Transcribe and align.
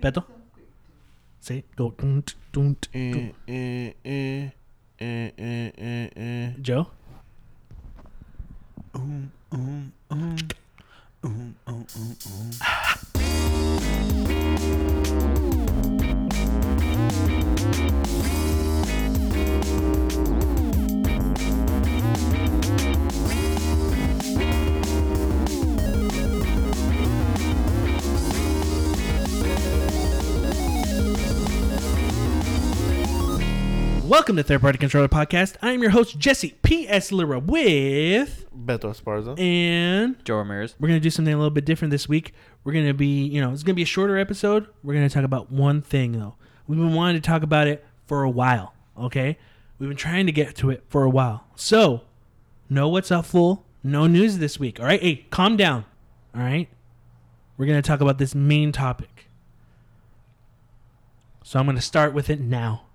Beto? 0.00 0.24
Say 1.40 1.58
it. 1.58 1.76
Go. 1.76 1.90
Dun, 1.98 2.22
tsk, 2.22 2.36
dun, 2.52 2.72
tsk, 2.72 2.86
dun. 2.92 2.92
Eh, 2.94 3.32
eh, 3.46 3.92
eh, 4.04 4.50
eh, 4.98 5.30
eh, 5.38 5.72
eh, 5.78 6.10
eh. 6.16 6.52
Joe? 6.60 6.86
Um, 8.94 9.30
um, 9.52 9.92
um. 10.10 10.36
Um, 11.22 11.54
um, 11.66 11.86
um, 11.96 12.16
um. 12.26 13.15
Welcome 34.06 34.36
to 34.36 34.44
Third 34.44 34.60
Party 34.60 34.78
Controller 34.78 35.08
Podcast. 35.08 35.56
I'm 35.62 35.82
your 35.82 35.90
host, 35.90 36.16
Jesse 36.16 36.54
P.S. 36.62 37.10
Lira 37.10 37.40
with. 37.40 38.46
Beto 38.56 38.94
Esparza. 38.94 39.36
And 39.36 40.24
Joe 40.24 40.36
Ramirez. 40.36 40.76
we're 40.78 40.86
going 40.86 41.00
to 41.00 41.02
do 41.02 41.10
something 41.10 41.34
a 41.34 41.36
little 41.36 41.50
bit 41.50 41.64
different 41.64 41.90
this 41.90 42.08
week. 42.08 42.32
We're 42.62 42.72
going 42.72 42.86
to 42.86 42.94
be, 42.94 43.26
you 43.26 43.40
know, 43.40 43.50
it's 43.50 43.64
going 43.64 43.72
to 43.72 43.76
be 43.76 43.82
a 43.82 43.86
shorter 43.86 44.16
episode. 44.16 44.68
We're 44.84 44.94
going 44.94 45.08
to 45.08 45.12
talk 45.12 45.24
about 45.24 45.50
one 45.50 45.82
thing, 45.82 46.12
though. 46.12 46.36
We've 46.68 46.78
been 46.78 46.94
wanting 46.94 47.20
to 47.20 47.26
talk 47.26 47.42
about 47.42 47.66
it 47.66 47.84
for 48.06 48.22
a 48.22 48.30
while, 48.30 48.74
okay? 48.96 49.38
We've 49.80 49.88
been 49.88 49.98
trying 49.98 50.26
to 50.26 50.32
get 50.32 50.54
to 50.56 50.70
it 50.70 50.84
for 50.88 51.02
a 51.02 51.10
while. 51.10 51.48
So, 51.56 52.02
know 52.70 52.88
what's 52.88 53.10
up, 53.10 53.26
fool. 53.26 53.64
No 53.82 54.06
news 54.06 54.38
this 54.38 54.56
week, 54.60 54.78
all 54.78 54.86
right? 54.86 55.02
Hey, 55.02 55.26
calm 55.30 55.56
down, 55.56 55.84
all 56.32 56.42
right? 56.42 56.68
We're 57.56 57.66
going 57.66 57.82
to 57.82 57.86
talk 57.86 58.00
about 58.00 58.18
this 58.18 58.36
main 58.36 58.70
topic. 58.70 59.26
So, 61.42 61.58
I'm 61.58 61.66
going 61.66 61.74
to 61.74 61.82
start 61.82 62.14
with 62.14 62.30
it 62.30 62.38
now. 62.38 62.85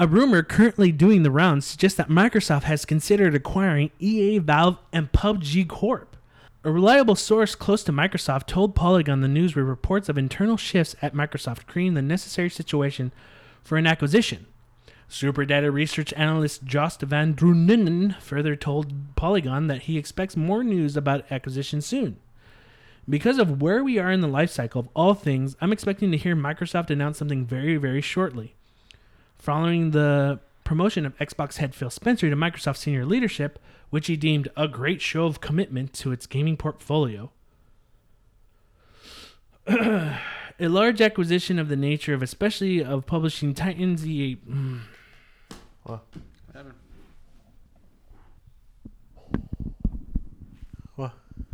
A 0.00 0.06
rumor 0.06 0.42
currently 0.42 0.92
doing 0.92 1.24
the 1.24 1.30
rounds 1.30 1.66
suggests 1.66 1.98
that 1.98 2.08
Microsoft 2.08 2.62
has 2.62 2.86
considered 2.86 3.34
acquiring 3.34 3.90
EA, 3.98 4.38
Valve, 4.38 4.78
and 4.94 5.12
PUBG 5.12 5.68
Corp. 5.68 6.16
A 6.64 6.72
reliable 6.72 7.14
source 7.14 7.54
close 7.54 7.84
to 7.84 7.92
Microsoft 7.92 8.46
told 8.46 8.74
Polygon 8.74 9.20
the 9.20 9.28
news 9.28 9.54
with 9.54 9.66
reports 9.66 10.08
of 10.08 10.16
internal 10.16 10.56
shifts 10.56 10.96
at 11.02 11.12
Microsoft 11.12 11.66
creating 11.66 11.92
the 11.92 12.00
necessary 12.00 12.48
situation 12.48 13.12
for 13.62 13.76
an 13.76 13.86
acquisition. 13.86 14.46
Superdata 15.06 15.70
research 15.70 16.14
analyst 16.14 16.64
Joost 16.64 17.02
van 17.02 17.34
Dreunen 17.34 18.18
further 18.22 18.56
told 18.56 19.14
Polygon 19.16 19.66
that 19.66 19.82
he 19.82 19.98
expects 19.98 20.34
more 20.34 20.64
news 20.64 20.96
about 20.96 21.30
acquisition 21.30 21.82
soon. 21.82 22.16
Because 23.06 23.38
of 23.38 23.60
where 23.60 23.84
we 23.84 23.98
are 23.98 24.10
in 24.10 24.22
the 24.22 24.28
life 24.28 24.50
cycle 24.50 24.80
of 24.80 24.88
all 24.96 25.12
things, 25.12 25.56
I'm 25.60 25.74
expecting 25.74 26.10
to 26.12 26.16
hear 26.16 26.34
Microsoft 26.34 26.88
announce 26.88 27.18
something 27.18 27.44
very, 27.44 27.76
very 27.76 28.00
shortly. 28.00 28.54
Following 29.40 29.92
the 29.92 30.38
promotion 30.64 31.06
of 31.06 31.16
Xbox 31.16 31.56
head 31.56 31.74
Phil 31.74 31.88
Spencer 31.88 32.28
to 32.28 32.36
Microsoft 32.36 32.76
senior 32.76 33.06
leadership, 33.06 33.58
which 33.88 34.06
he 34.06 34.14
deemed 34.14 34.48
a 34.54 34.68
great 34.68 35.00
show 35.00 35.24
of 35.24 35.40
commitment 35.40 35.94
to 35.94 36.12
its 36.12 36.26
gaming 36.26 36.58
portfolio. 36.58 37.30
a 39.66 40.18
large 40.60 41.00
acquisition 41.00 41.58
of 41.58 41.70
the 41.70 41.76
nature 41.76 42.12
of 42.12 42.22
especially 42.22 42.84
of 42.84 43.06
publishing 43.06 43.54
Titans 43.54 44.06
EA 44.06 44.36
mm, 44.46 44.80
What? 45.84 46.04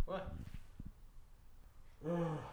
What? 0.05 0.27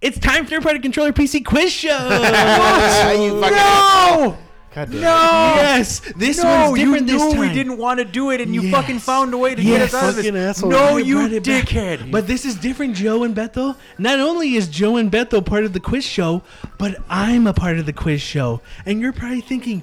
It's 0.00 0.18
time 0.18 0.46
for 0.46 0.52
your 0.52 0.62
Party 0.62 0.78
Controller 0.78 1.12
PC 1.12 1.44
Quiz 1.44 1.70
Show. 1.72 1.88
You 3.20 3.40
fucking- 3.40 3.56
No! 3.56 4.38
God 4.74 4.88
damn. 4.92 5.00
No! 5.00 5.54
yes, 5.56 5.98
this 6.16 6.40
no, 6.42 6.68
one's 6.70 6.78
you 6.78 6.86
different 6.86 7.06
knew 7.06 7.12
this 7.18 7.32
time. 7.32 7.40
we 7.40 7.52
didn't 7.52 7.76
want 7.76 7.98
to 7.98 8.04
do 8.04 8.30
it, 8.30 8.40
and 8.40 8.54
you 8.54 8.62
Yes. 8.62 8.72
fucking 8.72 9.00
found 9.00 9.34
a 9.34 9.36
way 9.36 9.54
to 9.56 9.60
Yes. 9.62 9.78
get 9.78 9.82
us 9.82 9.94
out 10.02 10.08
of 10.10 10.14
Fucking 10.16 10.34
this. 10.34 10.58
asshole. 10.58 10.70
No, 10.70 10.96
I 10.96 10.98
you 11.00 11.16
brought 11.16 11.32
it 11.32 11.44
back. 11.44 11.64
dickhead. 11.66 12.10
But 12.12 12.28
this 12.28 12.44
is 12.44 12.54
different, 12.54 12.94
Joe 12.94 13.24
and 13.24 13.34
Bethel. 13.34 13.76
Not 13.98 14.20
only 14.20 14.54
is 14.54 14.68
Joe 14.68 14.96
and 14.96 15.10
Bethel 15.10 15.42
part 15.42 15.64
of 15.64 15.72
the 15.72 15.80
quiz 15.80 16.04
show, 16.04 16.42
but 16.78 16.96
I'm 17.10 17.46
a 17.48 17.52
part 17.52 17.78
of 17.78 17.86
the 17.86 17.92
quiz 17.92 18.22
show. 18.22 18.60
And 18.86 19.00
you're 19.00 19.12
probably 19.12 19.40
thinking, 19.40 19.82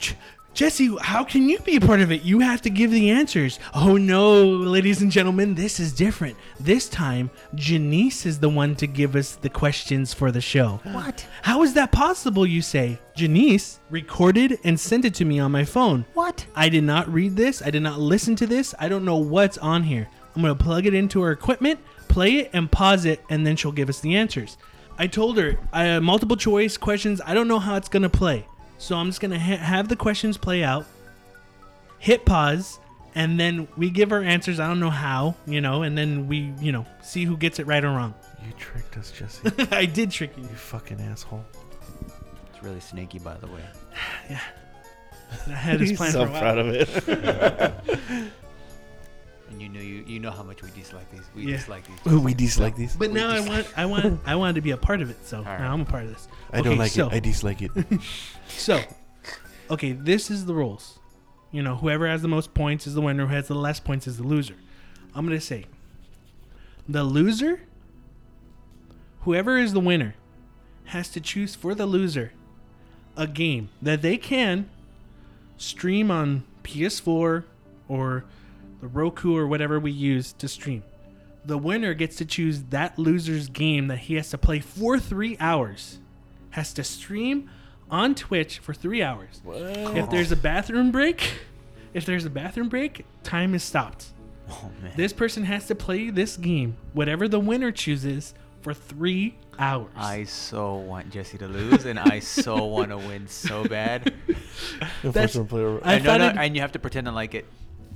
"J- 0.00 0.16
Jesse, 0.54 0.96
how 1.00 1.24
can 1.24 1.48
you 1.48 1.58
be 1.58 1.74
a 1.74 1.80
part 1.80 2.00
of 2.00 2.12
it? 2.12 2.22
You 2.22 2.38
have 2.38 2.62
to 2.62 2.70
give 2.70 2.92
the 2.92 3.10
answers. 3.10 3.58
Oh 3.74 3.96
no, 3.96 4.44
ladies 4.44 5.02
and 5.02 5.10
gentlemen, 5.10 5.56
this 5.56 5.80
is 5.80 5.92
different. 5.92 6.36
This 6.60 6.88
time, 6.88 7.28
Janice 7.56 8.24
is 8.24 8.38
the 8.38 8.48
one 8.48 8.76
to 8.76 8.86
give 8.86 9.16
us 9.16 9.34
the 9.34 9.48
questions 9.48 10.14
for 10.14 10.30
the 10.30 10.40
show. 10.40 10.80
what? 10.84 11.26
How 11.42 11.64
is 11.64 11.74
that 11.74 11.90
possible, 11.90 12.46
you 12.46 12.62
say? 12.62 13.00
Janice 13.16 13.80
recorded 13.90 14.60
and 14.62 14.78
sent 14.78 15.04
it 15.04 15.14
to 15.14 15.24
me 15.24 15.40
on 15.40 15.50
my 15.50 15.64
phone. 15.64 16.04
What? 16.14 16.46
I 16.54 16.68
did 16.68 16.84
not 16.84 17.12
read 17.12 17.34
this. 17.34 17.60
I 17.60 17.70
did 17.70 17.82
not 17.82 17.98
listen 17.98 18.36
to 18.36 18.46
this. 18.46 18.76
I 18.78 18.88
don't 18.88 19.04
know 19.04 19.16
what's 19.16 19.58
on 19.58 19.82
here. 19.82 20.08
I'm 20.36 20.42
going 20.42 20.56
to 20.56 20.64
plug 20.64 20.86
it 20.86 20.94
into 20.94 21.20
her 21.22 21.32
equipment, 21.32 21.80
play 22.06 22.36
it, 22.36 22.50
and 22.52 22.70
pause 22.70 23.06
it, 23.06 23.24
and 23.28 23.44
then 23.44 23.56
she'll 23.56 23.72
give 23.72 23.88
us 23.88 23.98
the 23.98 24.14
answers. 24.14 24.56
I 24.98 25.08
told 25.08 25.36
her 25.36 25.58
uh, 25.72 26.00
multiple 26.00 26.36
choice 26.36 26.76
questions. 26.76 27.20
I 27.26 27.34
don't 27.34 27.48
know 27.48 27.58
how 27.58 27.74
it's 27.74 27.88
going 27.88 28.04
to 28.04 28.08
play. 28.08 28.46
So 28.84 28.96
I'm 28.96 29.06
just 29.06 29.22
going 29.22 29.30
to 29.30 29.38
ha- 29.38 29.56
have 29.56 29.88
the 29.88 29.96
questions 29.96 30.36
play 30.36 30.62
out, 30.62 30.84
hit 31.98 32.26
pause, 32.26 32.78
and 33.14 33.40
then 33.40 33.66
we 33.78 33.88
give 33.88 34.12
our 34.12 34.22
answers. 34.22 34.60
I 34.60 34.68
don't 34.68 34.78
know 34.78 34.90
how, 34.90 35.36
you 35.46 35.62
know, 35.62 35.84
and 35.84 35.96
then 35.96 36.28
we, 36.28 36.52
you 36.60 36.70
know, 36.70 36.84
see 37.02 37.24
who 37.24 37.38
gets 37.38 37.58
it 37.58 37.66
right 37.66 37.82
or 37.82 37.88
wrong. 37.88 38.12
You 38.44 38.52
tricked 38.58 38.98
us, 38.98 39.10
Jesse. 39.10 39.50
I 39.70 39.86
did 39.86 40.10
trick 40.10 40.36
you. 40.36 40.42
you 40.42 40.50
fucking 40.50 41.00
asshole. 41.00 41.42
It's 42.52 42.62
really 42.62 42.80
sneaky, 42.80 43.18
by 43.20 43.36
the 43.38 43.46
way. 43.46 43.64
Yeah. 44.28 44.40
I 45.48 45.50
had 45.52 45.80
this 45.80 45.88
He's 45.90 45.98
plan 45.98 46.12
so 46.12 46.24
for 46.24 46.28
a 46.28 46.32
while. 46.32 46.40
proud 46.42 46.58
of 46.58 46.68
it. 46.68 48.32
And 49.54 49.62
you 49.62 49.68
know, 49.68 49.78
you 49.80 50.02
you 50.04 50.18
know 50.18 50.32
how 50.32 50.42
much 50.42 50.62
we 50.62 50.70
dislike 50.72 51.08
these. 51.12 51.22
We 51.34 51.42
Yeah. 51.44 51.56
dislike 51.58 51.84
these. 51.86 52.12
Ooh, 52.12 52.18
we 52.20 52.34
dislike 52.34 52.74
these. 52.74 52.96
But 52.96 53.10
We 53.10 53.14
now 53.14 53.28
I 53.30 53.38
want, 53.48 53.66
I 53.76 53.86
want, 53.86 54.20
I 54.26 54.34
wanted 54.34 54.56
to 54.56 54.60
be 54.62 54.72
a 54.72 54.76
part 54.76 55.00
of 55.00 55.10
it. 55.10 55.24
So 55.24 55.42
right. 55.42 55.60
now 55.60 55.72
I'm 55.72 55.82
a 55.82 55.84
part 55.84 56.02
of 56.02 56.08
this. 56.10 56.26
I 56.52 56.60
don't 56.60 56.76
like 56.76 56.90
so- 56.90 57.06
it. 57.06 57.12
I 57.14 57.20
dislike 57.20 57.62
it. 57.62 57.70
So, 58.48 58.80
okay, 59.70 59.92
this 59.92 60.28
is 60.30 60.44
the 60.46 60.54
rules. 60.54 60.98
You 61.52 61.62
know, 61.62 61.76
whoever 61.76 62.06
has 62.08 62.20
the 62.20 62.28
most 62.28 62.52
points 62.52 62.86
is 62.86 62.94
the 62.94 63.00
winner. 63.00 63.26
Who 63.26 63.34
has 63.34 63.46
the 63.48 63.54
less 63.54 63.78
points 63.80 64.06
is 64.08 64.16
the 64.16 64.24
loser. 64.24 64.56
I'm 65.14 65.24
gonna 65.24 65.40
say, 65.40 65.66
the 66.88 67.04
loser, 67.04 67.60
whoever 69.20 69.56
is 69.56 69.72
the 69.72 69.80
winner, 69.80 70.14
has 70.86 71.08
to 71.10 71.20
choose 71.20 71.54
for 71.54 71.74
the 71.76 71.86
loser 71.86 72.32
a 73.16 73.26
game 73.28 73.68
that 73.80 74.02
they 74.02 74.16
can 74.16 74.68
stream 75.56 76.10
on 76.10 76.42
PS4 76.64 77.44
or 77.88 78.24
the 78.84 78.88
Roku 78.88 79.34
or 79.34 79.46
whatever 79.46 79.80
we 79.80 79.90
use 79.90 80.34
to 80.34 80.46
stream. 80.46 80.82
The 81.46 81.56
winner 81.56 81.94
gets 81.94 82.16
to 82.16 82.26
choose 82.26 82.64
that 82.64 82.98
loser's 82.98 83.48
game 83.48 83.86
that 83.88 83.96
he 84.00 84.16
has 84.16 84.28
to 84.30 84.36
play 84.38 84.60
for 84.60 84.98
three 84.98 85.38
hours. 85.40 86.00
Has 86.50 86.74
to 86.74 86.84
stream 86.84 87.48
on 87.90 88.14
Twitch 88.14 88.58
for 88.58 88.74
three 88.74 89.02
hours. 89.02 89.40
What? 89.42 89.56
If 89.96 90.10
there's 90.10 90.32
a 90.32 90.36
bathroom 90.36 90.92
break, 90.92 91.32
if 91.94 92.04
there's 92.04 92.26
a 92.26 92.30
bathroom 92.30 92.68
break, 92.68 93.06
time 93.22 93.54
is 93.54 93.62
stopped. 93.62 94.08
Oh 94.50 94.70
man. 94.82 94.92
This 94.96 95.14
person 95.14 95.44
has 95.44 95.66
to 95.68 95.74
play 95.74 96.10
this 96.10 96.36
game, 96.36 96.76
whatever 96.92 97.26
the 97.26 97.40
winner 97.40 97.72
chooses, 97.72 98.34
for 98.60 98.74
three 98.74 99.34
hours. 99.58 99.88
I 99.96 100.24
so 100.24 100.74
want 100.74 101.10
Jesse 101.10 101.38
to 101.38 101.48
lose, 101.48 101.86
and 101.86 101.98
I 101.98 102.18
so 102.18 102.64
want 102.64 102.90
to 102.90 102.98
win 102.98 103.28
so 103.28 103.64
bad. 103.64 104.12
The 105.02 105.10
That's- 105.10 105.34
first 105.34 105.48
player. 105.48 105.80
I 105.82 105.94
and, 105.94 106.04
no, 106.04 106.16
no, 106.18 106.28
and 106.28 106.54
you 106.54 106.60
have 106.62 106.72
to 106.72 106.78
pretend 106.78 107.06
to 107.06 107.12
like 107.12 107.34
it. 107.34 107.46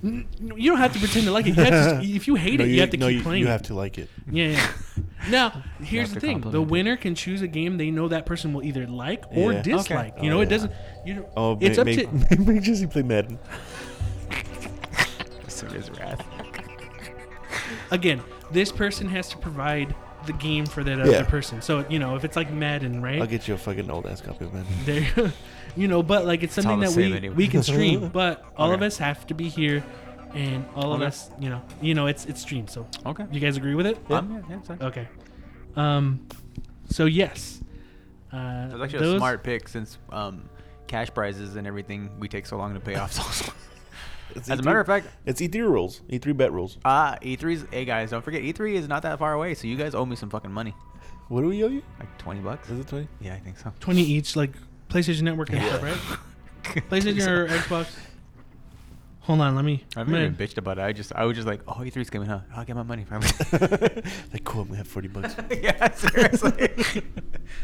N- 0.05 0.29
You 0.57 0.71
don't 0.71 0.79
have 0.79 0.93
to 0.93 0.99
pretend 0.99 1.27
to 1.27 1.33
like 1.33 1.47
it. 1.47 1.57
You 1.57 1.63
have 1.65 2.01
to, 2.01 2.07
if 2.17 2.27
you 2.29 2.35
hate 2.37 2.59
no, 2.61 2.65
it, 2.65 2.69
you, 2.69 2.81
have 2.81 2.91
to 2.91 2.97
no, 2.97 3.09
keep 3.09 3.17
you, 3.19 3.23
playing. 3.23 3.43
You 3.43 3.49
have 3.49 3.63
to 3.63 3.75
like 3.75 3.99
it. 3.99 4.09
Yeah. 4.31 4.49
yeah. 4.51 4.67
Now, 5.31 5.65
here's 5.83 6.13
the 6.15 6.21
thing: 6.21 6.41
the 6.41 6.63
winner 6.63 6.97
can 6.97 7.17
choose 7.17 7.43
a 7.43 7.49
game 7.49 7.77
they 7.77 7.91
know 7.91 8.07
that 8.09 8.25
person 8.25 8.53
will 8.53 8.63
either 8.63 8.87
like 8.87 9.25
or 9.33 9.53
Yeah. 9.53 9.63
dislike. 9.63 10.15
Okay. 10.15 10.25
You 10.25 10.31
know, 10.31 10.39
Oh, 10.39 10.41
it 10.43 10.45
yeah. 10.45 10.51
doesn't. 10.51 10.73
You 11.05 11.15
know, 11.15 11.29
Oh, 11.37 11.59
it's 11.61 11.77
ma- 11.77 11.81
up 11.83 11.87
make, 11.87 12.29
to. 12.29 12.41
make 12.47 12.63
Jesse 12.63 12.87
play 12.87 13.03
Madden. 13.03 13.39
Serious 15.49 15.91
wrath. 15.91 16.25
Again, 17.91 18.23
this 18.53 18.71
person 18.71 19.09
has 19.09 19.29
to 19.31 19.37
provide 19.39 19.95
the 20.27 20.33
game 20.35 20.67
for 20.67 20.85
that 20.85 20.99
Yeah. 20.99 21.05
other 21.05 21.25
person. 21.25 21.61
So 21.63 21.85
you 21.89 21.99
know, 21.99 22.15
if 22.15 22.25
it's 22.25 22.37
like 22.37 22.53
Madden, 22.53 23.03
right? 23.03 23.21
I'll 23.21 23.27
get 23.27 23.49
you 23.49 23.55
a 23.55 23.59
fucking 23.59 23.91
old 23.91 24.07
ass 24.07 24.21
copy 24.21 24.45
of 24.45 24.55
Madden. 24.55 24.73
there 24.85 25.33
you 25.79 25.89
know 25.89 26.03
but 26.03 26.27
like 26.27 26.43
it's 26.43 26.57
It's 26.59 26.67
something 26.67 26.85
all 26.87 26.93
that 26.93 26.97
we 26.97 27.13
anyway. 27.17 27.35
we 27.35 27.47
can 27.49 27.63
stream 27.63 28.09
but 28.21 28.45
all 28.57 28.73
of 28.73 28.83
us 28.83 28.99
have 28.99 29.27
to 29.29 29.35
be 29.35 29.49
here 29.49 29.85
and 30.35 30.65
all 30.75 30.93
of 30.93 31.01
us 31.03 31.31
you 31.41 31.49
know 31.49 31.63
you 31.81 31.95
know 31.95 32.07
it's 32.07 32.27
it's 32.27 32.41
streamed 32.43 32.69
so 32.71 32.87
Okay. 33.07 33.25
you 33.33 33.41
guys 33.41 33.57
agree 33.57 33.75
with 33.75 33.87
it 33.87 33.97
Um, 34.11 34.43
yeah, 34.51 34.59
yeah, 34.69 34.87
okay 34.89 35.09
um 35.77 36.27
so 36.91 37.05
yes 37.07 37.63
uh 38.33 38.69
That's 38.69 38.83
actually 38.85 38.99
those- 39.07 39.15
a 39.15 39.19
smart 39.19 39.43
pick 39.45 39.69
since 39.69 39.99
um, 40.11 40.49
cash 40.87 41.09
prizes 41.15 41.57
and 41.57 41.67
everything 41.67 42.11
we 42.19 42.29
take 42.29 42.47
so 42.47 42.57
long 42.59 42.75
to 42.75 42.81
pay 42.81 42.95
off. 42.97 43.13
So, 43.13 43.23
as 44.37 44.49
a 44.51 44.57
E3 44.57 44.65
matter 44.65 44.81
of 44.81 44.87
fact, 44.87 45.07
it's 45.27 45.41
E3 45.41 45.55
rules. 45.63 46.01
E3 46.11 46.37
bet 46.37 46.53
rules. 46.53 46.77
ah, 46.85 47.17
E3's. 47.23 47.65
Hey 47.71 47.85
guys, 47.87 48.11
don't 48.11 48.23
forget 48.23 48.43
E3 48.43 48.75
is 48.75 48.87
not 48.89 49.03
that 49.03 49.19
far 49.19 49.33
away, 49.33 49.55
so 49.55 49.67
you 49.67 49.77
guys 49.77 49.95
owe 49.95 50.05
me 50.05 50.17
some 50.17 50.29
fucking 50.31 50.53
money, 50.53 50.75
What 51.29 51.41
do 51.43 51.49
we 51.49 51.63
owe 51.65 51.69
you? 51.69 51.83
like 51.99 52.11
twenty 52.19 52.41
bucks. 52.41 52.69
Is 52.71 52.81
it 52.81 52.89
20? 52.89 53.09
Yeah, 53.21 53.35
I 53.35 53.39
think 53.39 53.59
so. 53.59 53.73
20 53.81 54.03
each, 54.03 54.37
like 54.37 54.53
PlayStation 54.89 55.23
Network 55.23 55.51
and 55.51 55.63
stuff, 55.63 55.83
right? 55.83 55.97
PlayStation 56.91 57.27
or 57.27 57.47
Xbox. 57.49 57.89
Hold 59.21 59.41
on, 59.41 59.55
let 59.55 59.65
me. 59.65 59.85
I've 59.95 60.07
I'm 60.07 60.13
never 60.13 60.25
gonna- 60.25 60.37
been 60.37 60.47
bitched 60.49 60.57
about 60.59 60.79
it. 60.79 60.83
I 60.83 60.93
just, 60.93 61.13
I 61.15 61.25
was 61.25 61.37
just 61.37 61.47
like, 61.47 61.61
oh, 61.69 61.75
E3's 61.81 62.09
coming, 62.09 62.29
huh? 62.29 62.41
I'll 62.55 62.65
get 62.65 62.77
my 62.77 62.83
money 62.83 63.05
finally. 63.05 63.31
like, 64.33 64.45
cool, 64.45 64.65
we 64.65 64.77
have 64.79 64.89
40 64.89 65.09
bucks. 65.09 65.37
yeah, 65.63 65.91
seriously. 65.93 66.71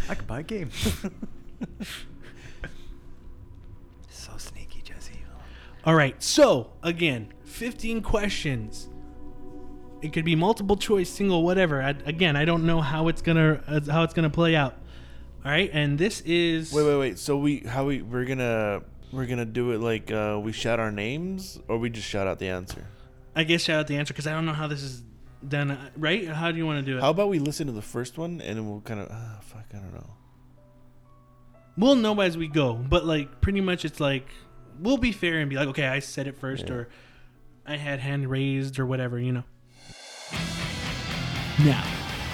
I 0.09 0.15
could 0.15 0.26
buy 0.26 0.41
a 0.41 0.43
game. 0.43 0.71
so 4.09 4.32
sneaky, 4.37 4.82
Jesse. 4.82 5.12
All 5.85 5.94
right, 5.94 6.21
so 6.23 6.73
again, 6.82 7.32
15 7.44 8.03
questions. 8.03 8.88
It 10.03 10.12
could 10.12 10.25
be 10.26 10.35
multiple 10.37 10.76
choice, 10.76 11.09
single, 11.09 11.43
whatever. 11.44 11.81
I, 11.82 11.91
again, 12.05 12.37
I 12.37 12.44
don't 12.44 12.67
know 12.67 12.82
how 12.82 13.09
it's 13.09 13.23
gonna 13.23 13.62
uh, 13.67 13.81
how 13.91 14.03
it's 14.03 14.12
gonna 14.12 14.29
play 14.29 14.55
out. 14.55 14.76
All 15.44 15.50
right, 15.50 15.69
and 15.73 15.99
this 15.99 16.20
is 16.23 16.73
Wait, 16.73 16.85
wait, 16.87 16.96
wait. 16.96 17.19
So 17.19 17.37
we, 17.37 17.58
how 17.61 17.85
we, 17.85 18.00
we're 18.00 18.25
gonna, 18.25 18.82
we're 19.12 19.26
gonna 19.26 19.44
do 19.44 19.73
it 19.73 19.81
like 19.81 20.11
uh, 20.11 20.41
we 20.43 20.52
shout 20.52 20.81
our 20.81 20.91
names, 20.91 21.58
or 21.69 21.76
we 21.79 21.91
just 21.91 22.08
shout 22.08 22.26
out 22.26 22.38
the 22.38 22.49
answer. 22.49 22.87
I 23.37 23.44
guess 23.44 23.62
shout 23.62 23.81
out 23.81 23.87
the 23.87 23.96
answer 23.96 24.14
because 24.14 24.26
I 24.26 24.32
don't 24.32 24.46
know 24.46 24.52
how 24.55 24.69
this 24.69 24.82
is 24.82 25.02
done. 25.46 25.73
uh, 25.73 25.91
Right? 25.99 26.26
How 26.29 26.50
do 26.50 26.56
you 26.56 26.64
want 26.64 26.85
to 26.85 26.91
do 26.91 26.96
it? 26.96 27.02
How 27.02 27.11
about 27.11 27.29
we 27.29 27.38
listen 27.41 27.67
to 27.67 27.73
the 27.75 27.82
first 27.82 28.17
one 28.17 28.41
and 28.41 28.56
then 28.56 28.69
we'll 28.70 28.81
kind 28.81 29.00
of, 29.00 29.08
ah, 29.11 29.41
fuck, 29.43 29.67
I 29.75 29.79
don't 29.79 29.93
know. 29.93 30.11
we'll 31.76 31.97
know 31.97 32.19
as 32.20 32.38
we 32.38 32.49
go, 32.49 32.73
but 32.75 33.05
like 33.05 33.40
pretty 33.43 33.61
much 33.61 33.85
it's 33.85 34.00
like 34.00 34.26
we'll 34.81 34.97
be 34.99 35.12
fair 35.12 35.40
and 35.40 35.50
be 35.50 35.56
like, 35.56 35.69
okay, 35.69 35.87
I 35.87 35.99
said 35.99 36.26
it 36.26 36.38
first, 36.38 36.69
Yeah. 36.69 36.75
or 36.75 36.88
I 37.67 37.76
had 37.76 37.99
hand 38.00 38.31
raised, 38.31 38.79
or 38.79 38.87
whatever, 38.87 39.19
you 39.19 39.32
know. 39.32 39.44
Now, 41.64 41.85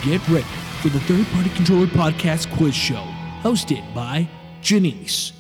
get 0.05 0.27
ready 0.29 0.47
for 0.81 0.89
the 0.89 1.01
Third 1.01 1.27
Party 1.35 1.51
Controller 1.51 1.87
Podcast 1.87 2.51
Quiz 2.57 2.75
Show, 2.75 3.05
hosted 3.43 3.85
by 3.95 4.27
Janice. 4.63 5.33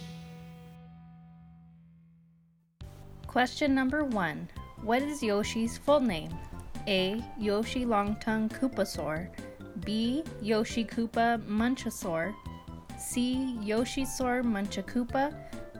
Question 3.26 3.74
number 3.74 4.04
one 4.04 4.48
What 4.82 5.00
is 5.00 5.22
Yoshi's 5.22 5.78
full 5.78 6.00
name? 6.00 6.36
A. 6.86 7.22
Yoshi 7.38 7.86
Longtongue 7.86 8.50
Koopasaur. 8.50 9.28
B. 9.84 10.22
Yoshi 10.42 10.84
Koopa 10.84 11.40
Munchasaur. 11.48 12.34
C. 12.98 13.56
Yoshisaur 13.62 14.42
Munchakoopa. 14.44 15.34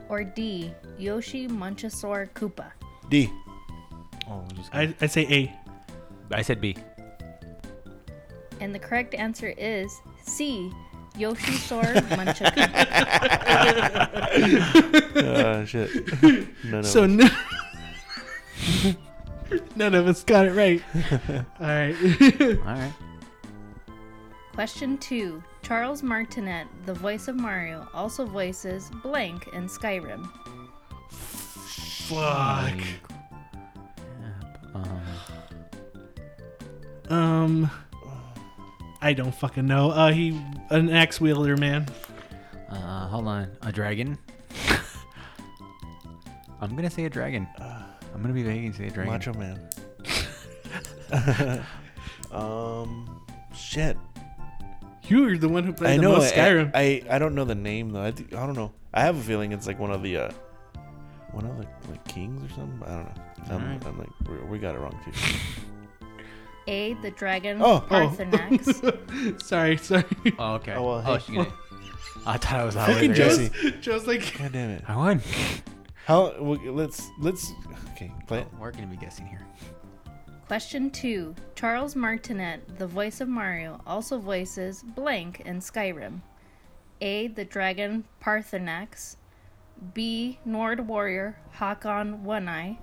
Or 0.09 0.23
D. 0.23 0.73
Yoshi 0.97 1.47
Munchasaur 1.47 2.31
Koopa. 2.33 2.71
D. 3.09 3.29
Oh, 4.27 4.43
we 4.49 4.57
just. 4.57 4.73
I, 4.73 4.95
I 5.01 5.05
say 5.05 5.27
A. 5.29 6.35
I 6.35 6.41
said 6.41 6.59
B. 6.61 6.75
And 8.61 8.73
the 8.73 8.79
correct 8.79 9.13
answer 9.15 9.53
is 9.57 9.99
C. 10.23 10.71
Yoshisaur 11.17 11.93
Munchakoopa. 12.15 12.87
uh, 15.17 15.65
shit. 15.65 15.89
No, 16.63 16.77
no. 16.77 16.81
So 16.83 17.05
no, 17.05 17.27
none 19.75 19.93
of 19.95 20.07
us 20.07 20.23
got 20.23 20.45
it 20.45 20.51
right. 20.53 20.81
All 21.59 21.67
right. 21.67 21.95
All 22.59 22.73
right. 22.75 22.93
Question 24.53 24.97
two 24.99 25.43
Charles 25.63 26.01
Martinet, 26.03 26.67
the 26.85 26.93
voice 26.93 27.27
of 27.27 27.35
Mario, 27.35 27.87
also 27.93 28.25
voices 28.25 28.89
blank 29.03 29.47
in 29.53 29.67
Skyrim. 29.67 30.29
Fuck. 31.09 32.79
Um, 34.73 35.01
Um, 37.09 37.69
I 39.01 39.13
don't 39.13 39.33
fucking 39.33 39.65
know. 39.65 39.91
Uh, 39.91 40.11
he 40.11 40.39
an 40.69 40.89
axe 40.89 41.19
wielder 41.19 41.57
man. 41.57 41.87
uh, 42.69 43.07
hold 43.07 43.27
on. 43.27 43.51
A 43.63 43.71
dragon. 43.71 44.17
I'm 46.61 46.75
gonna 46.75 46.89
say 46.89 47.05
a 47.05 47.09
dragon. 47.09 47.47
I'm 47.59 48.21
gonna 48.21 48.33
be 48.33 48.43
vague 48.43 48.65
and 48.65 48.75
say 48.75 48.87
a 48.87 48.91
dragon. 48.91 49.11
Macho 49.11 49.33
Man. 49.33 49.59
um, 52.31 53.21
shit. 53.55 53.97
You 55.07 55.23
were 55.23 55.37
the 55.37 55.49
one 55.49 55.63
who 55.63 55.73
played 55.73 55.93
I 55.93 55.95
the 55.97 56.03
know. 56.03 56.11
most 56.13 56.33
Skyrim. 56.33 56.71
I, 56.73 57.03
I 57.09 57.17
don't 57.17 57.33
know 57.33 57.43
the 57.43 57.55
name 57.55 57.89
though. 57.91 58.03
I, 58.03 58.11
think, 58.11 58.33
I 58.33 58.45
don't 58.45 58.55
know. 58.55 58.71
I 58.93 59.01
have 59.01 59.17
a 59.17 59.21
feeling 59.21 59.51
it's 59.51 59.65
like 59.65 59.79
one 59.79 59.91
of 59.91 60.03
the 60.03 60.17
uh, 60.17 60.31
one 61.31 61.45
of 61.45 61.57
the 61.57 61.65
like 61.89 62.07
kings 62.07 62.43
or 62.43 62.53
something. 62.53 62.83
I 62.83 62.95
don't 62.95 63.05
know. 63.05 63.55
I'm, 63.55 63.63
Alright. 63.63 63.85
I'm 63.87 63.97
like 63.97 64.09
we, 64.29 64.35
we 64.51 64.59
got 64.59 64.75
it 64.75 64.79
wrong 64.79 64.97
too. 65.03 65.11
A. 66.67 66.93
The 66.95 67.11
dragon 67.11 67.61
Oh, 67.61 67.75
oh. 67.75 67.79
Paarthurnax. 67.89 69.41
sorry, 69.43 69.77
sorry. 69.77 70.03
Oh, 70.37 70.53
okay. 70.55 70.73
Oh, 70.73 70.83
well, 70.83 71.03
oh, 71.05 71.13
hey. 71.15 71.19
she 71.25 71.35
gonna- 71.35 71.53
I 72.25 72.37
thought 72.37 72.59
I 72.59 72.63
was 72.65 72.75
out 72.75 72.87
Fucking 72.89 73.09
with 73.09 73.17
Jesse. 73.17 73.49
Jesse. 73.49 73.71
Joe's 73.81 74.05
like, 74.07 74.37
God 74.37 74.51
damn 74.51 74.69
it. 74.69 74.83
I 74.87 74.95
won. 74.95 75.21
How? 76.05 76.33
well, 76.39 76.59
Let's 76.65 77.09
let's. 77.19 77.51
Okay, 77.93 78.11
play 78.27 78.39
it. 78.41 78.47
Oh, 78.53 78.57
we're 78.61 78.71
gonna 78.71 78.85
be 78.87 78.97
guessing 78.97 79.25
here. 79.25 79.45
Question 80.47 80.91
two 80.91 81.33
Charles 81.55 81.95
Martinet, 81.95 82.77
the 82.77 82.85
voice 82.85 83.21
of 83.21 83.27
Mario, 83.29 83.81
also 83.87 84.19
voices 84.19 84.83
blank 84.83 85.39
in 85.45 85.59
Skyrim. 85.59 86.21
A. 87.01 87.27
The 87.29 87.45
dragon 87.45 88.03
Paarthurnax. 88.23 89.15
B. 89.95 90.37
Nord 90.45 90.87
warrior 90.87 91.39
Hakon 91.53 92.23
One 92.23 92.47
Eye. 92.47 92.77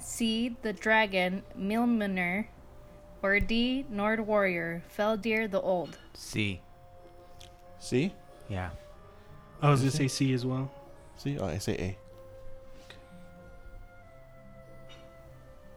C. 0.00 0.56
The 0.62 0.72
dragon 0.72 1.42
Mirmulnir. 1.56 2.46
Or 3.24 3.40
D. 3.40 3.86
Nord 3.88 4.20
warrior 4.26 4.82
fell 4.86 5.16
Feldir 5.16 5.50
the 5.50 5.58
Old. 5.58 5.96
C. 6.12 6.60
C? 7.78 8.12
Yeah. 8.50 8.68
I 9.62 9.70
was 9.70 9.80
gonna 9.80 9.92
say 9.92 10.08
C 10.08 10.34
as 10.34 10.44
well. 10.44 10.70
see. 11.16 11.38
Oh, 11.38 11.46
I 11.46 11.56
say 11.56 11.72
A. 11.72 11.98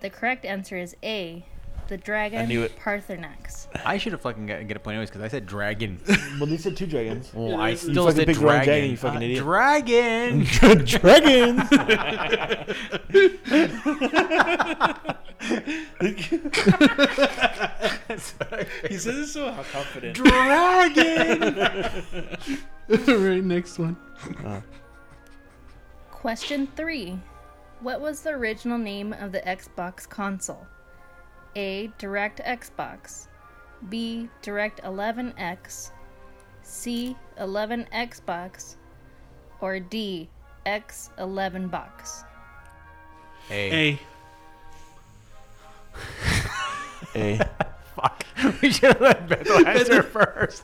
The 0.01 0.09
correct 0.09 0.43
answer 0.43 0.75
is 0.75 0.97
A. 1.01 1.45
The 1.87 1.97
dragon 1.97 2.41
I 2.41 2.45
knew 2.45 2.63
it. 2.63 2.77
Paarthurnax. 2.79 3.67
I 3.85 3.97
should 3.97 4.11
have 4.11 4.21
fucking 4.21 4.45
get, 4.45 4.67
get 4.67 4.75
a 4.77 4.79
point 4.79 4.95
anyways 4.95 5.09
because 5.09 5.21
I 5.21 5.27
said 5.29 5.45
dragon. 5.45 5.99
Well, 6.37 6.45
they 6.47 6.57
said 6.57 6.75
two 6.77 6.85
dragons. 6.85 7.31
Well, 7.33 7.59
I 7.59 7.69
you 7.69 7.77
still 7.77 8.05
fucking 8.05 8.17
said 8.17 8.27
picked 8.27 8.39
the 8.39 8.45
wrong 8.45 8.63
dragon. 8.63 8.73
dragon, 8.73 8.89
you 8.91 8.97
fucking 8.97 9.17
Uh, 9.17 9.23
idiot. 9.23 9.43
Dragon. 9.43 10.45
Dragons. 10.85 11.69
He 18.89 18.97
says 18.97 19.15
it 19.17 19.27
so 19.27 19.53
confident. 19.71 20.15
dragon. 20.15 21.55
right, 22.89 23.43
next 23.43 23.79
one. 23.79 23.97
Question 26.11 26.67
3. 26.75 27.19
What 27.81 28.01
was 28.01 28.21
the 28.21 28.31
original 28.31 28.77
name 28.77 29.13
of 29.13 29.31
the 29.31 29.39
Xbox 29.41 30.07
console? 30.09 30.65
A. 31.57 31.91
Direct 31.97 32.39
Xbox. 32.45 33.27
B. 33.89 34.29
Direct 34.43 34.81
11X. 34.83 35.91
C. 36.61 37.17
11 37.39 37.87
Xbox. 37.91 38.75
Or 39.59 39.79
D. 39.79 40.29
X11 40.67 41.71
box. 41.71 42.23
A. 43.49 43.71
A. 43.73 43.99
A. 47.15 47.37
Fuck. 47.95 48.23
We 48.61 48.71
should 48.71 48.93
have 48.93 49.01
let 49.01 49.27
Bethel 49.27 49.67
answer 49.67 50.03
first. 50.03 50.63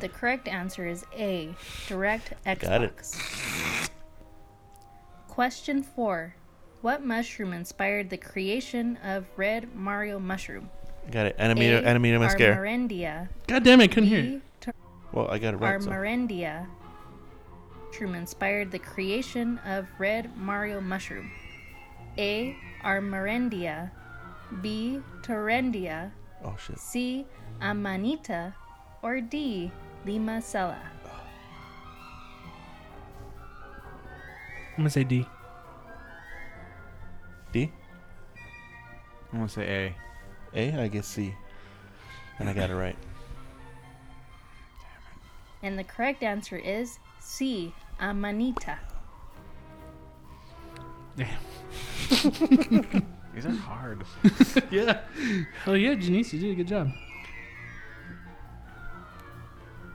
The 0.00 0.08
correct 0.08 0.48
answer 0.48 0.86
is 0.86 1.04
A. 1.14 1.54
Direct 1.88 2.32
Xbox. 2.46 2.60
Got 2.60 2.82
it. 2.82 3.90
Question 5.34 5.82
4. 5.82 6.32
What 6.80 7.04
mushroom 7.04 7.52
inspired 7.52 8.08
the 8.08 8.16
creation 8.16 8.96
of 9.02 9.26
Red 9.36 9.74
Mario 9.74 10.20
Mushroom? 10.20 10.70
Got 11.10 11.26
it. 11.26 11.38
Animator, 11.38 11.80
A. 11.80 11.82
animator 11.82 12.20
mascara. 12.20 12.56
Armarendia. 12.56 13.28
God 13.48 13.64
damn 13.64 13.80
it, 13.80 13.88
couldn't 13.88 14.10
hear. 14.10 14.22
B. 14.22 14.40
Ter- 14.60 14.72
Well, 15.10 15.28
I 15.28 15.40
got 15.40 15.54
it 15.54 15.56
right. 15.56 15.82
So. 15.82 15.90
Armarendia. 15.90 16.68
Mushroom 17.88 18.14
inspired 18.14 18.70
the 18.70 18.78
creation 18.78 19.58
of 19.66 19.88
Red 19.98 20.36
Mario 20.36 20.80
Mushroom. 20.80 21.32
A. 22.16 22.56
Armarendia. 22.84 23.90
B. 24.62 25.00
Torrendia. 25.22 26.12
Oh 26.44 26.54
shit. 26.64 26.78
C. 26.78 27.26
Amanita. 27.60 28.54
Or 29.02 29.20
D. 29.20 29.72
Lima 30.06 30.38
Limacella. 30.38 30.78
I'm 34.76 34.78
gonna 34.78 34.90
say 34.90 35.04
D. 35.04 35.24
D. 37.52 37.70
I'm 39.32 39.38
gonna 39.38 39.48
say 39.48 39.94
A. 40.52 40.72
A. 40.72 40.82
I 40.82 40.88
guess 40.88 41.06
C. 41.06 41.32
And 42.40 42.48
I 42.48 42.52
got 42.52 42.70
it 42.70 42.74
right. 42.74 42.96
And 45.62 45.78
the 45.78 45.84
correct 45.84 46.24
answer 46.24 46.56
is 46.56 46.98
C. 47.20 47.72
Amanita. 48.00 48.76
Damn. 51.16 51.28
These 53.34 53.46
are 53.46 53.52
hard. 53.52 54.04
yeah. 54.70 55.00
Oh 55.66 55.74
yeah, 55.74 55.94
Janice, 55.94 56.32
you 56.32 56.40
did 56.40 56.50
a 56.52 56.54
good 56.56 56.68
job. 56.68 56.90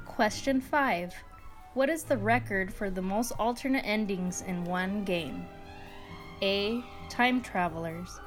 Question 0.06 0.60
5. 0.60 1.14
What 1.76 1.90
is 1.90 2.04
the 2.04 2.18
record 2.18 2.74
for 2.74 2.90
the 2.90 3.02
most 3.02 3.32
alternate 3.38 3.86
endings 3.86 4.42
in 4.42 4.64
one 4.64 5.04
game? 5.04 5.46
A. 6.42 6.84
Time 7.10 7.42
Travelers. 7.42 8.20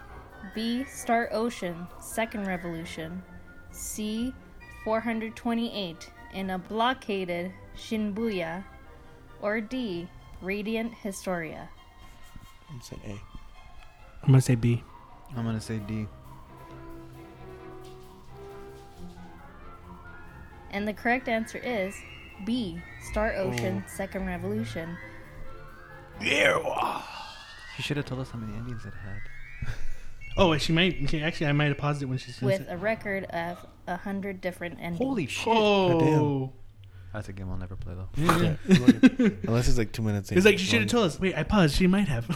B. 0.55 0.85
Star 0.85 1.29
Ocean, 1.33 1.89
Second 2.01 2.47
Revolution. 2.47 3.21
C. 3.73 4.33
428 4.85 6.11
in 6.35 6.51
a 6.51 6.59
blockaded 6.59 7.53
Shibuya. 7.77 8.63
Or 9.41 9.61
D. 9.61 10.09
Radiant 10.41 10.95
Historia. 10.95 11.69
I'm 12.71 12.79
gonna 12.79 12.85
say 12.85 12.97
A. 13.05 13.21
I'm 14.23 14.29
gonna 14.29 14.41
say 14.41 14.55
B. 14.55 14.85
I'm 15.37 15.45
gonna 15.45 15.61
say 15.61 15.79
D. 15.79 16.07
And 20.71 20.87
the 20.87 20.93
correct 20.93 21.29
answer 21.29 21.59
is 21.59 21.97
B. 22.45 22.81
Star 23.11 23.35
Ocean, 23.37 23.85
Second 23.87 24.27
Revolution. 24.27 24.97
She 26.21 27.83
should 27.83 27.97
have 27.97 28.07
told 28.07 28.21
us 28.21 28.31
how 28.31 28.39
many 28.39 28.57
endings 28.57 28.85
it 28.85 28.93
had. 28.95 29.69
Oh, 30.35 30.57
she 30.57 30.73
might. 30.73 31.11
She, 31.11 31.23
actually, 31.23 31.49
I 31.49 31.53
might 31.53 31.67
have 31.67 31.77
paused 31.77 32.01
it 32.03 32.07
when 32.07 32.17
she 32.17 32.31
said 32.31 32.47
with 32.47 32.61
it. 32.63 32.69
a 32.71 32.77
record 32.79 33.25
of 33.25 33.67
a 33.87 33.99
hundred 33.99 34.41
different 34.41 34.79
endings. 34.81 34.97
Holy 34.97 35.27
shit! 35.27 35.47
Oh. 35.47 36.55
That's 37.13 37.29
a 37.29 37.35
game 37.35 37.51
I'll 37.51 37.59
never 37.59 37.77
play 37.77 37.93
though. 37.95 38.09
Yeah, 38.17 38.57
look 38.67 39.03
Unless 39.47 39.69
it's 39.69 39.77
like 39.77 39.93
two 39.93 40.01
minutes 40.01 40.33
in. 40.33 40.39
It's 40.39 40.47
like 40.47 40.59
she 40.59 40.65
should 40.65 40.81
have 40.81 40.89
told 40.89 41.05
us. 41.05 41.21
Wait, 41.21 41.37
I 41.37 41.43
paused. 41.43 41.77
She 41.77 41.87
might 41.87 42.09
have. 42.09 42.27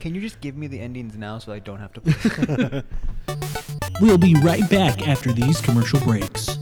Can 0.00 0.14
you 0.14 0.22
just 0.22 0.40
give 0.40 0.56
me 0.56 0.68
the 0.68 0.80
endings 0.80 1.18
now 1.18 1.36
so 1.38 1.52
I 1.52 1.58
don't 1.58 1.80
have 1.80 1.92
to 1.92 2.00
play? 2.00 2.82
We'll 4.00 4.16
be 4.16 4.34
right 4.36 4.66
back 4.70 5.06
after 5.06 5.30
these 5.30 5.60
commercial 5.60 6.00
breaks. 6.00 6.56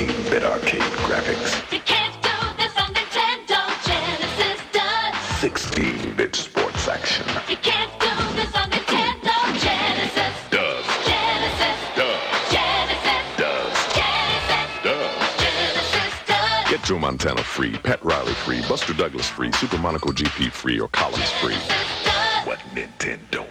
16-bit 0.00 0.42
arcade 0.44 0.80
graphics, 1.04 1.70
You 1.70 1.78
can't 1.80 2.14
do 2.22 2.32
this 2.56 2.72
on 2.78 2.88
Nintendo. 2.94 3.60
Genesis 3.84 4.60
does. 4.72 5.14
16-bit 5.44 6.34
sports 6.34 6.88
action. 6.88 7.26
You 7.50 7.56
can't 7.58 7.92
do 8.00 8.08
this 8.34 8.54
on 8.56 8.70
Nintendo. 8.70 9.34
Genesis. 9.60 10.34
Does, 10.48 10.86
Genesis. 11.04 11.78
does, 11.96 12.22
Genesis. 12.48 13.24
does, 13.36 13.76
Genesis. 13.92 14.70
does. 14.84 15.36
Genesis 15.36 16.14
does. 16.26 16.70
Get 16.70 16.82
Joe 16.84 16.98
Montana 16.98 17.42
free, 17.42 17.72
Pat 17.72 18.02
Riley 18.02 18.32
free, 18.32 18.62
Buster 18.70 18.94
Douglas 18.94 19.28
free, 19.28 19.52
Super 19.52 19.76
Monaco 19.76 20.12
GP 20.12 20.50
free, 20.50 20.80
or 20.80 20.88
Collins 20.88 21.30
free. 21.42 21.60
What 22.46 22.58
Nintendo? 22.74 23.49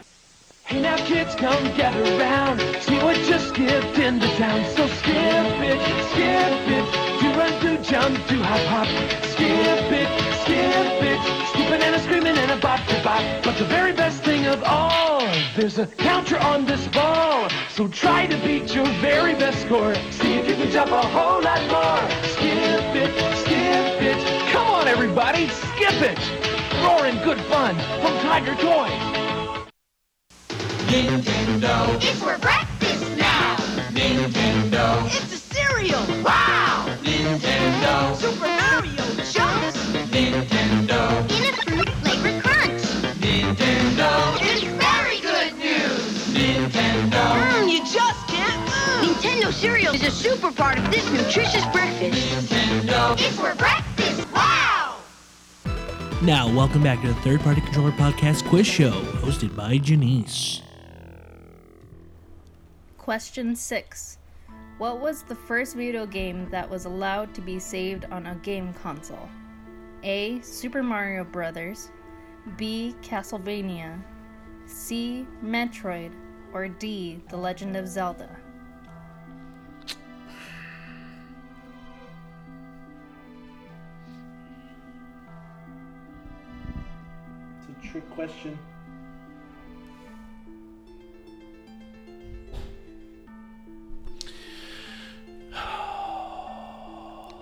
Hey 0.70 0.82
now 0.82 0.98
kids, 0.98 1.34
come 1.34 1.64
get 1.76 1.96
around. 1.96 2.60
See 2.84 3.00
what 3.00 3.16
just 3.26 3.48
skipped 3.48 3.98
into 3.98 4.28
town. 4.38 4.64
So 4.76 4.86
skip 4.86 5.16
it, 5.66 5.82
skip 6.12 6.70
it. 6.70 6.86
Do 7.20 7.34
run, 7.34 7.60
do 7.60 7.84
jump, 7.84 8.16
do 8.28 8.40
hop 8.44 8.62
hop. 8.70 8.88
Skip 9.32 9.92
it, 9.92 10.08
skip 10.44 11.02
it. 11.02 11.48
Skipping 11.50 11.82
and 11.82 11.96
a 11.96 12.00
screaming 12.00 12.38
and 12.38 12.52
a 12.52 12.58
bop 12.58 12.86
to 12.86 13.02
bop. 13.04 13.44
But 13.44 13.58
the 13.58 13.66
very 13.66 13.94
best 13.94 14.24
thing 14.24 14.46
of 14.46 14.62
all, 14.64 15.22
there's 15.58 15.80
a 15.80 15.88
counter 15.88 16.38
on 16.38 16.66
this 16.66 16.88
ball. 16.90 17.50
So 17.72 17.88
try 17.88 18.28
to 18.28 18.38
beat 18.46 18.76
your 18.76 18.86
very 19.02 19.34
best 19.34 19.64
score. 19.64 19.96
See 20.12 20.36
if 20.36 20.48
you 20.48 20.54
can 20.54 20.70
jump 20.70 20.92
a 20.92 21.02
whole 21.02 21.42
lot 21.42 21.62
more. 21.74 22.30
Skip 22.34 22.94
it, 22.94 23.38
skip 23.38 24.04
it. 24.04 24.52
Come 24.52 24.68
on 24.68 24.88
everybody, 24.88 25.48
skip 25.48 26.00
it. 26.00 26.20
Roaring 26.86 27.18
good 27.24 27.42
fun 27.46 27.76
from 28.02 28.14
Tiger 28.20 28.54
Toys. 28.54 29.39
It's 30.92 32.20
for 32.20 32.36
breakfast 32.40 33.16
now. 33.16 33.58
Nintendo. 33.92 35.06
It's 35.06 35.32
a 35.34 35.38
cereal. 35.38 36.00
Wow. 36.24 36.98
Nintendo. 37.04 38.16
Super 38.16 38.48
Mario 38.48 39.04
Chunks. 39.22 39.78
Nintendo. 40.10 41.30
In 41.30 41.54
a 41.54 41.58
fruit 41.62 41.90
flavored 42.02 42.44
crunch. 42.44 42.82
Nintendo. 43.22 44.38
It's 44.42 44.64
very 44.64 45.20
good 45.20 45.60
news. 45.60 46.28
Nintendo. 46.34 47.12
Mmm, 47.12 47.72
you 47.72 47.80
just 47.86 48.28
can't 48.28 48.60
move. 48.62 49.16
Nintendo 49.16 49.54
cereal 49.54 49.94
is 49.94 50.02
a 50.02 50.10
super 50.10 50.52
part 50.52 50.80
of 50.80 50.90
this 50.90 51.08
nutritious 51.12 51.66
breakfast. 51.68 52.50
Nintendo. 52.50 53.14
It's 53.14 53.38
for 53.38 53.54
breakfast. 53.54 54.28
Wow. 54.34 54.96
Now, 56.24 56.52
welcome 56.52 56.82
back 56.82 57.00
to 57.02 57.10
the 57.10 57.22
Third 57.22 57.42
Party 57.42 57.62
Controller 57.62 57.92
Podcast 57.92 58.44
Quiz 58.50 58.66
Show, 58.66 59.04
hosted 59.22 59.56
by 59.56 59.78
Janice. 59.78 60.64
Question 63.10 63.56
6. 63.56 64.20
What 64.78 65.00
was 65.00 65.24
the 65.24 65.34
first 65.34 65.76
video 65.76 66.06
game 66.06 66.48
that 66.52 66.70
was 66.70 66.86
allowed 66.86 67.34
to 67.34 67.42
be 67.42 67.58
saved 67.58 68.06
on 68.12 68.28
a 68.28 68.36
game 68.36 68.72
console? 68.84 69.28
A. 70.04 70.40
Super 70.42 70.84
Mario 70.84 71.24
Brothers. 71.24 71.90
B. 72.56 72.94
Castlevania. 73.02 74.00
C. 74.68 75.26
Metroid. 75.44 76.12
Or 76.54 76.68
D. 76.68 77.20
The 77.30 77.38
Legend 77.38 77.76
of 77.78 77.88
Zelda. 77.88 78.30
It's 79.88 79.98
a 87.70 87.88
trick 87.88 88.08
question. 88.12 88.60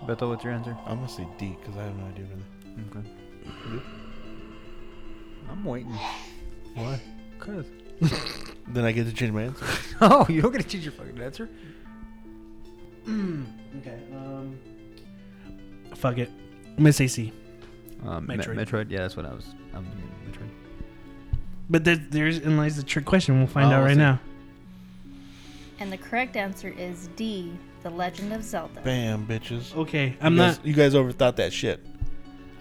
Beto, 0.07 0.29
what's 0.29 0.43
your 0.43 0.53
answer? 0.53 0.75
I'm 0.85 0.97
gonna 0.97 1.09
say 1.09 1.27
D 1.37 1.57
because 1.59 1.77
I 1.77 1.83
have 1.83 1.95
no 1.97 2.05
idea 2.05 2.25
really. 2.25 2.89
Okay. 3.01 3.83
I'm 5.49 5.63
waiting. 5.63 5.91
Why? 6.75 6.99
Cause. 7.39 7.65
Then 8.69 8.83
I 8.83 8.91
get 8.91 9.05
to 9.07 9.13
change 9.13 9.31
my 9.31 9.43
answer. 9.43 9.65
Oh, 10.01 10.25
you 10.29 10.41
don't 10.41 10.51
get 10.51 10.61
to 10.61 10.67
change 10.67 10.83
your 10.83 10.91
fucking 10.93 11.19
answer. 11.21 11.49
Okay. 13.79 13.99
Um. 14.13 14.57
Fuck 15.95 16.17
it. 16.17 16.29
I'm 16.69 16.77
gonna 16.83 16.93
say 16.93 17.07
C. 17.07 17.31
Um, 18.05 18.27
Me- 18.27 18.35
Metroid. 18.35 18.55
Metroid. 18.55 18.89
Yeah, 18.91 18.99
that's 18.99 19.15
what 19.17 19.25
I 19.25 19.33
was. 19.33 19.47
I'm 19.73 19.83
thinking 19.85 20.09
Metroid. 20.29 20.49
But 21.69 21.83
there, 21.83 21.95
there's 21.95 22.37
in 22.39 22.57
lies 22.57 22.75
the 22.77 22.83
trick 22.83 23.05
question. 23.05 23.37
We'll 23.37 23.47
find 23.47 23.67
Oh, 23.71 23.75
out 23.75 23.77
we'll 23.79 23.85
right 23.87 23.93
see. 23.95 23.99
now. 23.99 24.19
And 25.79 25.91
the 25.91 25.97
correct 25.97 26.35
answer 26.35 26.69
is 26.77 27.09
D. 27.15 27.51
The 27.83 27.89
Legend 27.89 28.33
of 28.33 28.43
Zelda. 28.43 28.81
Bam, 28.81 29.25
bitches. 29.27 29.75
Okay, 29.75 30.17
I'm 30.19 30.33
you 30.33 30.39
guys, 30.39 30.57
not. 30.57 30.65
You 30.65 30.73
guys 30.73 30.93
overthought 30.93 31.35
that 31.37 31.53
shit. 31.53 31.85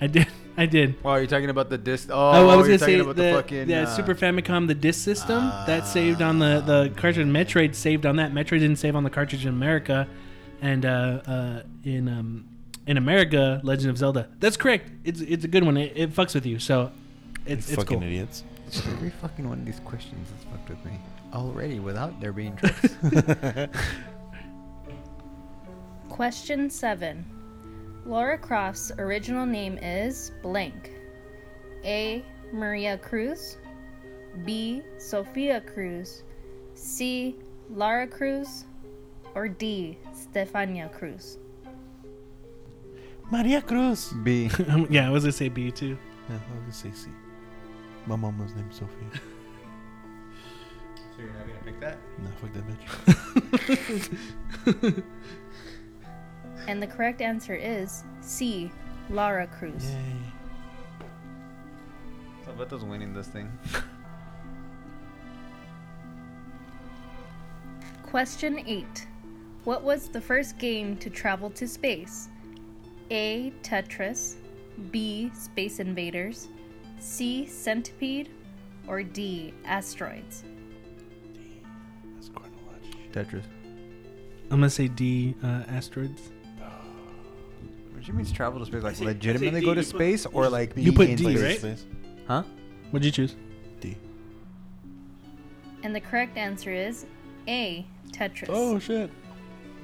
I 0.00 0.06
did. 0.06 0.26
I 0.58 0.66
did. 0.66 0.94
Oh, 1.04 1.14
you're 1.16 1.26
talking 1.26 1.50
about 1.50 1.68
the 1.68 1.76
disc? 1.78 2.08
Oh, 2.11 2.14
Oh, 2.14 2.49
I 2.49 2.56
was 2.56 2.66
you're 2.66 2.78
gonna 2.78 2.90
say 2.90 3.00
the, 3.00 3.12
the, 3.12 3.32
fucking 3.32 3.68
yeah, 3.68 3.82
uh, 3.82 3.87
Super 3.87 4.14
Famicom, 4.14 4.66
the 4.66 4.75
disc 4.75 5.04
system 5.04 5.44
that 5.66 5.87
saved 5.87 6.23
on 6.23 6.38
the 6.38 6.62
the 6.64 6.92
cartridge. 6.96 7.26
Metroid 7.26 7.75
saved 7.75 8.06
on 8.06 8.16
that. 8.16 8.32
Metroid 8.32 8.61
didn't 8.61 8.76
save 8.76 8.96
on 8.96 9.04
the 9.04 9.11
cartridge 9.11 9.44
in 9.44 9.52
America, 9.52 10.08
and 10.62 10.87
uh, 10.87 10.88
uh, 11.26 11.62
in 11.85 12.08
um, 12.08 12.49
in 12.87 12.96
America, 12.96 13.61
Legend 13.64 13.90
of 13.90 13.99
Zelda. 13.99 14.28
That's 14.38 14.56
correct. 14.56 14.90
It's 15.04 15.20
it's 15.20 15.44
a 15.44 15.49
good 15.49 15.64
one. 15.64 15.76
It, 15.76 15.92
it 15.94 16.14
fucks 16.14 16.35
with 16.35 16.46
you, 16.46 16.58
so 16.58 16.90
it's 17.44 17.68
it's 17.68 17.76
fucking 17.76 17.99
cool. 17.99 18.06
idiots. 18.06 18.44
Every 18.88 19.11
fucking 19.11 19.49
one 19.49 19.58
of 19.61 19.66
these 19.66 19.80
questions 19.80 20.30
has 20.30 20.44
fucked 20.50 20.70
with 20.70 20.85
me 20.85 20.99
already 21.35 21.80
without 21.80 22.18
there 22.20 22.32
being 22.32 22.56
tricks. 22.56 22.96
Question 26.16 26.70
7. 26.70 27.26
Laura 28.06 28.38
Croft's 28.38 28.90
original 28.96 29.44
name 29.44 29.76
is 29.82 30.32
blank. 30.40 30.92
A. 31.85 32.25
Maria 32.54 32.96
Cruz. 32.96 33.58
B. 34.46 34.80
Sophia 34.96 35.61
Cruz. 35.61 36.23
C. 36.73 37.37
Lara 37.68 38.06
Cruz. 38.06 38.64
Or 39.35 39.46
D. 39.46 39.99
Stefania 40.14 40.90
Cruz. 40.90 41.37
Maria 43.30 43.61
Cruz. 43.61 44.14
B. 44.25 44.49
yeah, 44.88 45.08
I 45.08 45.11
was 45.11 45.25
gonna 45.25 45.32
say 45.32 45.50
B 45.50 45.70
too. 45.70 45.99
Yeah, 46.30 46.37
I 46.37 46.54
was 46.54 46.61
gonna 46.61 46.73
say 46.73 46.92
C. 46.94 47.11
My 48.06 48.16
mom 48.16 48.38
was 48.38 48.54
named 48.54 48.73
Sophia. 48.73 48.88
So 51.14 51.23
you're 51.23 51.32
not 51.32 51.46
gonna 51.46 51.61
pick 51.64 51.80
that? 51.80 51.99
nah, 52.18 52.30
fuck 52.42 52.52
that 52.52 52.64
bitch. 54.85 55.02
And 56.66 56.82
the 56.82 56.87
correct 56.87 57.20
answer 57.20 57.54
is 57.54 58.04
C. 58.20 58.70
Lara 59.11 59.46
Cruz. 59.46 59.90
Yay. 59.90 60.26
So 62.44 62.52
winning 62.87 63.12
this 63.12 63.28
thing. 63.28 63.50
Question 68.02 68.62
8. 68.66 69.06
What 69.64 69.82
was 69.82 70.08
the 70.08 70.20
first 70.20 70.58
game 70.58 70.96
to 70.99 71.11
travel 71.11 71.50
to 71.50 71.66
space? 71.66 72.28
A. 73.11 73.52
Tetris, 73.62 74.37
B. 74.90 75.30
Space 75.35 75.80
Invaders, 75.80 76.49
C. 76.99 77.46
Centipede, 77.46 78.28
or 78.87 79.02
D. 79.02 79.52
Asteroids? 79.64 80.44
That's 82.14 82.28
chronological. 82.28 83.00
Tetris. 83.12 83.44
I'm 84.50 84.61
gonna 84.61 84.70
say 84.70 84.88
D. 84.88 85.35
Uh, 85.42 85.64
asteroids. 85.68 86.30
Which 88.06 88.14
means 88.14 88.30
travel 88.32 88.60
to 88.60 88.66
space, 88.66 88.82
like 88.82 88.94
say- 88.94 89.04
I 89.04 89.08
say 89.08 89.14
legitimately 89.14 89.60
D, 89.60 89.66
go 89.66 89.75
to 89.75 89.80
you 89.80 89.86
put- 89.86 89.96
space, 89.96 90.26
or 90.26 90.48
like 90.48 90.72
You 90.76 90.92
be 90.92 90.96
put 90.96 91.08
in 91.10 91.16
D, 91.16 91.25
space? 91.25 91.42
right? 91.42 91.58
Space. 91.58 91.84
Huh? 92.28 92.42
What'd 92.90 93.04
you 93.04 93.10
choose? 93.10 93.34
D. 93.80 93.96
And 95.82 95.94
the 95.94 96.00
correct 96.00 96.36
answer 96.36 96.72
is 96.72 97.06
A. 97.48 97.84
Tetris. 98.12 98.46
Oh 98.48 98.78
shit. 98.78 99.10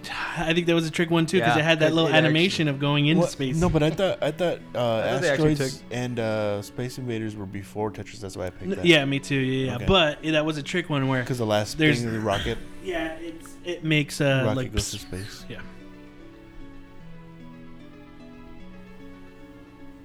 I 0.37 0.53
think 0.55 0.67
that 0.67 0.75
was 0.75 0.87
a 0.87 0.91
trick 0.91 1.11
one 1.11 1.27
too 1.27 1.39
because 1.39 1.57
Yeah, 1.57 1.63
it 1.63 1.65
had 1.65 1.81
that 1.81 1.91
it- 1.91 1.95
little 1.95 2.11
it 2.11 2.15
animation 2.15 2.69
of 2.69 2.79
going 2.79 3.07
into 3.07 3.21
What? 3.23 3.31
space. 3.31 3.57
No, 3.57 3.69
but 3.69 3.83
I 3.83 3.91
thought 3.91 4.23
I 4.23 4.31
thought 4.31 4.59
uh, 4.75 5.03
thought 5.13 5.21
they 5.23 5.29
actually 5.31 5.53
asteroids 5.53 5.83
and 5.91 6.19
uh, 6.21 6.63
space 6.63 6.99
invaders 6.99 7.35
were 7.37 7.47
before 7.47 7.91
Tetris. 7.91 8.21
That's 8.21 8.37
why 8.37 8.47
I 8.47 8.51
picked 8.51 8.63
N- 8.63 8.71
that. 8.71 8.85
yeah, 8.85 9.05
me 9.05 9.19
too. 9.19 9.35
Yeah, 9.37 9.67
yeah. 9.67 9.75
Okay. 9.77 9.85
but 9.87 10.25
yeah, 10.25 10.33
that 10.33 10.45
was 10.47 10.57
a 10.59 10.63
trick 10.63 10.89
one 10.89 11.09
where 11.09 11.23
Because 11.23 11.39
the 11.39 11.47
last 11.47 11.77
There's- 11.79 12.01
thing, 12.01 12.13
the 12.13 12.21
rocket, 12.21 12.59
yeah, 12.85 13.15
it's 13.21 13.49
it 13.65 13.83
makes 13.85 14.21
uh 14.21 14.43
rocket 14.47 14.57
like 14.57 14.73
goes 14.73 14.91
to 14.93 14.99
space. 14.99 15.45
yeah. 15.49 15.61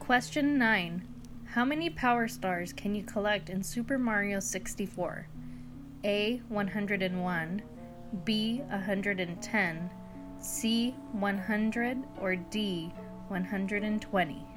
Question 0.08 0.58
9. 0.58 1.06
How 1.48 1.66
many 1.66 1.90
power 1.90 2.30
stars 2.30 2.72
can 2.72 2.96
you 2.96 3.04
collect 3.04 3.50
in 3.50 3.62
Super 3.62 4.00
Mario 4.00 4.40
64? 4.40 5.28
A. 6.06 6.42
101, 6.48 7.62
B. 8.24 8.62
110, 8.70 9.90
C. 10.40 10.96
100, 11.12 11.98
or 12.22 12.38
D. 12.38 12.90
120? 13.28 14.48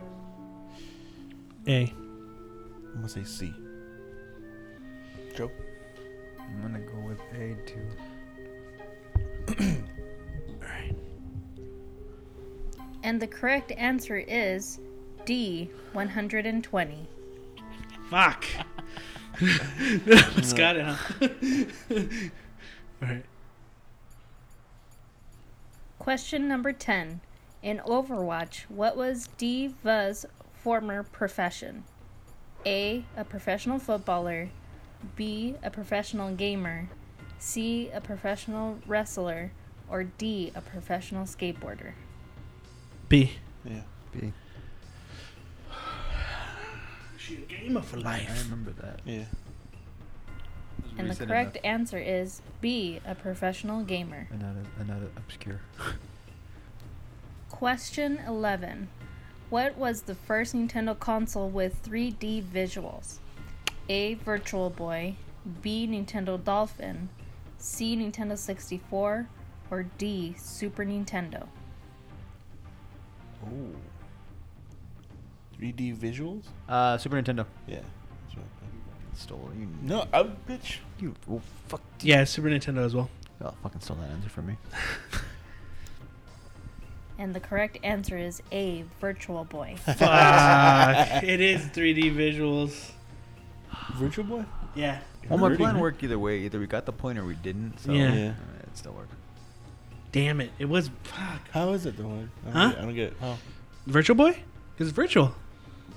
A. 1.66 1.83
I'm 1.83 2.95
gonna 2.95 3.09
say 3.09 3.25
C. 3.25 3.52
Joe. 5.35 5.50
I'm 6.38 6.62
gonna 6.62 6.78
go 6.78 7.00
with 7.00 7.21
A 7.35 7.57
too. 7.66 7.88
Alright. 10.62 10.97
And 13.02 13.21
the 13.21 13.26
correct 13.26 13.73
answer 13.73 14.16
is 14.16 14.78
D. 15.25 15.71
120. 15.93 17.07
Fuck. 18.11 18.45
it's 19.41 20.53
got 20.53 20.77
it. 20.77 20.85
Huh? 20.85 21.29
All 23.03 23.09
right. 23.09 23.25
Question 25.99 26.49
number 26.49 26.73
10. 26.73 27.21
In 27.62 27.79
Overwatch, 27.87 28.62
what 28.69 28.97
was 28.97 29.29
D.Va's 29.37 30.27
former 30.53 31.03
profession? 31.03 31.85
A. 32.67 33.05
A 33.17 33.25
professional 33.25 33.79
footballer. 33.79 34.49
B. 35.17 35.57
A 35.62 35.71
professional 35.71 36.35
gamer. 36.35 36.89
C. 37.39 37.91
A 37.93 38.00
professional 38.00 38.79
wrestler. 38.87 39.53
Or 39.89 40.05
D. 40.05 40.53
A 40.55 40.61
professional 40.61 41.25
skateboarder. 41.25 41.93
B. 43.09 43.33
Yeah. 43.65 43.83
B. 44.12 44.33
She 47.31 47.37
a 47.37 47.47
gamer 47.47 47.81
for 47.81 47.99
life. 47.99 48.29
I 48.29 48.43
remember 48.43 48.73
that. 48.83 49.01
Yeah. 49.05 49.25
And 50.99 51.07
the 51.07 51.11
Recent 51.11 51.29
correct 51.29 51.59
answer 51.63 51.99
is 51.99 52.43
B. 52.61 53.01
A 53.07 53.15
professional 53.15 53.85
gamer. 53.85 54.27
enough. 54.33 54.41
Another, 54.41 54.63
another 54.81 55.07
obscure. 55.17 55.61
Question 57.49 58.19
11. 58.27 58.89
What 59.49 59.79
was 59.79 60.03
the 60.03 60.17
first 60.17 60.57
Nintendo 60.57 60.99
console 60.99 61.49
with 61.49 61.81
3D 61.85 62.43
visuals? 62.43 63.19
A. 63.89 64.15
Virtual 64.15 64.69
Boy, 64.69 65.15
B. 65.63 65.87
Nintendo 65.89 66.43
Dolphin, 66.43 67.11
C. 67.59 67.97
Nintendo 67.97 68.37
64, 68.37 69.28
or 69.71 69.83
D. 69.99 70.35
Super 70.37 70.85
Nintendo? 70.85 71.47
Oh. 73.45 73.71
3D 75.61 75.97
visuals. 75.97 76.45
Uh, 76.69 76.97
Super 76.99 77.21
Nintendo. 77.21 77.45
Yeah. 77.67 77.81
That's 78.27 78.37
what 78.37 78.45
I 78.63 79.17
Stole 79.17 79.51
you. 79.59 79.67
think. 79.67 79.83
No, 79.83 80.07
I 80.13 80.23
bitch. 80.49 80.79
You. 80.99 81.15
Oh, 81.31 81.41
fuck. 81.69 81.83
Yeah, 82.01 82.25
Super 82.25 82.49
Nintendo 82.49 82.85
as 82.85 82.95
well. 82.95 83.11
Oh, 83.45 83.53
fucking 83.63 83.81
stole 83.81 83.97
that 83.99 84.11
answer 84.11 84.29
from 84.29 84.47
me. 84.47 84.57
And 87.19 87.35
the 87.35 87.41
correct 87.41 87.77
answer 87.85 88.17
is 88.17 88.43
A. 88.51 88.83
Virtual 88.99 89.45
Boy. 89.45 89.77
Fuck. 89.85 89.99
it 91.23 91.39
is 91.43 91.61
3D 91.67 92.15
visuals. 92.17 92.93
Virtual 93.97 94.25
Boy. 94.25 94.45
Yeah. 94.75 95.01
Well, 95.29 95.39
my 95.39 95.49
Really? 95.49 95.59
plan 95.59 95.79
worked 95.81 96.03
either 96.03 96.19
way. 96.19 96.39
Either 96.39 96.59
we 96.59 96.67
got 96.67 96.87
the 96.87 96.93
point 96.93 97.19
or 97.19 97.27
we 97.27 97.35
didn't. 97.35 97.79
So 97.79 97.93
Yeah. 97.93 98.15
Yeah. 98.15 98.29
uh, 98.31 98.63
it 98.63 98.75
still 98.79 98.93
worked. 98.93 99.13
Damn 100.13 100.41
it. 100.41 100.51
It 100.59 100.65
was 100.65 100.91
fuck. 101.03 101.43
How 101.51 101.73
is 101.75 101.85
it 101.85 101.99
though? 101.99 102.07
I 102.07 102.09
don't 102.09 102.53
Huh? 102.55 102.69
Get, 102.71 102.79
I 102.79 102.83
don't 102.87 102.95
get 102.95 103.09
it. 103.13 103.17
How? 103.21 103.37
Virtual 103.87 104.17
Boy? 104.17 104.39
Because 104.73 104.89
it's 104.89 104.97
virtual. 104.97 105.35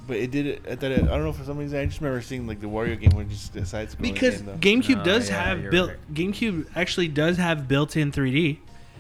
But 0.06 0.18
it 0.18 0.32
did 0.32 0.46
it. 0.46 0.62
I 0.70 0.76
thought 0.76 0.92
it, 0.92 1.04
I 1.04 1.08
don't 1.08 1.24
know 1.24 1.32
for 1.32 1.46
some 1.46 1.58
reason. 1.58 1.80
I 1.80 1.86
just 1.86 2.02
remember 2.02 2.22
seeing 2.22 2.46
like 2.46 2.60
the 2.60 2.68
Wario 2.68 3.00
game 3.00 3.12
where 3.12 3.24
it 3.24 3.30
just 3.30 3.54
decides 3.54 3.96
to 3.96 4.02
Because 4.02 4.42
game. 4.42 4.60
GameCube 4.60 4.98
No, 4.98 5.04
does 5.04 5.30
yeah, 5.30 5.44
have 5.44 5.72
built 5.72 5.90
right. 5.92 6.14
GameCube 6.14 6.68
actually 6.76 7.08
does 7.08 7.38
have 7.38 7.68
built-in 7.68 8.12
3D. 8.12 8.58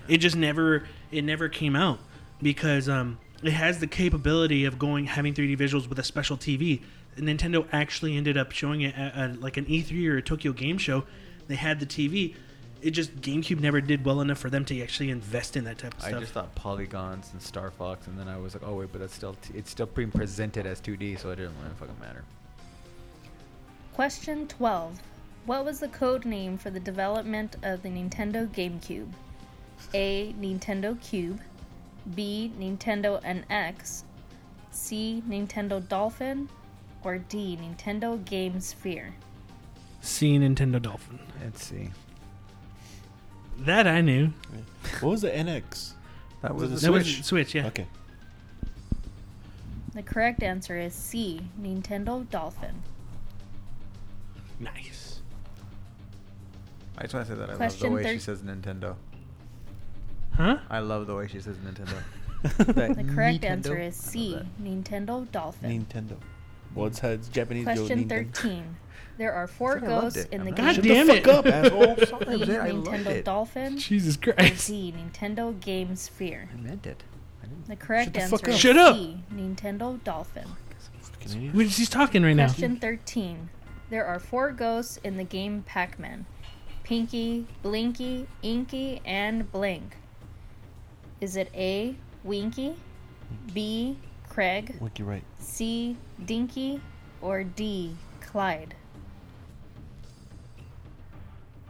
It 0.07 0.17
just 0.17 0.35
never 0.35 0.85
it 1.11 1.23
never 1.23 1.49
came 1.49 1.75
out 1.75 1.99
because 2.41 2.87
um 2.87 3.17
it 3.41 3.51
has 3.51 3.79
the 3.79 3.87
capability 3.87 4.63
of 4.63 4.79
going 4.79 5.05
having 5.05 5.33
3D 5.33 5.57
visuals 5.57 5.89
with 5.89 5.99
a 5.99 6.03
special 6.03 6.37
TV. 6.37 6.81
Nintendo 7.17 7.67
actually 7.71 8.15
ended 8.17 8.37
up 8.37 8.51
showing 8.51 8.81
it 8.81 8.97
at, 8.97 9.15
at 9.15 9.41
like 9.41 9.57
an 9.57 9.65
E3 9.65 10.07
or 10.09 10.17
a 10.17 10.21
Tokyo 10.21 10.51
Game 10.53 10.77
Show. 10.77 11.03
They 11.47 11.55
had 11.55 11.79
the 11.79 11.85
TV. 11.85 12.35
It 12.83 12.91
just 12.91 13.15
GameCube 13.21 13.61
never 13.61 13.79
did 13.79 14.03
well 14.03 14.19
enough 14.19 14.39
for 14.39 14.49
them 14.49 14.65
to 14.65 14.81
actually 14.81 15.09
invest 15.09 15.55
in 15.55 15.63
that 15.63 15.77
type 15.77 15.93
of 15.93 16.03
I 16.03 16.07
stuff. 16.09 16.17
I 16.17 16.19
just 16.19 16.33
thought 16.33 16.53
polygons 16.53 17.29
and 17.31 17.41
Star 17.41 17.71
Fox, 17.71 18.07
and 18.07 18.19
then 18.19 18.27
I 18.27 18.37
was 18.37 18.53
like, 18.53 18.63
oh 18.67 18.75
wait, 18.75 18.89
but 18.91 18.99
that's 18.99 19.15
still 19.15 19.35
t- 19.41 19.53
it's 19.57 19.71
still 19.71 19.85
being 19.85 20.11
presented 20.11 20.65
as 20.65 20.81
2D, 20.81 21.17
so 21.17 21.31
it 21.31 21.37
didn't 21.37 21.53
really 21.63 21.75
fucking 21.79 21.95
matter. 22.01 22.25
Question 23.93 24.47
12. 24.49 24.99
What 25.45 25.63
was 25.63 25.79
the 25.79 25.87
code 25.87 26.25
name 26.25 26.57
for 26.57 26.71
the 26.71 26.79
development 26.79 27.55
of 27.63 27.83
the 27.83 27.89
Nintendo 27.89 28.47
GameCube? 28.49 29.09
A. 29.93 30.33
Nintendo 30.39 30.99
Cube, 31.01 31.39
B. 32.15 32.51
Nintendo 32.59 33.23
NX, 33.23 34.03
C. 34.71 35.23
Nintendo 35.27 35.87
Dolphin, 35.87 36.49
or 37.03 37.17
D. 37.17 37.57
Nintendo 37.61 38.23
Game 38.25 38.59
Sphere? 38.59 39.13
See 40.01 40.37
Nintendo 40.37 40.81
Dolphin. 40.81 41.19
Let's 41.41 41.65
see. 41.65 41.89
That 43.59 43.87
I 43.87 44.01
knew. 44.01 44.31
what 44.99 45.11
was 45.11 45.21
the 45.21 45.29
NX? 45.29 45.93
That 46.41 46.53
Was 46.53 46.71
was 46.71 46.71
it 46.71 46.85
That 46.85 46.87
the 46.87 46.91
was 46.93 47.05
Switch? 47.05 47.23
Switch, 47.23 47.55
yeah. 47.55 47.67
Okay. 47.67 47.87
The 49.93 50.01
correct 50.03 50.41
answer 50.43 50.77
is 50.77 50.93
C. 50.93 51.41
Nintendo 51.61 52.27
Dolphin. 52.29 52.81
Nice. 54.59 55.21
I 56.97 57.03
just 57.03 57.13
want 57.13 57.27
to 57.27 57.33
say 57.33 57.39
that 57.39 57.49
I 57.49 57.55
Question 57.55 57.89
love 57.89 57.91
the 57.91 57.95
way 57.95 58.03
thir- 58.03 58.13
she 58.13 58.19
says 58.19 58.41
Nintendo. 58.41 58.95
Huh? 60.35 60.57
I 60.69 60.79
love 60.79 61.05
the 61.07 61.15
way 61.15 61.27
she 61.27 61.39
says 61.39 61.57
Nintendo. 61.57 61.95
The 62.43 63.05
correct 63.15 63.41
Nintendo? 63.43 63.49
answer 63.49 63.77
is 63.79 63.95
C. 63.95 64.37
Nintendo 64.61 65.31
Dolphin. 65.31 65.85
Nintendo. 65.85 66.17
Well, 66.75 66.87
it's, 66.87 67.01
it's 67.03 67.29
Japanese. 67.29 67.63
Question 67.63 68.03
Nintendo. 68.09 68.33
13. 68.35 68.75
There 69.17 69.32
are 69.34 69.47
four 69.47 69.80
said 69.80 69.84
I 69.89 69.91
loved 69.95 70.15
ghosts 70.15 70.17
it. 70.30 70.34
in 70.34 70.41
I'm 70.41 70.45
the 70.45 70.52
not- 70.52 70.58
game. 70.58 70.65
God 70.76 70.84
damn 70.84 71.10
it. 71.10 71.23
Fuck 71.23 71.34
up, 71.34 71.45
asshole. 71.45 71.97
Sorry, 72.26 72.36
E. 72.41 72.45
Jay, 72.45 72.58
I 72.58 72.71
loved 72.71 72.88
Nintendo 72.88 73.06
it. 73.08 73.26
Dolphin, 73.26 73.78
Jesus 73.78 74.17
or 74.28 74.34
Christ. 74.34 74.67
D. 74.67 74.93
Nintendo 74.97 75.60
Game 75.60 75.95
Sphere. 75.95 76.49
I 76.52 76.58
meant 76.62 76.86
it. 76.88 77.04
I 77.43 77.45
didn't. 77.47 77.67
The 77.67 77.76
correct 77.76 78.13
the 78.13 78.21
answer 78.21 78.38
fuck 78.38 78.47
is. 78.47 78.58
Shut 78.60 78.78
up. 78.78 78.95
C. 78.95 79.17
Nintendo 79.36 80.04
Dolphin. 80.04 80.45
Oh, 80.47 80.56
fucking 81.02 81.38
idiot. 81.38 81.56
Wait, 81.56 81.69
She's 81.71 81.89
talking 81.89 82.23
right 82.23 82.36
now. 82.36 82.45
Question 82.47 82.78
13. 82.78 83.49
There 83.89 84.06
are 84.06 84.19
four 84.19 84.52
ghosts 84.52 84.97
in 85.04 85.17
the 85.17 85.23
game 85.23 85.63
Pac-Man. 85.67 86.26
Pinky, 86.84 87.45
Blinky, 87.62 88.28
Inky, 88.41 89.02
and 89.06 89.49
Blink. 89.52 89.95
Is 91.21 91.36
it 91.38 91.49
A. 91.54 91.95
Winky, 92.23 92.76
B. 93.54 93.97
Craig, 94.30 94.76
Wiki 94.80 95.04
right. 95.04 95.23
C. 95.39 95.95
Dinky, 96.26 96.82
or 97.21 97.43
D. 97.43 97.95
Clyde? 98.21 98.73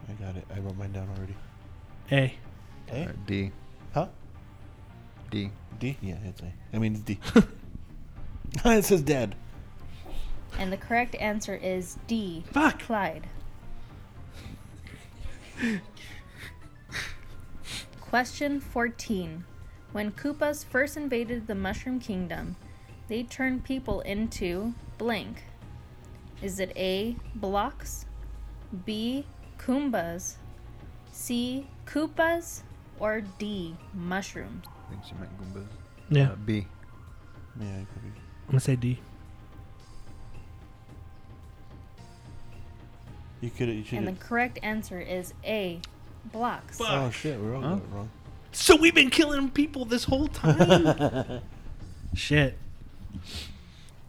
I 0.08 0.12
got 0.24 0.36
it. 0.36 0.44
I 0.54 0.60
wrote 0.60 0.76
mine 0.76 0.92
down 0.92 1.08
already. 1.16 1.34
A. 2.12 2.34
A? 2.92 3.08
D. 3.26 3.50
Huh? 3.92 4.08
D. 5.30 5.50
D? 5.78 5.96
Yeah, 6.00 6.16
it's 6.24 6.40
A. 6.42 6.52
I 6.72 6.78
mean, 6.78 6.94
it's 6.94 7.02
D. 7.02 7.18
it 8.64 8.84
says 8.84 9.02
dad. 9.02 9.34
And 10.58 10.72
the 10.72 10.76
correct 10.76 11.14
answer 11.16 11.54
is 11.54 11.98
D. 12.06 12.44
Fuck. 12.52 12.80
Clyde. 12.82 13.26
Question 18.00 18.60
14. 18.60 19.44
When 19.92 20.12
Koopas 20.12 20.64
first 20.64 20.96
invaded 20.96 21.46
the 21.46 21.54
Mushroom 21.54 21.98
Kingdom, 21.98 22.56
they 23.08 23.22
turned 23.22 23.64
people 23.64 24.00
into 24.02 24.74
blank. 24.98 25.42
Is 26.42 26.60
it 26.60 26.72
A. 26.76 27.16
Blocks, 27.34 28.06
B. 28.84 29.24
Koombas, 29.64 30.34
C. 31.12 31.66
Koopas, 31.86 32.62
or 32.98 33.22
D. 33.38 33.74
Mushrooms? 33.94 34.64
I 34.66 34.90
think 34.90 35.04
she 35.06 35.14
meant 35.14 35.30
Goombas. 35.40 35.66
Yeah, 36.10 36.30
Uh, 36.32 36.36
B. 36.36 36.66
Yeah, 37.58 37.66
it 37.66 37.86
could 37.92 38.02
be. 38.02 38.08
I'm 38.08 38.46
gonna 38.48 38.60
say 38.60 38.76
D. 38.76 38.98
You 43.40 43.50
could. 43.50 43.68
You 43.68 43.84
should. 43.84 43.98
And 43.98 44.06
the 44.08 44.12
correct 44.12 44.58
answer 44.62 45.00
is 45.00 45.34
A. 45.44 45.80
Blocks. 46.32 46.78
Oh 46.80 47.10
shit, 47.10 47.38
we're 47.38 47.54
all 47.54 47.62
Huh? 47.62 47.74
got 47.76 47.92
wrong. 47.92 48.08
So 48.52 48.76
we've 48.76 48.94
been 48.94 49.10
killing 49.10 49.50
people 49.50 49.84
this 49.84 50.04
whole 50.04 50.28
time. 50.28 51.40
Shit. 52.14 52.56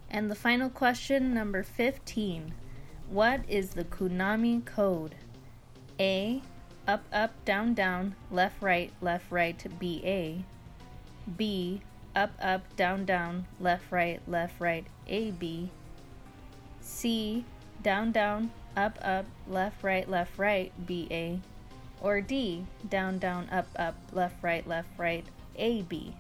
And 0.10 0.30
the 0.30 0.36
final 0.36 0.70
question, 0.70 1.34
number 1.34 1.64
15. 1.64 2.54
What 3.10 3.42
is 3.50 3.72
the 3.72 3.84
Konami 3.84 4.64
code? 4.64 5.16
A. 6.00 6.42
Up, 6.88 7.04
up, 7.12 7.32
down, 7.46 7.74
down, 7.74 8.16
left, 8.30 8.62
right, 8.62 8.92
left, 9.02 9.26
right, 9.32 9.64
B, 9.80 10.02
A. 10.06 10.44
B. 11.36 11.82
Up, 12.16 12.32
up, 12.40 12.76
down, 12.76 13.06
down, 13.06 13.48
left, 13.60 13.92
right, 13.92 14.22
left, 14.28 14.60
right, 14.60 14.86
A, 15.08 15.32
B. 15.32 15.72
C. 16.80 17.44
Down, 17.82 18.12
down, 18.12 18.52
up, 18.78 19.00
up, 19.02 19.26
left, 19.48 19.84
right, 19.84 20.08
left, 20.08 20.38
right, 20.38 20.72
B, 20.86 21.08
A. 21.10 21.40
Or 22.02 22.22
D. 22.22 22.66
Down, 22.88 23.18
down, 23.18 23.50
up, 23.50 23.68
up, 23.78 23.96
left, 24.14 24.44
right, 24.44 24.66
left, 24.68 24.90
right, 24.98 25.26
A, 25.56 25.82
B. 25.84 26.14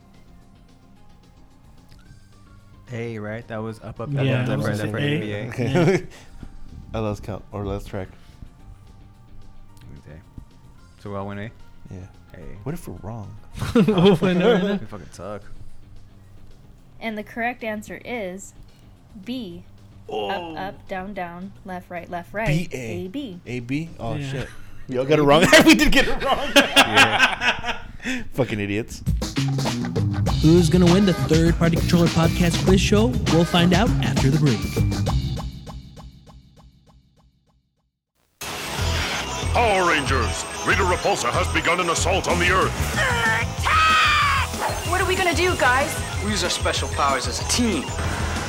A, 2.91 3.19
right? 3.19 3.47
That 3.47 3.57
was 3.57 3.79
up, 3.81 3.99
up, 3.99 4.09
Yeah, 4.11 4.23
down, 4.23 4.41
I 4.41 4.45
down, 4.45 4.57
was 4.57 4.67
left, 4.79 4.93
right, 4.93 5.21
gonna 5.21 5.45
left, 5.45 5.59
right, 5.59 5.59
say 5.59 5.67
A. 5.67 5.77
A. 5.85 5.95
Okay. 5.97 6.07
I 6.93 6.99
lost 6.99 7.23
count 7.23 7.43
or 7.51 7.65
last 7.65 7.87
track. 7.87 8.07
Okay. 11.05 11.13
So 11.13 11.15
I 11.15 11.21
win 11.21 11.39
A. 11.39 11.51
Yeah. 11.91 11.99
Hey. 12.33 12.57
What 12.63 12.73
if 12.73 12.87
we're 12.87 12.95
wrong? 12.95 13.35
Oh, 13.75 14.17
I 14.21 14.33
know, 14.33 14.53
I 14.55 14.61
know. 14.61 14.73
We 14.73 14.85
fucking 14.85 15.07
suck. 15.11 15.43
And 16.99 17.17
the 17.17 17.23
correct 17.23 17.63
answer 17.63 18.01
is 18.03 18.53
B. 19.23 19.63
Up, 20.09 20.13
up, 20.57 20.75
oh. 20.77 20.83
down, 20.87 21.13
down, 21.13 21.51
left, 21.65 21.89
right, 21.89 22.09
left, 22.09 22.33
right. 22.33 22.69
B-A. 22.69 23.05
A, 23.05 23.07
B. 23.07 23.39
A 23.45 23.59
B. 23.59 23.89
Oh 23.99 24.15
Yeah. 24.15 24.31
shit. 24.31 24.49
Y'all 24.87 25.05
got 25.05 25.17
it 25.17 25.23
wrong. 25.23 25.45
we 25.65 25.73
did 25.75 25.91
get 25.91 26.07
it 26.07 26.23
wrong. 26.23 26.51
Yeah. 26.55 27.79
Fucking 28.33 28.59
idiots. 28.59 29.01
Who's 30.43 30.69
going 30.69 30.85
to 30.85 30.93
win 30.93 31.07
the 31.07 31.13
third 31.27 31.55
party 31.57 31.75
controller 31.77 32.05
podcast 32.07 32.63
quiz 32.65 32.79
show? 32.79 33.07
We'll 33.33 33.45
find 33.45 33.73
out 33.73 33.89
after 34.03 34.29
the 34.29 34.37
break. 34.37 34.59
Power 39.53 39.89
Rangers! 39.89 40.54
Rita 40.65 40.81
Repulsa 40.81 41.29
has 41.29 41.47
begun 41.53 41.79
an 41.79 41.91
assault 41.91 42.27
on 42.27 42.39
the 42.39 42.49
Earth. 42.49 42.73
What 44.89 44.99
are 44.99 45.05
we 45.05 45.15
gonna 45.15 45.35
do, 45.35 45.55
guys? 45.57 45.93
We 46.25 46.31
use 46.31 46.43
our 46.43 46.49
special 46.49 46.89
powers 46.97 47.27
as 47.27 47.39
a 47.39 47.45
team. 47.53 47.85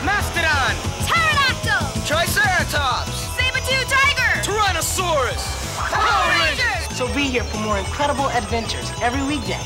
Mastodon! 0.00 0.72
Pterodactyl! 1.04 1.84
Triceratops! 2.08 3.12
Saber-tooth 3.36 3.84
tiger! 3.92 4.32
Tyrannosaurus! 4.40 5.44
Power 5.76 6.32
Rangers! 6.40 6.96
So 6.96 7.06
be 7.12 7.28
here 7.28 7.44
for 7.44 7.58
more 7.58 7.76
incredible 7.76 8.30
adventures 8.30 8.90
every 9.02 9.20
weekday. 9.28 9.60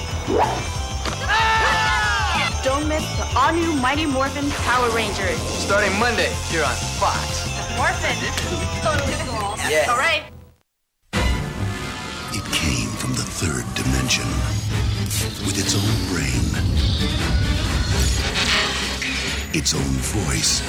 Ah! 1.30 2.50
Don't 2.64 2.88
miss 2.88 3.06
the 3.14 3.30
all-new 3.38 3.74
Mighty 3.74 4.06
Morphin 4.06 4.50
Power 4.66 4.90
Rangers. 4.90 5.38
Starting 5.38 5.96
Monday 6.00 6.34
here 6.50 6.64
on 6.64 6.74
Fox. 6.98 7.46
Morphin! 7.78 8.18
Totally 8.82 9.14
cool. 9.22 9.54
Yeah. 9.70 9.86
All 9.88 9.96
right. 9.96 10.24
Dimension 14.10 14.28
with 15.46 15.58
its 15.58 15.74
own 15.74 15.94
brain, 16.10 16.44
its 19.54 19.74
own 19.74 19.94
voice, 20.10 20.62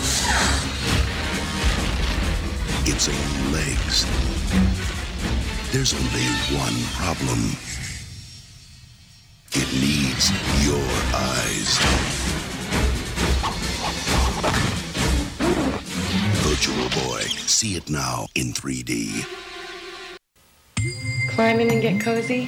its 2.88 3.10
own 3.10 3.51
legs. 3.51 4.06
There's 5.71 5.93
only 5.93 6.27
one 6.60 6.75
problem. 6.93 7.56
It 9.54 9.69
needs 9.73 10.32
your 10.63 10.86
eyes. 11.13 11.80
Virtual 16.43 17.08
Boy. 17.08 17.21
See 17.47 17.75
it 17.75 17.89
now 17.89 18.27
in 18.36 18.54
3D. 18.54 19.25
Climb 21.30 21.60
in 21.60 21.71
and 21.71 21.82
get 21.82 22.01
cozy? 22.01 22.47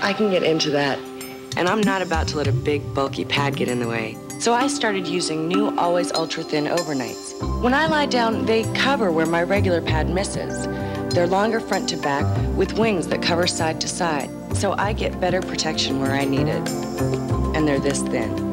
I 0.00 0.12
can 0.12 0.30
get 0.30 0.42
into 0.42 0.70
that. 0.70 0.98
And 1.56 1.68
I'm 1.68 1.80
not 1.80 2.02
about 2.02 2.28
to 2.28 2.36
let 2.36 2.46
a 2.46 2.52
big, 2.52 2.94
bulky 2.94 3.24
pad 3.24 3.56
get 3.56 3.68
in 3.68 3.78
the 3.78 3.88
way. 3.88 4.16
So 4.40 4.52
I 4.52 4.66
started 4.66 5.06
using 5.06 5.46
new 5.48 5.76
Always 5.78 6.12
Ultra 6.12 6.42
Thin 6.42 6.64
overnights. 6.64 7.62
When 7.62 7.72
I 7.72 7.86
lie 7.86 8.06
down, 8.06 8.44
they 8.44 8.64
cover 8.74 9.12
where 9.12 9.26
my 9.26 9.42
regular 9.42 9.80
pad 9.80 10.10
misses. 10.10 10.66
They're 11.14 11.26
longer 11.26 11.60
front 11.60 11.88
to 11.90 11.96
back 11.96 12.26
with 12.56 12.72
wings 12.72 13.06
that 13.08 13.22
cover 13.22 13.46
side 13.46 13.80
to 13.80 13.88
side. 13.88 14.28
So 14.56 14.74
I 14.76 14.92
get 14.92 15.20
better 15.20 15.40
protection 15.40 16.00
where 16.00 16.12
I 16.12 16.24
need 16.24 16.48
it. 16.48 16.68
And 17.56 17.66
they're 17.66 17.78
this 17.78 18.02
thin. 18.02 18.50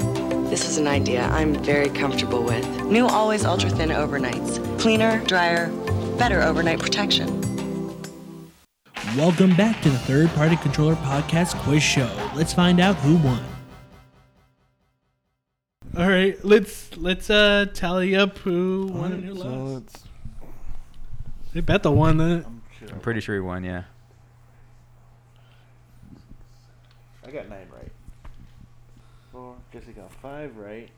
This 0.49 0.67
is 0.69 0.77
an 0.77 0.87
idea 0.87 1.23
I'm 1.23 1.55
very 1.55 1.89
comfortable 1.89 2.43
with. 2.43 2.65
New 2.83 3.07
Always 3.07 3.45
Ultra 3.45 3.69
Thin 3.69 3.89
overnights. 3.89 4.79
Cleaner, 4.79 5.19
drier, 5.25 5.71
better 6.17 6.41
overnight 6.41 6.79
protection. 6.79 7.50
Welcome 9.17 9.53
back 9.57 9.81
to 9.81 9.89
the 9.89 9.97
third 9.97 10.29
party 10.29 10.55
controller 10.55 10.95
podcast 10.95 11.59
quiz 11.63 11.83
show. 11.83 12.09
Let's 12.33 12.53
find 12.53 12.79
out 12.79 12.95
who 12.97 13.17
won. 13.17 13.43
All 15.97 16.07
right, 16.07 16.41
let's 16.45 16.95
let's 16.95 17.29
uh 17.29 17.65
tally 17.73 18.15
up 18.15 18.37
who 18.37 18.89
won 18.93 19.11
and 19.11 19.25
who 19.25 19.35
so 19.35 19.43
lost. 19.49 19.83
it's 19.83 20.03
They 21.53 21.59
bet 21.59 21.83
the 21.83 21.91
one 21.91 22.15
that 22.17 22.45
I'm 22.89 22.99
pretty 23.01 23.19
sure 23.19 23.35
he 23.35 23.41
won, 23.41 23.65
yeah. 23.65 23.83
I 27.27 27.31
got 27.31 27.49
nine 27.49 27.67
right. 27.73 27.91
Four. 29.33 29.55
Jesse 29.73 29.91
got 29.91 30.13
five 30.21 30.55
right. 30.55 30.89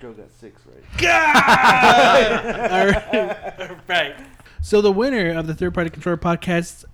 Joe 0.00 0.12
got 0.12 0.30
six 0.30 0.62
right. 0.66 1.04
All 2.70 2.86
right. 2.86 3.60
All 3.70 3.76
right. 3.88 4.14
So 4.62 4.80
the 4.80 4.92
winner 4.92 5.36
of 5.36 5.48
the 5.48 5.54
third 5.54 5.74
party 5.74 5.90
controller 5.90 6.16
podcast 6.16 6.84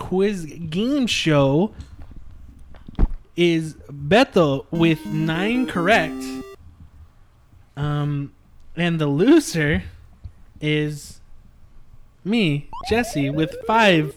quiz 0.00 0.46
game 0.46 1.06
show 1.06 1.72
is 3.36 3.74
Beto 3.92 4.64
with 4.70 5.04
nine 5.06 5.66
correct. 5.66 6.24
Um, 7.76 8.32
and 8.74 8.98
the 8.98 9.06
loser 9.06 9.84
is 10.60 11.20
me, 12.24 12.68
Jesse, 12.88 13.30
with 13.30 13.54
five 13.66 14.14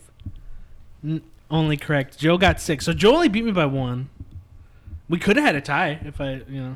n- 1.03 1.21
only 1.51 1.77
correct. 1.77 2.17
Joe 2.17 2.37
got 2.37 2.59
six, 2.61 2.85
so 2.85 2.93
Joe 2.93 3.15
only 3.15 3.27
beat 3.29 3.43
me 3.45 3.51
by 3.51 3.65
one. 3.65 4.09
We 5.09 5.19
could 5.19 5.35
have 5.35 5.45
had 5.45 5.55
a 5.55 5.61
tie 5.61 5.99
if 6.03 6.19
I, 6.19 6.41
you 6.49 6.61
know. 6.63 6.73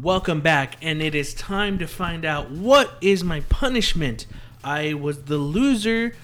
Welcome 0.00 0.42
back, 0.42 0.76
and 0.80 1.02
it 1.02 1.16
is 1.16 1.34
time 1.34 1.78
to 1.78 1.88
find 1.88 2.24
out 2.24 2.52
what 2.52 2.92
is 3.00 3.24
my 3.24 3.40
punishment. 3.40 4.26
I 4.62 4.94
was 4.94 5.24
the 5.24 5.38
loser, 5.38 6.14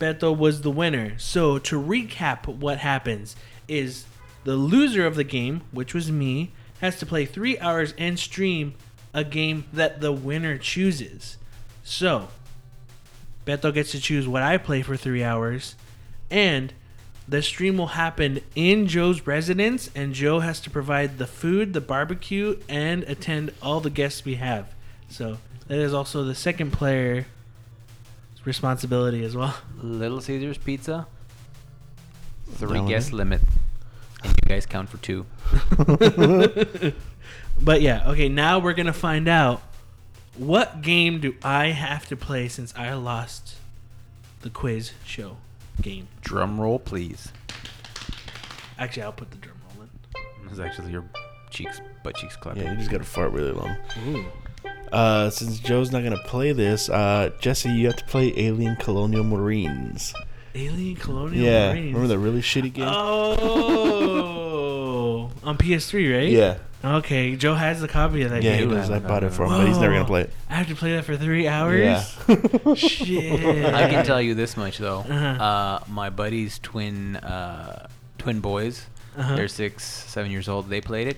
Beto 0.00 0.34
was 0.34 0.62
the 0.62 0.70
winner. 0.70 1.12
So 1.18 1.58
to 1.58 1.78
recap 1.78 2.46
what 2.46 2.78
happens 2.78 3.36
is 3.66 4.06
the 4.44 4.56
loser 4.56 5.04
of 5.04 5.14
the 5.14 5.24
game, 5.24 5.60
which 5.72 5.92
was 5.92 6.10
me, 6.10 6.52
has 6.80 6.98
to 7.00 7.06
play 7.06 7.26
3 7.26 7.58
hours 7.58 7.92
and 7.98 8.18
stream 8.18 8.72
a 9.12 9.24
game 9.24 9.66
that 9.74 10.00
the 10.00 10.12
winner 10.12 10.56
chooses. 10.56 11.36
So, 11.84 12.28
Beto 13.44 13.74
gets 13.74 13.90
to 13.90 14.00
choose 14.00 14.26
what 14.26 14.42
I 14.42 14.56
play 14.56 14.80
for 14.80 14.96
3 14.96 15.22
hours 15.22 15.74
and 16.30 16.72
the 17.28 17.42
stream 17.42 17.76
will 17.76 17.88
happen 17.88 18.40
in 18.56 18.86
Joe's 18.86 19.26
residence, 19.26 19.90
and 19.94 20.14
Joe 20.14 20.40
has 20.40 20.60
to 20.60 20.70
provide 20.70 21.18
the 21.18 21.26
food, 21.26 21.74
the 21.74 21.80
barbecue, 21.80 22.58
and 22.68 23.02
attend 23.04 23.52
all 23.60 23.80
the 23.80 23.90
guests 23.90 24.24
we 24.24 24.36
have. 24.36 24.74
So 25.10 25.36
that 25.66 25.78
is 25.78 25.92
also 25.92 26.24
the 26.24 26.34
second 26.34 26.72
player's 26.72 27.26
responsibility 28.44 29.22
as 29.24 29.36
well. 29.36 29.54
Little 29.82 30.22
Caesars 30.22 30.56
Pizza. 30.56 31.06
Three 32.52 32.74
Down 32.74 32.84
with 32.84 32.88
guest 32.88 33.08
it. 33.10 33.14
limit. 33.14 33.42
And 34.24 34.32
you 34.32 34.48
guys 34.48 34.64
count 34.64 34.88
for 34.88 34.96
two. 34.96 35.26
but 37.60 37.82
yeah, 37.82 38.08
okay, 38.08 38.30
now 38.30 38.58
we're 38.58 38.72
gonna 38.72 38.94
find 38.94 39.28
out 39.28 39.60
what 40.34 40.80
game 40.80 41.20
do 41.20 41.34
I 41.42 41.68
have 41.68 42.06
to 42.06 42.16
play 42.16 42.48
since 42.48 42.74
I 42.74 42.94
lost 42.94 43.56
the 44.40 44.48
quiz 44.48 44.92
show 45.04 45.36
game. 45.82 46.08
Drum 46.22 46.60
roll, 46.60 46.78
please. 46.78 47.32
Actually, 48.78 49.02
I'll 49.04 49.12
put 49.12 49.30
the 49.30 49.38
drum 49.38 49.56
roll 49.74 49.84
in. 49.84 49.90
This 50.44 50.52
is 50.52 50.60
actually 50.60 50.92
your 50.92 51.04
cheeks, 51.50 51.80
butt 52.02 52.16
cheeks 52.16 52.36
clapping. 52.36 52.62
Yeah, 52.62 52.72
you 52.72 52.78
just 52.78 52.90
gotta 52.90 53.04
fart 53.04 53.32
really 53.32 53.52
long. 53.52 53.76
Ooh. 54.06 54.24
Uh, 54.92 55.30
since 55.30 55.58
Joe's 55.58 55.90
not 55.90 56.02
gonna 56.02 56.22
play 56.24 56.52
this, 56.52 56.88
uh, 56.88 57.30
Jesse, 57.40 57.70
you 57.70 57.86
have 57.86 57.96
to 57.96 58.04
play 58.04 58.32
Alien 58.36 58.76
Colonial 58.76 59.24
Marines. 59.24 60.14
Alien 60.54 60.96
Colonial 60.96 61.44
yeah, 61.44 61.68
Marines. 61.70 61.94
remember 61.94 62.08
that 62.08 62.18
really 62.18 62.40
shitty 62.40 62.72
game? 62.72 62.88
Oh, 62.88 63.34
on 65.42 65.56
PS3, 65.58 66.16
right? 66.18 66.28
Yeah. 66.28 66.58
Okay, 66.84 67.34
Joe 67.34 67.54
has 67.54 67.80
the 67.80 67.88
copy 67.88 68.22
of 68.22 68.30
that 68.30 68.42
game. 68.42 68.52
Yeah, 68.52 68.56
he 68.60 68.66
game. 68.66 68.70
does. 68.76 68.88
I 68.88 69.00
bought 69.00 69.24
it 69.24 69.32
for 69.32 69.44
him, 69.44 69.50
but 69.50 69.66
he's 69.66 69.78
never 69.78 69.92
gonna 69.94 70.04
play 70.04 70.20
it. 70.22 70.30
I 70.48 70.54
have 70.54 70.68
to 70.68 70.76
play 70.76 70.92
that 70.94 71.04
for 71.04 71.16
three 71.16 71.48
hours. 71.48 71.80
Yeah. 71.80 72.02
Shit. 72.74 73.74
I 73.74 73.90
can 73.90 74.04
tell 74.04 74.22
you 74.22 74.34
this 74.36 74.56
much 74.56 74.78
though. 74.78 74.98
Uh-huh. 75.00 75.42
Uh, 75.42 75.84
my 75.88 76.08
buddy's 76.10 76.60
twin 76.60 77.16
uh, 77.16 77.88
twin 78.18 78.38
boys, 78.40 78.86
Uh-huh. 79.16 79.34
they're 79.34 79.48
six, 79.48 79.84
seven 79.84 80.30
years 80.30 80.48
old. 80.48 80.68
They 80.68 80.80
played 80.80 81.08
it. 81.08 81.16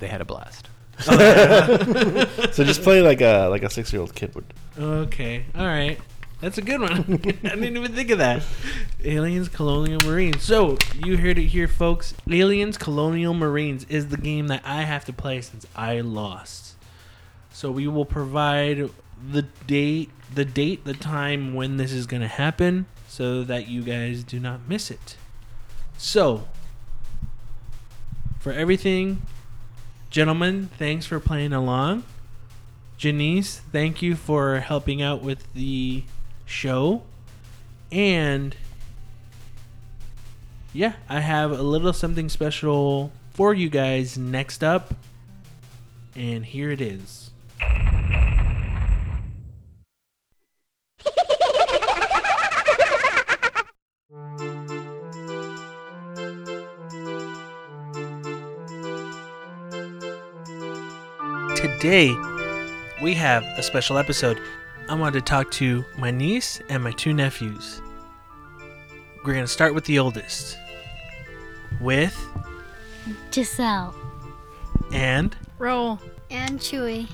They 0.00 0.06
had 0.08 0.20
a 0.20 0.24
blast. 0.26 0.68
so 0.98 2.62
just 2.64 2.82
play 2.82 3.00
like 3.02 3.20
a 3.20 3.48
like 3.48 3.62
a 3.62 3.70
six 3.70 3.92
year 3.92 4.00
old 4.02 4.14
kid 4.14 4.34
would. 4.34 4.44
Okay, 4.78 5.44
all 5.56 5.66
right. 5.66 5.98
That's 6.40 6.58
a 6.58 6.62
good 6.62 6.80
one. 6.80 6.90
I 7.24 7.54
didn't 7.54 7.76
even 7.76 7.92
think 7.92 8.10
of 8.10 8.18
that. 8.18 8.42
Aliens 9.02 9.48
Colonial 9.48 10.00
Marines. 10.00 10.42
So, 10.42 10.76
you 11.02 11.16
heard 11.16 11.38
it 11.38 11.46
here, 11.46 11.68
folks. 11.68 12.14
Aliens 12.30 12.76
Colonial 12.76 13.34
Marines 13.34 13.84
is 13.88 14.08
the 14.08 14.16
game 14.16 14.48
that 14.48 14.62
I 14.64 14.82
have 14.82 15.04
to 15.06 15.12
play 15.12 15.40
since 15.40 15.66
I 15.74 16.00
lost. 16.00 16.74
So, 17.52 17.70
we 17.70 17.86
will 17.86 18.04
provide 18.04 18.90
the 19.30 19.42
date, 19.66 20.10
the 20.34 20.44
date, 20.44 20.84
the 20.84 20.94
time 20.94 21.54
when 21.54 21.76
this 21.76 21.92
is 21.92 22.06
going 22.06 22.22
to 22.22 22.28
happen 22.28 22.86
so 23.08 23.44
that 23.44 23.68
you 23.68 23.82
guys 23.82 24.24
do 24.24 24.38
not 24.40 24.68
miss 24.68 24.90
it. 24.90 25.16
So, 25.96 26.48
for 28.40 28.52
everything, 28.52 29.22
gentlemen, 30.10 30.68
thanks 30.78 31.06
for 31.06 31.20
playing 31.20 31.52
along. 31.52 32.04
Janice, 32.98 33.60
thank 33.72 34.02
you 34.02 34.14
for 34.16 34.60
helping 34.60 35.00
out 35.00 35.22
with 35.22 35.52
the 35.54 36.04
show. 36.46 37.02
And 37.90 38.56
yeah, 40.72 40.94
I 41.08 41.20
have 41.20 41.52
a 41.52 41.62
little 41.62 41.92
something 41.92 42.28
special 42.28 43.12
for 43.30 43.54
you 43.54 43.68
guys 43.68 44.18
next 44.18 44.64
up. 44.64 44.94
And 46.16 46.44
here 46.44 46.70
it 46.70 46.80
is. 46.80 47.30
Today, 61.56 62.16
we 63.02 63.14
have 63.14 63.44
a 63.56 63.62
special 63.62 63.98
episode. 63.98 64.40
I 64.88 64.94
wanted 64.94 65.20
to 65.20 65.20
talk 65.22 65.50
to 65.52 65.84
my 65.98 66.10
niece 66.10 66.60
and 66.68 66.82
my 66.82 66.92
two 66.92 67.14
nephews. 67.14 67.80
We're 69.24 69.32
going 69.32 69.44
to 69.44 69.48
start 69.48 69.74
with 69.74 69.84
the 69.86 69.98
oldest. 69.98 70.58
With 71.80 72.14
Giselle. 73.32 73.94
and 74.92 75.34
Roll. 75.58 75.98
And 76.30 76.58
Chewy. 76.58 77.08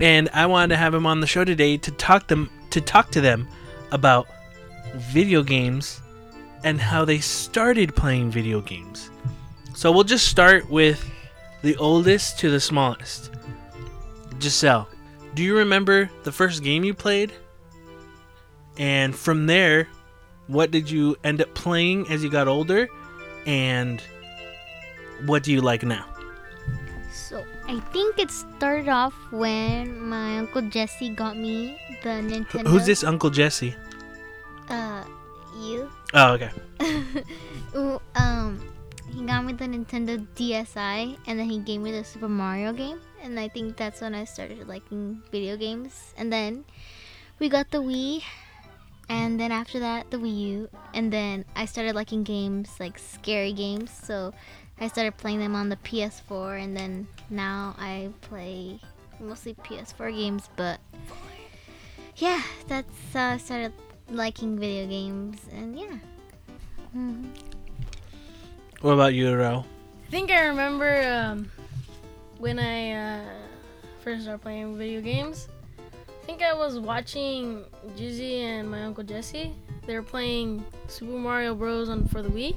and 0.00 0.28
I 0.32 0.46
wanted 0.46 0.68
to 0.68 0.76
have 0.76 0.94
him 0.94 1.06
on 1.06 1.20
the 1.20 1.26
show 1.26 1.44
today 1.44 1.76
to 1.76 1.90
talk 1.92 2.26
them 2.26 2.50
to 2.70 2.80
talk 2.80 3.10
to 3.12 3.20
them 3.20 3.46
about 3.92 4.26
video 4.94 5.42
games 5.42 6.00
and 6.64 6.80
how 6.80 7.04
they 7.04 7.18
started 7.18 7.94
playing 7.94 8.30
video 8.30 8.60
games. 8.60 9.10
So 9.74 9.92
we'll 9.92 10.04
just 10.04 10.26
start 10.28 10.68
with 10.68 11.08
the 11.62 11.76
oldest 11.76 12.38
to 12.40 12.50
the 12.50 12.60
smallest. 12.60 13.30
Giselle, 14.40 14.88
do 15.34 15.42
you 15.42 15.56
remember 15.56 16.10
the 16.24 16.32
first 16.32 16.62
game 16.62 16.84
you 16.84 16.94
played? 16.94 17.32
And 18.78 19.14
from 19.14 19.46
there, 19.46 19.88
what 20.46 20.70
did 20.70 20.90
you 20.90 21.16
end 21.24 21.40
up 21.40 21.52
playing 21.54 22.08
as 22.08 22.22
you 22.22 22.30
got 22.30 22.48
older? 22.48 22.88
And 23.46 24.02
what 25.26 25.42
do 25.42 25.52
you 25.52 25.60
like 25.60 25.82
now? 25.82 26.04
So 27.12 27.44
I 27.66 27.80
think 27.92 28.18
it 28.18 28.30
started 28.30 28.88
off 28.88 29.14
when 29.30 30.00
my 30.00 30.38
uncle 30.38 30.62
Jesse 30.62 31.10
got 31.10 31.36
me 31.36 31.78
the 32.02 32.08
Nintendo. 32.08 32.68
Who's 32.68 32.86
this 32.86 33.04
Uncle 33.04 33.30
Jesse? 33.30 33.74
Uh, 34.68 35.04
you. 35.60 35.90
Oh, 36.14 36.32
okay. 36.34 36.50
Um, 38.14 38.58
he 39.18 39.24
got 39.24 39.44
me 39.44 39.52
the 39.52 39.64
Nintendo 39.64 40.24
DSi, 40.36 41.18
and 41.26 41.38
then 41.40 41.50
he 41.50 41.58
gave 41.58 41.80
me 41.80 41.90
the 41.90 42.04
Super 42.04 42.28
Mario 42.28 42.72
game, 42.72 43.00
and 43.20 43.38
I 43.38 43.48
think 43.48 43.76
that's 43.76 44.00
when 44.00 44.14
I 44.14 44.22
started 44.22 44.68
liking 44.68 45.20
video 45.32 45.56
games. 45.56 46.14
And 46.16 46.32
then 46.32 46.64
we 47.40 47.48
got 47.48 47.68
the 47.72 47.78
Wii, 47.78 48.22
and 49.08 49.40
then 49.40 49.50
after 49.50 49.80
that 49.80 50.12
the 50.12 50.18
Wii 50.18 50.38
U, 50.38 50.68
and 50.94 51.12
then 51.12 51.44
I 51.56 51.64
started 51.64 51.96
liking 51.96 52.22
games 52.22 52.78
like 52.78 52.96
scary 52.96 53.52
games. 53.52 53.90
So 53.90 54.32
I 54.78 54.86
started 54.86 55.16
playing 55.16 55.40
them 55.40 55.56
on 55.56 55.68
the 55.68 55.76
PS4, 55.78 56.62
and 56.62 56.76
then 56.76 57.08
now 57.28 57.74
I 57.76 58.10
play 58.20 58.78
mostly 59.18 59.54
PS4 59.54 60.14
games. 60.14 60.48
But 60.54 60.78
yeah, 62.18 62.40
that's 62.68 62.94
how 63.12 63.30
I 63.30 63.38
started 63.38 63.72
liking 64.10 64.60
video 64.60 64.86
games, 64.86 65.40
and 65.50 65.76
yeah. 65.76 65.98
Mhm. 66.94 67.57
What 68.80 68.92
about 68.92 69.12
you, 69.12 69.34
Ro? 69.34 69.64
I 70.06 70.10
think 70.10 70.30
I 70.30 70.46
remember 70.46 71.02
um, 71.02 71.50
when 72.38 72.60
I 72.60 72.92
uh, 72.92 73.24
first 74.04 74.22
started 74.22 74.40
playing 74.40 74.78
video 74.78 75.00
games. 75.00 75.48
I 75.78 76.24
think 76.24 76.42
I 76.42 76.54
was 76.54 76.78
watching 76.78 77.64
Jizzy 77.96 78.38
and 78.38 78.70
my 78.70 78.84
uncle 78.84 79.02
Jesse. 79.02 79.52
They 79.84 79.94
were 79.94 80.04
playing 80.04 80.64
Super 80.86 81.18
Mario 81.18 81.56
Bros. 81.56 81.88
on 81.88 82.06
for 82.06 82.22
the 82.22 82.28
Wii, 82.28 82.54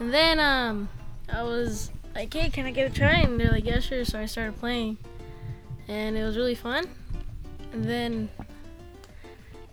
and 0.00 0.12
then 0.12 0.40
um, 0.40 0.88
I 1.32 1.44
was 1.44 1.92
like, 2.16 2.34
"Hey, 2.34 2.50
can 2.50 2.66
I 2.66 2.72
get 2.72 2.90
a 2.90 2.92
try?" 2.92 3.20
And 3.20 3.38
they're 3.38 3.52
like, 3.52 3.66
"Yeah, 3.66 3.78
sure." 3.78 4.04
So 4.04 4.18
I 4.18 4.26
started 4.26 4.58
playing, 4.58 4.98
and 5.86 6.16
it 6.16 6.24
was 6.24 6.36
really 6.36 6.56
fun. 6.56 6.88
And 7.72 7.84
then 7.84 8.28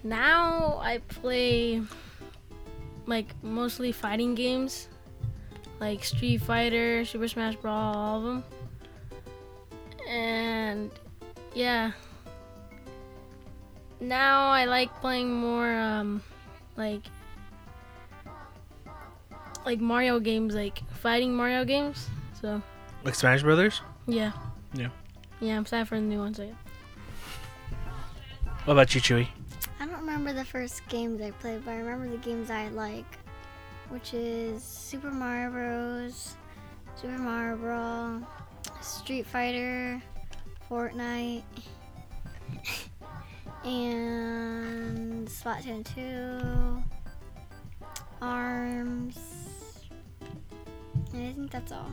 now 0.03 0.79
I 0.83 0.99
play 0.99 1.81
like 3.07 3.33
mostly 3.41 3.91
fighting 3.91 4.35
games 4.35 4.87
like 5.81 6.03
Street 6.05 6.37
Fighter, 6.37 7.03
Super 7.03 7.27
Smash 7.27 7.55
Brawl, 7.57 7.95
all 7.95 8.17
of 8.19 8.23
them. 8.23 8.43
And 10.07 10.91
yeah. 11.53 11.91
Now 13.99 14.49
I 14.51 14.65
like 14.65 14.93
playing 15.01 15.33
more 15.33 15.73
um 15.75 16.23
like 16.77 17.01
like 19.65 19.79
Mario 19.79 20.19
games, 20.19 20.55
like 20.55 20.81
fighting 20.93 21.35
Mario 21.35 21.65
games. 21.65 22.07
So 22.39 22.61
Like 23.03 23.15
Smash 23.15 23.41
Brothers? 23.43 23.81
yeah. 24.07 24.31
Yeah. 24.73 24.89
Yeah, 25.41 25.57
I'm 25.57 25.65
sad 25.65 25.87
for 25.87 25.95
the 25.95 26.01
new 26.01 26.19
ones. 26.19 26.37
So 26.37 26.43
yeah. 26.43 26.53
What 28.65 28.73
about 28.73 28.93
you, 28.93 29.01
Chewy? 29.01 29.27
I 29.79 29.85
don't 29.87 29.99
remember 29.99 30.33
the 30.33 30.45
first 30.45 30.87
games 30.87 31.19
I 31.21 31.31
played, 31.31 31.65
but 31.65 31.71
I 31.71 31.77
remember 31.77 32.07
the 32.09 32.17
games 32.17 32.51
I 32.51 32.67
like, 32.69 33.17
which 33.91 34.13
is 34.13 34.63
Super 34.63 35.11
Mario 35.11 35.51
Bros., 35.51 36.35
Super 36.95 37.17
Mario 37.17 37.57
Brawl, 37.57 38.21
Street 38.81 39.25
Fighter, 39.25 40.01
Fortnite, 40.69 41.43
and 43.65 45.27
Splatoon 45.27 45.85
2, 45.93 46.81
Arms, 48.21 49.19
and 51.13 51.27
I 51.27 51.33
think 51.33 51.51
that's 51.51 51.73
all. 51.73 51.91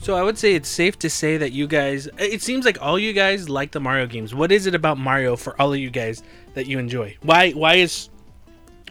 So 0.00 0.14
I 0.16 0.22
would 0.22 0.36
say 0.36 0.54
it's 0.54 0.68
safe 0.68 0.98
to 0.98 1.08
say 1.08 1.36
that 1.38 1.52
you 1.52 1.66
guys. 1.68 2.08
It 2.18 2.42
seems 2.42 2.64
like 2.64 2.76
all 2.82 2.98
you 2.98 3.12
guys 3.12 3.48
like 3.48 3.70
the 3.70 3.78
Mario 3.78 4.06
games. 4.06 4.34
What 4.34 4.50
is 4.50 4.66
it 4.66 4.74
about 4.74 4.98
Mario 4.98 5.36
for 5.36 5.58
all 5.60 5.72
of 5.72 5.78
you 5.78 5.90
guys 5.90 6.24
that 6.54 6.66
you 6.66 6.80
enjoy? 6.80 7.16
Why 7.22 7.52
why 7.52 7.76
is 7.76 8.08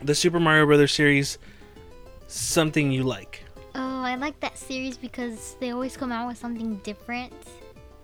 the 0.02 0.16
Super 0.16 0.40
Mario 0.40 0.66
Brothers 0.66 0.94
series 0.94 1.38
something 2.32 2.92
you 2.92 3.04
like? 3.04 3.44
Oh, 3.76 4.02
I 4.04 4.16
like 4.16 4.40
that 4.42 4.58
series 4.58 4.98
because 4.98 5.56
they 5.60 5.72
always 5.72 5.96
come 5.96 6.12
out 6.12 6.28
with 6.28 6.38
something 6.38 6.76
different 6.84 7.34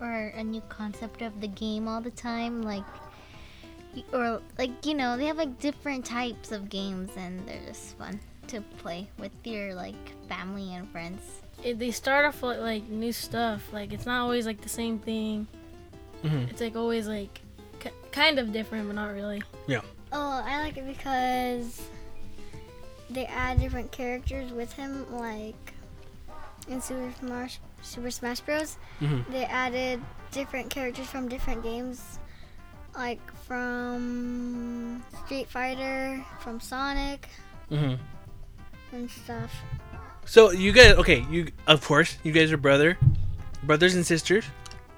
or 0.00 0.32
a 0.36 0.42
new 0.44 0.62
concept 0.68 1.22
of 1.22 1.40
the 1.40 1.48
game 1.48 1.88
all 1.88 2.00
the 2.00 2.10
time. 2.10 2.62
Like, 2.62 2.84
or 4.12 4.40
like 4.58 4.86
you 4.86 4.94
know, 4.94 5.16
they 5.16 5.26
have 5.26 5.36
like 5.36 5.58
different 5.58 6.04
types 6.04 6.52
of 6.52 6.68
games 6.68 7.10
and 7.16 7.46
they're 7.46 7.60
just 7.66 7.96
fun 7.98 8.18
to 8.48 8.60
play 8.78 9.08
with 9.18 9.32
your 9.44 9.74
like 9.74 9.96
family 10.28 10.74
and 10.74 10.88
friends. 10.90 11.20
It, 11.62 11.78
they 11.78 11.90
start 11.90 12.24
off 12.24 12.40
with 12.42 12.60
like 12.60 12.88
new 12.88 13.12
stuff. 13.12 13.72
Like 13.72 13.92
it's 13.92 14.06
not 14.06 14.20
always 14.22 14.46
like 14.46 14.60
the 14.60 14.68
same 14.68 14.98
thing. 14.98 15.46
Mhm. 16.24 16.48
It's 16.50 16.60
like 16.60 16.76
always 16.76 17.08
like 17.08 17.40
k- 17.80 17.92
kind 18.12 18.38
of 18.38 18.52
different, 18.52 18.86
but 18.86 18.94
not 18.94 19.12
really. 19.14 19.42
Yeah. 19.66 19.82
Oh, 20.12 20.42
I 20.44 20.60
like 20.62 20.76
it 20.76 20.86
because 20.86 21.82
they 23.10 23.26
add 23.26 23.60
different 23.60 23.90
characters 23.92 24.52
with 24.52 24.72
him, 24.74 25.06
like 25.14 25.74
in 26.68 26.80
Super 26.80 27.12
Smash, 27.18 27.58
Super 27.82 28.10
Smash 28.10 28.40
Bros. 28.40 28.76
Mhm. 29.00 29.30
They 29.30 29.44
added 29.44 30.00
different 30.32 30.70
characters 30.70 31.06
from 31.06 31.28
different 31.28 31.62
games, 31.62 32.18
like 32.94 33.20
from 33.46 35.02
Street 35.24 35.48
Fighter, 35.48 36.24
from 36.40 36.60
Sonic, 36.60 37.28
hmm 37.68 37.94
and 38.92 39.10
stuff. 39.10 39.52
So 40.24 40.50
you 40.50 40.72
guys, 40.72 40.92
okay, 40.94 41.24
you 41.30 41.48
of 41.66 41.84
course 41.84 42.16
you 42.22 42.32
guys 42.32 42.52
are 42.52 42.56
brother, 42.56 42.98
brothers 43.62 43.94
and 43.94 44.06
sisters. 44.06 44.44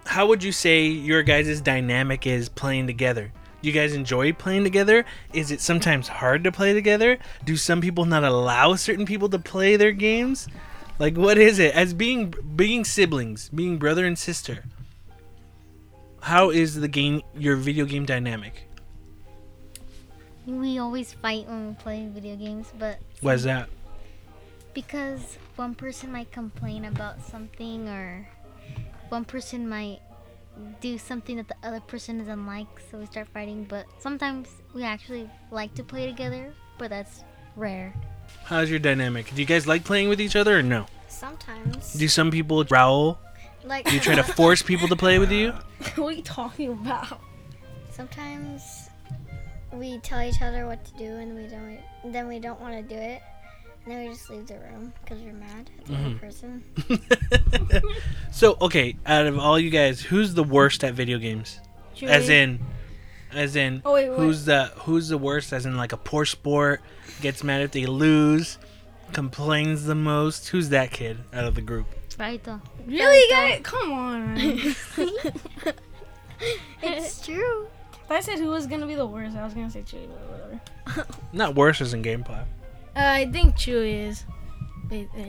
How 0.06 0.26
would 0.26 0.42
you 0.42 0.50
say 0.52 0.86
your 0.86 1.22
guys' 1.22 1.60
dynamic 1.60 2.26
is 2.26 2.48
playing 2.48 2.86
together? 2.86 3.32
Do 3.62 3.68
you 3.68 3.74
guys 3.74 3.92
enjoy 3.92 4.32
playing 4.32 4.64
together? 4.64 5.04
Is 5.34 5.50
it 5.50 5.60
sometimes 5.60 6.08
hard 6.08 6.44
to 6.44 6.52
play 6.52 6.72
together? 6.72 7.18
Do 7.44 7.56
some 7.56 7.80
people 7.80 8.06
not 8.06 8.24
allow 8.24 8.74
certain 8.74 9.04
people 9.04 9.28
to 9.28 9.38
play 9.38 9.76
their 9.76 9.92
games? 9.92 10.48
Like 10.98 11.16
what 11.16 11.36
is 11.38 11.58
it 11.58 11.74
as 11.74 11.92
being 11.94 12.34
being 12.56 12.84
siblings, 12.84 13.48
being 13.50 13.78
brother 13.78 14.06
and 14.06 14.18
sister? 14.18 14.64
How 16.22 16.50
is 16.50 16.80
the 16.80 16.88
game 16.88 17.22
your 17.36 17.56
video 17.56 17.84
game 17.84 18.04
dynamic? 18.06 18.66
We 20.46 20.78
always 20.78 21.12
fight 21.12 21.46
when 21.46 21.68
we 21.68 21.74
play 21.74 22.08
video 22.12 22.36
games, 22.36 22.72
but 22.78 22.98
Why 23.20 23.34
is 23.34 23.44
that? 23.44 23.68
because 24.72 25.36
one 25.56 25.74
person 25.74 26.12
might 26.12 26.30
complain 26.30 26.84
about 26.84 27.20
something 27.20 27.88
or 27.88 28.28
one 29.08 29.24
person 29.24 29.68
might 29.68 29.98
do 30.80 30.98
something 30.98 31.36
that 31.36 31.48
the 31.48 31.56
other 31.62 31.80
person 31.80 32.18
doesn't 32.18 32.46
like, 32.46 32.68
so 32.90 32.98
we 32.98 33.06
start 33.06 33.28
fighting. 33.32 33.64
But 33.64 33.86
sometimes 33.98 34.48
we 34.74 34.82
actually 34.84 35.28
like 35.50 35.74
to 35.74 35.82
play 35.84 36.06
together, 36.06 36.52
but 36.78 36.90
that's 36.90 37.24
rare. 37.56 37.94
How's 38.44 38.70
your 38.70 38.78
dynamic? 38.78 39.32
Do 39.34 39.40
you 39.40 39.46
guys 39.46 39.66
like 39.66 39.84
playing 39.84 40.08
with 40.08 40.20
each 40.20 40.36
other 40.36 40.58
or 40.58 40.62
no? 40.62 40.86
Sometimes. 41.08 41.94
Do 41.94 42.08
some 42.08 42.30
people 42.30 42.62
growl? 42.64 43.18
Like 43.64 43.86
Do 43.86 43.94
you 43.94 44.00
try 44.00 44.14
to 44.14 44.22
force 44.38 44.62
people 44.62 44.88
to 44.88 44.96
play 44.96 45.18
with 45.18 45.30
you? 45.30 45.52
what 45.96 46.14
are 46.14 46.16
you 46.16 46.22
talking 46.22 46.72
about? 46.72 47.20
Sometimes 47.90 48.88
we 49.72 49.98
tell 49.98 50.22
each 50.22 50.40
other 50.42 50.66
what 50.66 50.84
to 50.84 50.92
do, 50.94 51.04
and 51.16 51.36
we 51.36 51.46
don't. 51.46 51.78
Then 52.12 52.28
we 52.28 52.38
don't 52.38 52.60
want 52.60 52.74
to 52.74 52.82
do 52.82 52.98
it, 52.98 53.20
and 53.20 53.39
then 53.90 53.98
we 54.04 54.08
just 54.08 54.30
leave 54.30 54.46
the 54.46 54.54
room 54.58 54.92
because 55.02 55.20
we're 55.20 55.32
mad 55.32 55.70
at 55.78 55.84
the 55.86 55.94
other 55.96 56.14
person. 56.18 56.64
So 58.32 58.56
okay, 58.60 58.96
out 59.04 59.26
of 59.26 59.38
all 59.38 59.58
you 59.58 59.70
guys, 59.70 60.00
who's 60.00 60.34
the 60.34 60.44
worst 60.44 60.84
at 60.84 60.94
video 60.94 61.18
games? 61.18 61.58
As 62.02 62.28
Chewy. 62.28 62.30
in, 62.30 62.60
as 63.32 63.56
in, 63.56 63.82
Oh, 63.84 63.92
wait, 63.92 64.08
wait. 64.08 64.16
who's 64.18 64.44
the 64.44 64.66
who's 64.76 65.08
the 65.08 65.18
worst? 65.18 65.52
As 65.52 65.66
in, 65.66 65.76
like 65.76 65.92
a 65.92 65.96
poor 65.96 66.24
sport, 66.24 66.80
gets 67.20 67.44
mad 67.44 67.60
if 67.62 67.72
they 67.72 67.86
lose, 67.86 68.58
complains 69.12 69.84
the 69.84 69.94
most. 69.94 70.48
Who's 70.48 70.68
that 70.70 70.90
kid 70.90 71.18
out 71.34 71.44
of 71.44 71.54
the 71.54 71.60
group? 71.60 71.86
Raito. 72.16 72.60
Really, 72.86 73.30
guys? 73.30 73.60
Come 73.62 73.92
on. 73.92 74.34
man. 74.34 74.74
it's 76.82 77.24
true. 77.24 77.66
If 78.04 78.10
I 78.10 78.20
said 78.20 78.38
who 78.38 78.48
was 78.48 78.66
gonna 78.66 78.86
be 78.86 78.94
the 78.94 79.06
worst, 79.06 79.36
I 79.36 79.44
was 79.44 79.54
gonna 79.54 79.70
say 79.70 79.80
Chewy, 79.82 80.08
but 80.08 80.20
whatever. 80.30 81.06
Not 81.32 81.54
worse 81.54 81.80
as 81.80 81.94
in 81.94 82.02
gameplay. 82.02 82.44
Uh, 82.96 83.00
I 83.00 83.26
think 83.30 83.54
Chewy 83.56 84.08
is. 84.08 84.24
Yeah, 84.90 85.04
yeah, 85.16 85.24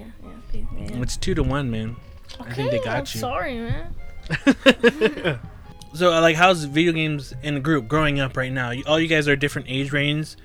yeah. 0.54 1.02
It's 1.02 1.18
two 1.18 1.36
to 1.36 1.44
one, 1.44 1.70
man. 1.70 1.96
I 2.40 2.54
think 2.54 2.72
they 2.72 2.78
Okay, 2.80 2.86
got 2.86 2.98
I'm 2.98 3.02
you. 3.02 3.20
sorry, 3.20 3.60
man. 3.60 5.40
So, 5.94 6.14
uh, 6.14 6.22
like, 6.22 6.38
how's 6.38 6.64
video 6.64 6.94
games 6.94 7.34
in 7.44 7.58
a 7.58 7.60
group 7.60 7.90
growing 7.90 8.18
up 8.22 8.38
right 8.38 8.52
now? 8.52 8.72
You, 8.72 8.82
all 8.88 8.98
you 8.98 9.10
guys 9.10 9.28
are 9.28 9.36
different 9.36 9.68
age 9.70 9.92
ranges. 9.92 10.38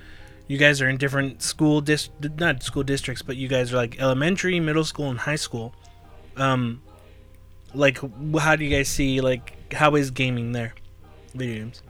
You 0.47 0.57
guys 0.57 0.81
are 0.81 0.89
in 0.89 0.97
different 0.97 1.41
school 1.41 1.79
dis 1.79 2.09
not 2.37 2.63
school 2.63 2.83
districts, 2.83 3.21
but 3.21 3.37
you 3.37 3.47
guys 3.47 3.71
are 3.71 3.77
like 3.77 3.97
elementary, 3.97 4.59
middle 4.59 4.83
school, 4.83 5.09
and 5.09 5.17
high 5.19 5.37
school. 5.37 5.73
Um, 6.35 6.81
like, 7.73 7.97
how 8.39 8.57
do 8.57 8.65
you 8.65 8.75
guys 8.75 8.89
see 8.89 9.21
like 9.21 9.71
how 9.73 9.95
is 9.95 10.11
gaming 10.11 10.51
there? 10.51 10.73
Video 11.33 11.55
games. 11.63 11.81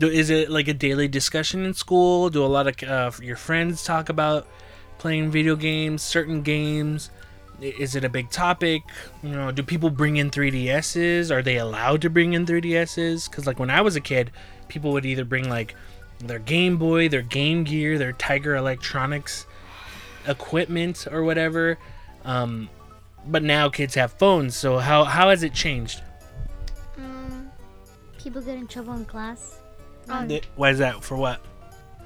Do, 0.00 0.08
is 0.08 0.30
it 0.30 0.50
like 0.50 0.66
a 0.66 0.72
daily 0.72 1.08
discussion 1.08 1.66
in 1.66 1.74
school? 1.74 2.30
Do 2.30 2.42
a 2.42 2.48
lot 2.48 2.66
of 2.66 2.88
uh, 2.88 3.10
your 3.22 3.36
friends 3.36 3.84
talk 3.84 4.08
about 4.08 4.48
playing 4.96 5.30
video 5.30 5.56
games, 5.56 6.00
certain 6.00 6.40
games? 6.40 7.10
Is 7.60 7.94
it 7.94 8.02
a 8.02 8.08
big 8.08 8.30
topic? 8.30 8.82
You 9.22 9.28
know, 9.28 9.52
do 9.52 9.62
people 9.62 9.90
bring 9.90 10.16
in 10.16 10.30
3DSs? 10.30 11.30
Are 11.30 11.42
they 11.42 11.58
allowed 11.58 12.00
to 12.00 12.08
bring 12.08 12.32
in 12.32 12.46
3DSs? 12.46 13.28
Because 13.28 13.46
like 13.46 13.58
when 13.58 13.68
I 13.68 13.82
was 13.82 13.94
a 13.94 14.00
kid, 14.00 14.30
people 14.68 14.90
would 14.92 15.04
either 15.04 15.26
bring 15.26 15.50
like 15.50 15.74
their 16.18 16.38
Game 16.38 16.78
Boy, 16.78 17.10
their 17.10 17.20
Game 17.20 17.62
Gear, 17.62 17.98
their 17.98 18.12
Tiger 18.12 18.56
Electronics 18.56 19.44
equipment 20.26 21.06
or 21.12 21.24
whatever. 21.24 21.76
Um, 22.24 22.70
but 23.26 23.42
now 23.42 23.68
kids 23.68 23.96
have 23.96 24.12
phones. 24.12 24.56
So 24.56 24.78
how 24.78 25.04
how 25.04 25.28
has 25.28 25.42
it 25.42 25.52
changed? 25.52 26.00
Mm, 26.98 27.50
people 28.16 28.40
get 28.40 28.56
in 28.56 28.66
trouble 28.66 28.94
in 28.94 29.04
class 29.04 29.59
um, 30.08 30.28
Th- 30.28 30.48
Why 30.56 30.70
is 30.70 30.78
that? 30.78 31.02
For 31.04 31.16
what? 31.16 31.40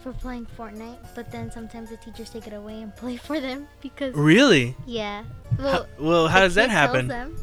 for 0.02 0.12
playing 0.12 0.46
Fortnite, 0.58 0.98
but 1.14 1.32
then 1.32 1.50
sometimes 1.50 1.88
the 1.88 1.96
teachers 1.96 2.28
take 2.28 2.46
it 2.46 2.52
away 2.52 2.82
and 2.82 2.94
play 3.02 3.16
for 3.16 3.40
them 3.40 3.66
because. 3.80 4.14
Really? 4.14 4.76
Yeah. 4.86 5.24
How- 5.58 5.86
well, 5.98 6.28
how 6.28 6.40
the 6.40 6.46
does 6.46 6.54
that 6.56 6.68
kid 6.68 6.74
tells 6.74 6.90
happen? 6.94 7.08
them- 7.08 7.36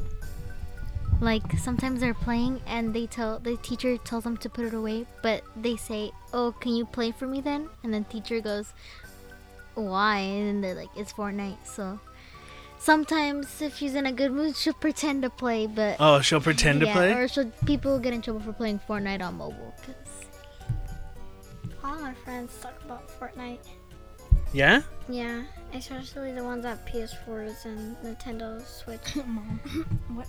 like 1.21 1.57
sometimes 1.59 2.01
they're 2.01 2.13
playing 2.15 2.61
and 2.67 2.93
they 2.95 3.05
tell 3.05 3.37
the 3.39 3.55
teacher 3.57 3.97
tells 3.97 4.23
them 4.23 4.37
to 4.37 4.49
put 4.49 4.65
it 4.65 4.73
away, 4.73 5.05
but 5.21 5.43
they 5.55 5.75
say, 5.75 6.11
"Oh, 6.33 6.51
can 6.59 6.75
you 6.75 6.85
play 6.85 7.11
for 7.11 7.27
me 7.27 7.41
then?" 7.41 7.69
And 7.83 7.93
then 7.93 8.03
the 8.07 8.09
teacher 8.21 8.41
goes, 8.41 8.73
"Why?" 9.75 10.17
And 10.19 10.63
they're 10.63 10.73
like, 10.75 10.89
"It's 10.95 11.13
Fortnite." 11.13 11.57
So 11.65 11.99
sometimes 12.79 13.61
if 13.61 13.77
she's 13.77 13.93
in 13.95 14.05
a 14.07 14.11
good 14.11 14.31
mood, 14.31 14.55
she'll 14.55 14.73
pretend 14.73 15.21
to 15.23 15.29
play, 15.29 15.67
but 15.67 15.97
Oh, 15.99 16.21
she'll 16.21 16.41
pretend 16.41 16.79
to 16.81 16.87
yeah, 16.87 16.93
play? 16.93 17.13
or 17.13 17.27
she'll 17.27 17.51
people 17.65 17.99
get 17.99 18.13
in 18.13 18.21
trouble 18.21 18.39
for 18.41 18.53
playing 18.53 18.79
Fortnite 18.87 19.21
on 19.21 19.37
mobile. 19.37 19.73
'cause- 19.85 19.95
All 21.83 21.99
my 21.99 22.13
friends 22.13 22.57
talk 22.61 22.73
about 22.85 23.09
Fortnite. 23.19 23.65
Yeah? 24.53 24.81
Yeah, 25.09 25.43
especially 25.73 26.31
the 26.33 26.43
ones 26.43 26.65
at 26.65 26.85
PS4s 26.85 27.65
and 27.65 27.95
Nintendo 27.97 28.61
Switch. 28.65 29.15
Mom, 29.25 29.59
what? 30.13 30.27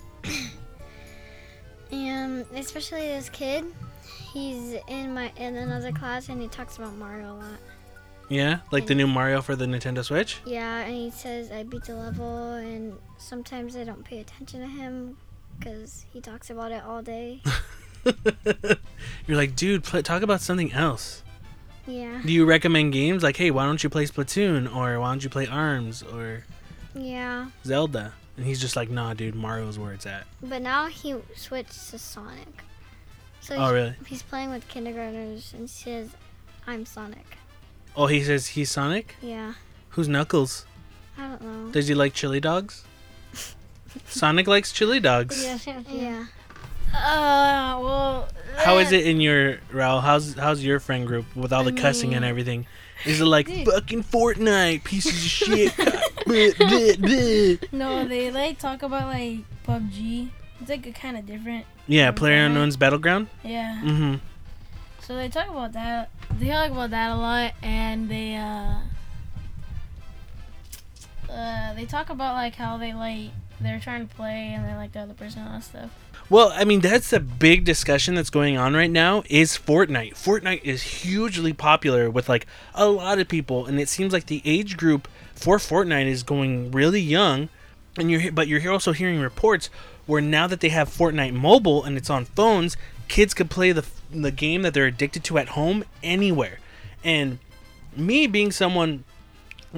And 1.91 2.43
um, 2.51 2.57
especially 2.57 3.01
this 3.01 3.29
kid, 3.29 3.65
he's 4.33 4.75
in 4.87 5.13
my 5.13 5.31
in 5.37 5.55
another 5.55 5.91
class 5.91 6.29
and 6.29 6.41
he 6.41 6.47
talks 6.47 6.77
about 6.77 6.95
Mario 6.95 7.33
a 7.33 7.35
lot. 7.35 7.59
Yeah? 8.29 8.59
Like 8.71 8.87
the 8.87 8.95
new 8.95 9.07
Mario 9.07 9.41
for 9.41 9.55
the 9.55 9.65
Nintendo 9.65 10.03
Switch? 10.03 10.39
Yeah, 10.45 10.79
and 10.79 10.95
he 10.95 11.11
says 11.11 11.51
I 11.51 11.63
beat 11.63 11.83
the 11.83 11.95
level, 11.95 12.53
and 12.53 12.97
sometimes 13.17 13.75
I 13.75 13.83
don't 13.83 14.03
pay 14.03 14.19
attention 14.19 14.61
to 14.61 14.67
him 14.67 15.17
because 15.59 16.05
he 16.11 16.21
talks 16.21 16.49
about 16.49 16.71
it 16.71 16.83
all 16.83 17.01
day. 17.01 17.41
You're 19.27 19.37
like, 19.37 19.55
dude, 19.55 19.83
play, 19.83 20.01
talk 20.01 20.23
about 20.23 20.41
something 20.41 20.73
else. 20.73 21.23
Yeah. 21.87 22.21
Do 22.25 22.31
you 22.31 22.45
recommend 22.45 22.93
games 22.93 23.23
like, 23.23 23.35
hey, 23.37 23.51
why 23.51 23.65
don't 23.65 23.83
you 23.83 23.89
play 23.89 24.05
Splatoon 24.05 24.73
or 24.73 24.99
why 24.99 25.11
don't 25.11 25.23
you 25.23 25.29
play 25.29 25.47
Arms 25.47 26.01
or 26.03 26.43
Yeah, 26.95 27.47
Zelda? 27.65 28.13
And 28.37 28.45
he's 28.45 28.59
just 28.61 28.75
like, 28.75 28.89
nah, 28.89 29.13
dude, 29.13 29.35
Mario's 29.35 29.77
where 29.77 29.93
it's 29.93 30.05
at. 30.05 30.25
but 30.41 30.61
now 30.61 30.87
he 30.87 31.15
switched 31.35 31.89
to 31.91 31.99
Sonic. 31.99 32.63
So 33.41 33.55
Oh, 33.55 33.59
he's- 33.59 33.71
really? 33.73 33.95
He's 34.07 34.23
playing 34.23 34.49
with 34.51 34.67
kindergartners 34.69 35.53
and 35.53 35.69
says, 35.69 36.09
"I'm 36.65 36.85
Sonic." 36.85 37.37
Oh, 37.95 38.07
he 38.07 38.23
says 38.23 38.47
he's 38.47 38.71
Sonic? 38.71 39.15
Yeah, 39.21 39.53
Who's 39.89 40.07
Knuckles? 40.07 40.65
I 41.17 41.27
don't 41.27 41.41
know. 41.41 41.71
Does 41.71 41.87
he 41.89 41.93
like 41.93 42.13
chili 42.13 42.39
dogs? 42.39 42.85
Sonic 44.07 44.47
likes 44.47 44.71
chili 44.71 44.99
dogs. 44.99 45.43
Yeah. 45.43 45.81
Yeah. 45.91 46.25
Uh, 46.93 47.79
well. 47.81 48.27
How 48.57 48.77
is 48.77 48.91
it 48.91 49.05
in 49.07 49.19
your 49.19 49.57
Raul? 49.71 50.01
How's 50.01 50.35
how's 50.35 50.63
your 50.63 50.79
friend 50.79 51.07
group 51.07 51.25
with 51.35 51.51
all 51.51 51.63
the 51.63 51.73
I 51.73 51.81
cussing 51.81 52.13
and 52.13 52.23
everything? 52.23 52.65
Is 53.05 53.19
it 53.19 53.25
like 53.25 53.47
Dude. 53.47 53.67
fucking 53.67 54.03
Fortnite, 54.03 54.83
pieces 54.83 55.11
of 55.11 55.29
shit? 55.29 55.71
Bleh, 56.23 56.53
bleh, 56.53 56.95
bleh. 56.95 57.73
No, 57.73 58.07
they 58.07 58.31
like 58.31 58.59
talk 58.59 58.83
about 58.83 59.07
like 59.07 59.39
PUBG. 59.67 60.29
It's 60.61 60.69
like 60.69 60.85
a 60.87 60.91
kind 60.91 61.17
of 61.17 61.25
different. 61.25 61.65
yeah, 61.87 62.11
Player. 62.11 62.45
Unknown's 62.45 62.77
Battleground. 62.77 63.27
Yeah. 63.43 63.81
Mm-hmm. 63.83 64.15
So 65.01 65.15
they 65.15 65.27
talk 65.27 65.49
about 65.49 65.73
that. 65.73 66.11
They 66.39 66.47
talk 66.47 66.71
about 66.71 66.91
that 66.91 67.11
a 67.11 67.15
lot, 67.15 67.53
and 67.61 68.09
they 68.09 68.35
uh, 68.37 68.75
uh, 71.29 71.73
they 71.73 71.85
talk 71.85 72.09
about 72.09 72.35
like 72.35 72.55
how 72.55 72.77
they 72.77 72.93
like 72.93 73.31
they're 73.59 73.79
trying 73.79 74.07
to 74.07 74.15
play 74.15 74.53
and 74.53 74.65
they 74.65 74.75
like 74.75 74.93
the 74.93 74.99
other 74.99 75.13
person 75.13 75.41
and 75.41 75.49
all 75.49 75.55
that 75.55 75.63
stuff. 75.63 75.91
Well, 76.29 76.53
I 76.55 76.63
mean, 76.63 76.79
that's 76.79 77.11
a 77.11 77.19
big 77.19 77.65
discussion 77.65 78.15
that's 78.15 78.29
going 78.29 78.57
on 78.57 78.73
right 78.73 78.89
now 78.89 79.23
is 79.29 79.57
Fortnite. 79.57 80.13
Fortnite 80.13 80.63
is 80.63 80.81
hugely 80.81 81.53
popular 81.53 82.09
with 82.09 82.29
like 82.29 82.47
a 82.73 82.87
lot 82.87 83.19
of 83.19 83.27
people 83.27 83.65
and 83.65 83.79
it 83.79 83.89
seems 83.89 84.13
like 84.13 84.27
the 84.27 84.41
age 84.45 84.77
group 84.77 85.07
for 85.35 85.57
Fortnite 85.57 86.07
is 86.07 86.23
going 86.23 86.71
really 86.71 87.01
young. 87.01 87.49
And 87.97 88.09
you're 88.09 88.31
but 88.31 88.47
you're 88.47 88.71
also 88.71 88.93
hearing 88.93 89.19
reports 89.19 89.69
where 90.05 90.21
now 90.21 90.47
that 90.47 90.61
they 90.61 90.69
have 90.69 90.89
Fortnite 90.89 91.33
mobile 91.33 91.83
and 91.83 91.97
it's 91.97 92.09
on 92.09 92.25
phones, 92.25 92.77
kids 93.07 93.33
could 93.33 93.49
play 93.49 93.71
the 93.71 93.85
the 94.09 94.31
game 94.31 94.61
that 94.61 94.73
they're 94.73 94.87
addicted 94.87 95.23
to 95.25 95.37
at 95.37 95.49
home 95.49 95.83
anywhere. 96.01 96.59
And 97.03 97.39
me 97.95 98.27
being 98.27 98.51
someone 98.51 99.03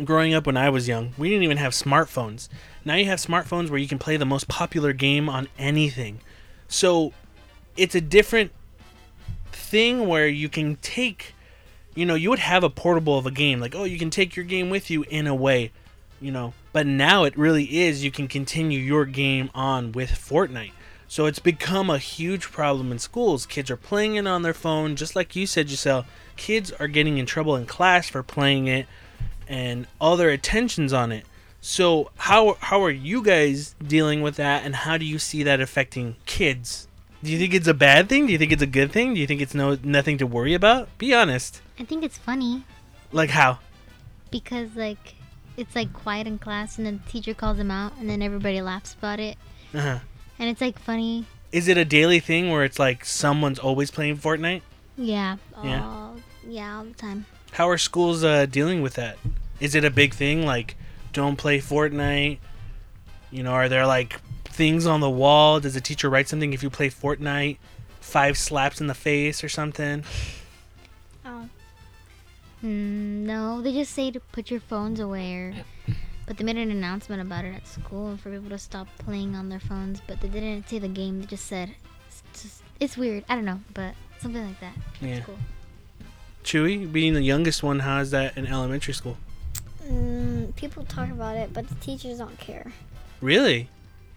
growing 0.04 0.34
up 0.34 0.46
when 0.46 0.58
I 0.58 0.70
was 0.70 0.88
young, 0.88 1.14
we 1.18 1.30
didn't 1.30 1.43
even 1.43 1.58
have 1.58 1.74
smartphones. 1.74 2.50
Now 2.86 2.96
you 2.96 3.06
have 3.06 3.20
smartphones 3.20 3.70
where 3.70 3.80
you 3.80 3.88
can 3.88 4.00
play 4.00 4.16
the 4.16 4.26
most 4.26 4.48
popular 4.48 4.93
game 4.93 5.28
on 5.28 5.48
anything. 5.58 6.22
So 6.76 7.13
it's 7.78 7.95
a 7.95 8.01
different 8.01 8.51
thing 9.53 10.09
where 10.09 10.28
you 10.28 10.49
can 10.49 10.76
take 10.76 11.34
you 11.95 12.05
know, 12.05 12.15
you 12.15 12.30
would 12.30 12.39
have 12.39 12.65
a 12.65 12.69
portable 12.69 13.17
of 13.17 13.26
a 13.26 13.32
game 13.32 13.61
like, 13.61 13.73
"Oh, 13.73 13.86
you 13.86 13.97
can 13.97 14.09
take 14.09 14.36
your 14.36 14.43
game 14.43 14.69
with 14.69 14.89
you 14.89 15.05
in 15.09 15.28
a 15.28 15.34
way." 15.34 15.71
You 16.19 16.32
know, 16.32 16.53
but 16.73 16.86
now 16.86 17.23
it 17.23 17.38
really 17.38 17.78
is 17.78 18.03
you 18.03 18.11
can 18.11 18.28
continue 18.28 18.78
your 18.78 19.05
game 19.05 19.49
on 19.55 19.93
with 19.93 20.11
Fortnite. 20.11 20.73
So 21.07 21.26
it's 21.26 21.39
become 21.39 21.89
a 21.89 21.97
huge 21.97 22.51
problem 22.51 22.91
in 22.91 22.99
schools. 22.99 23.45
Kids 23.45 23.71
are 23.71 23.78
playing 23.78 24.15
it 24.15 24.28
on 24.28 24.41
their 24.41 24.53
phone, 24.53 24.97
just 24.97 25.15
like 25.15 25.34
you 25.34 25.47
said, 25.47 25.69
Giselle. 25.69 26.05
Kids 26.36 26.73
are 26.73 26.89
getting 26.89 27.17
in 27.17 27.26
trouble 27.26 27.55
in 27.55 27.65
class 27.65 28.09
for 28.09 28.21
playing 28.21 28.67
it, 28.67 28.86
and 29.47 29.88
all 30.01 30.17
their 30.17 30.30
attention's 30.30 30.91
on 30.91 31.13
it. 31.13 31.26
So 31.68 32.11
how 32.18 32.57
how 32.59 32.84
are 32.84 32.91
you 32.91 33.24
guys 33.24 33.74
dealing 33.84 34.22
with 34.22 34.36
that, 34.36 34.63
and 34.63 34.76
how 34.76 34.97
do 34.99 35.05
you 35.05 35.18
see 35.18 35.41
that 35.41 35.59
affecting 35.59 36.16
kids? 36.28 36.88
Do 37.24 37.32
you 37.32 37.39
think 37.39 37.55
it's 37.55 37.68
a 37.68 37.74
bad 37.74 38.07
thing? 38.07 38.28
Do 38.28 38.32
you 38.34 38.38
think 38.38 38.51
it's 38.51 38.61
a 38.61 38.68
good 38.68 38.91
thing? 38.91 39.16
Do 39.16 39.20
you 39.20 39.26
think 39.26 39.41
it's 39.41 39.55
no 39.55 39.76
nothing 39.84 40.20
to 40.20 40.28
worry 40.28 40.53
about? 40.53 40.95
Be 40.99 41.11
honest. 41.11 41.63
I 41.80 41.84
think 41.84 42.03
it's 42.03 42.20
funny 42.20 42.63
Like 43.11 43.32
how? 43.32 43.57
because 44.30 44.76
like 44.76 45.16
it's 45.57 45.76
like 45.76 45.91
quiet 45.91 46.28
in 46.28 46.38
class 46.38 46.78
and 46.78 46.86
then 46.86 47.01
the 47.03 47.11
teacher 47.11 47.34
calls 47.34 47.57
them 47.57 47.72
out 47.72 47.93
and 47.99 48.07
then 48.09 48.22
everybody 48.22 48.61
laughs 48.61 48.93
about 48.93 49.20
it 49.20 49.36
Uh-huh. 49.74 49.99
and 50.38 50.49
it's 50.49 50.61
like 50.61 50.78
funny. 50.78 51.26
Is 51.51 51.68
it 51.68 51.78
a 51.80 51.86
daily 51.86 52.20
thing 52.20 52.51
where 52.51 52.63
it's 52.63 52.78
like 52.78 53.03
someone's 53.05 53.57
always 53.57 53.89
playing 53.89 54.18
Fortnite? 54.18 54.61
Yeah. 54.97 55.38
Yeah. 55.63 55.84
All, 55.84 56.16
yeah, 56.47 56.78
all 56.78 56.84
the 56.86 56.93
time. 56.93 57.26
How 57.53 57.68
are 57.70 57.80
schools 57.80 58.24
uh, 58.24 58.45
dealing 58.45 58.84
with 58.84 58.93
that? 59.01 59.18
Is 59.59 59.74
it 59.74 59.84
a 59.84 59.89
big 59.89 60.13
thing? 60.13 60.45
Like, 60.45 60.76
don't 61.16 61.38
play 61.38 61.59
Fortnite. 61.59 62.38
You 63.32 63.41
know, 63.41 63.53
are 63.53 63.68
there 63.70 63.88
like 63.88 64.20
things 64.43 64.86
on 64.86 64.99
the 64.99 65.09
wall? 65.09 65.59
Does 65.59 65.74
the 65.74 65.82
teacher 65.82 66.09
write 66.09 66.28
something 66.28 66.53
if 66.53 66.61
you 66.61 66.70
play 66.70 66.89
Fortnite? 66.89 67.57
Five 68.01 68.38
slaps 68.38 68.80
in 68.80 68.88
the 68.88 68.93
face 68.93 69.43
or 69.43 69.49
something? 69.49 70.03
Oh. 71.26 71.49
Mm, 72.63 73.24
no, 73.26 73.61
they 73.61 73.72
just 73.72 73.93
say 73.93 74.11
to 74.11 74.20
put 74.20 74.51
your 74.51 74.59
phones 74.59 74.99
away. 74.99 75.34
Or, 75.34 75.55
but 76.28 76.38
they 76.38 76.43
made 76.43 76.57
an 76.57 76.70
announcement 76.70 77.22
about 77.22 77.45
it 77.45 77.55
at 77.55 77.66
school 77.66 78.18
for 78.18 78.30
people 78.30 78.49
to 78.49 78.59
stop 78.59 78.88
playing 78.99 79.36
on 79.36 79.49
their 79.49 79.61
phones. 79.61 80.01
But 80.05 80.20
they 80.20 80.28
didn't 80.28 80.68
say 80.70 80.80
the 80.80 80.89
game. 80.89 81.22
They 81.22 81.28
just 81.28 81.45
said 81.45 81.74
it's, 82.07 82.43
just, 82.43 82.63
it's 82.80 82.97
weird. 82.97 83.24
I 83.30 83.36
don't 83.36 83.45
know, 83.45 83.61
but 83.74 83.95
something 84.20 84.45
like 84.45 84.59
that. 84.59 84.76
Yeah. 84.99 85.16
It's 85.16 85.26
cool. 85.26 85.39
Chewy, 86.43 86.91
being 86.91 87.13
the 87.13 87.24
youngest 87.24 87.63
one, 87.63 87.80
how 87.80 87.99
is 88.01 88.11
that 88.11 88.38
in 88.38 88.45
elementary 88.45 88.93
school? 88.93 89.18
Mm, 89.88 90.55
people 90.55 90.83
talk 90.86 91.09
about 91.09 91.38
it, 91.38 91.53
but 91.53 91.67
the 91.67 91.75
teachers 91.75 92.17
don't 92.17 92.38
care. 92.39 92.71
Really? 93.21 93.69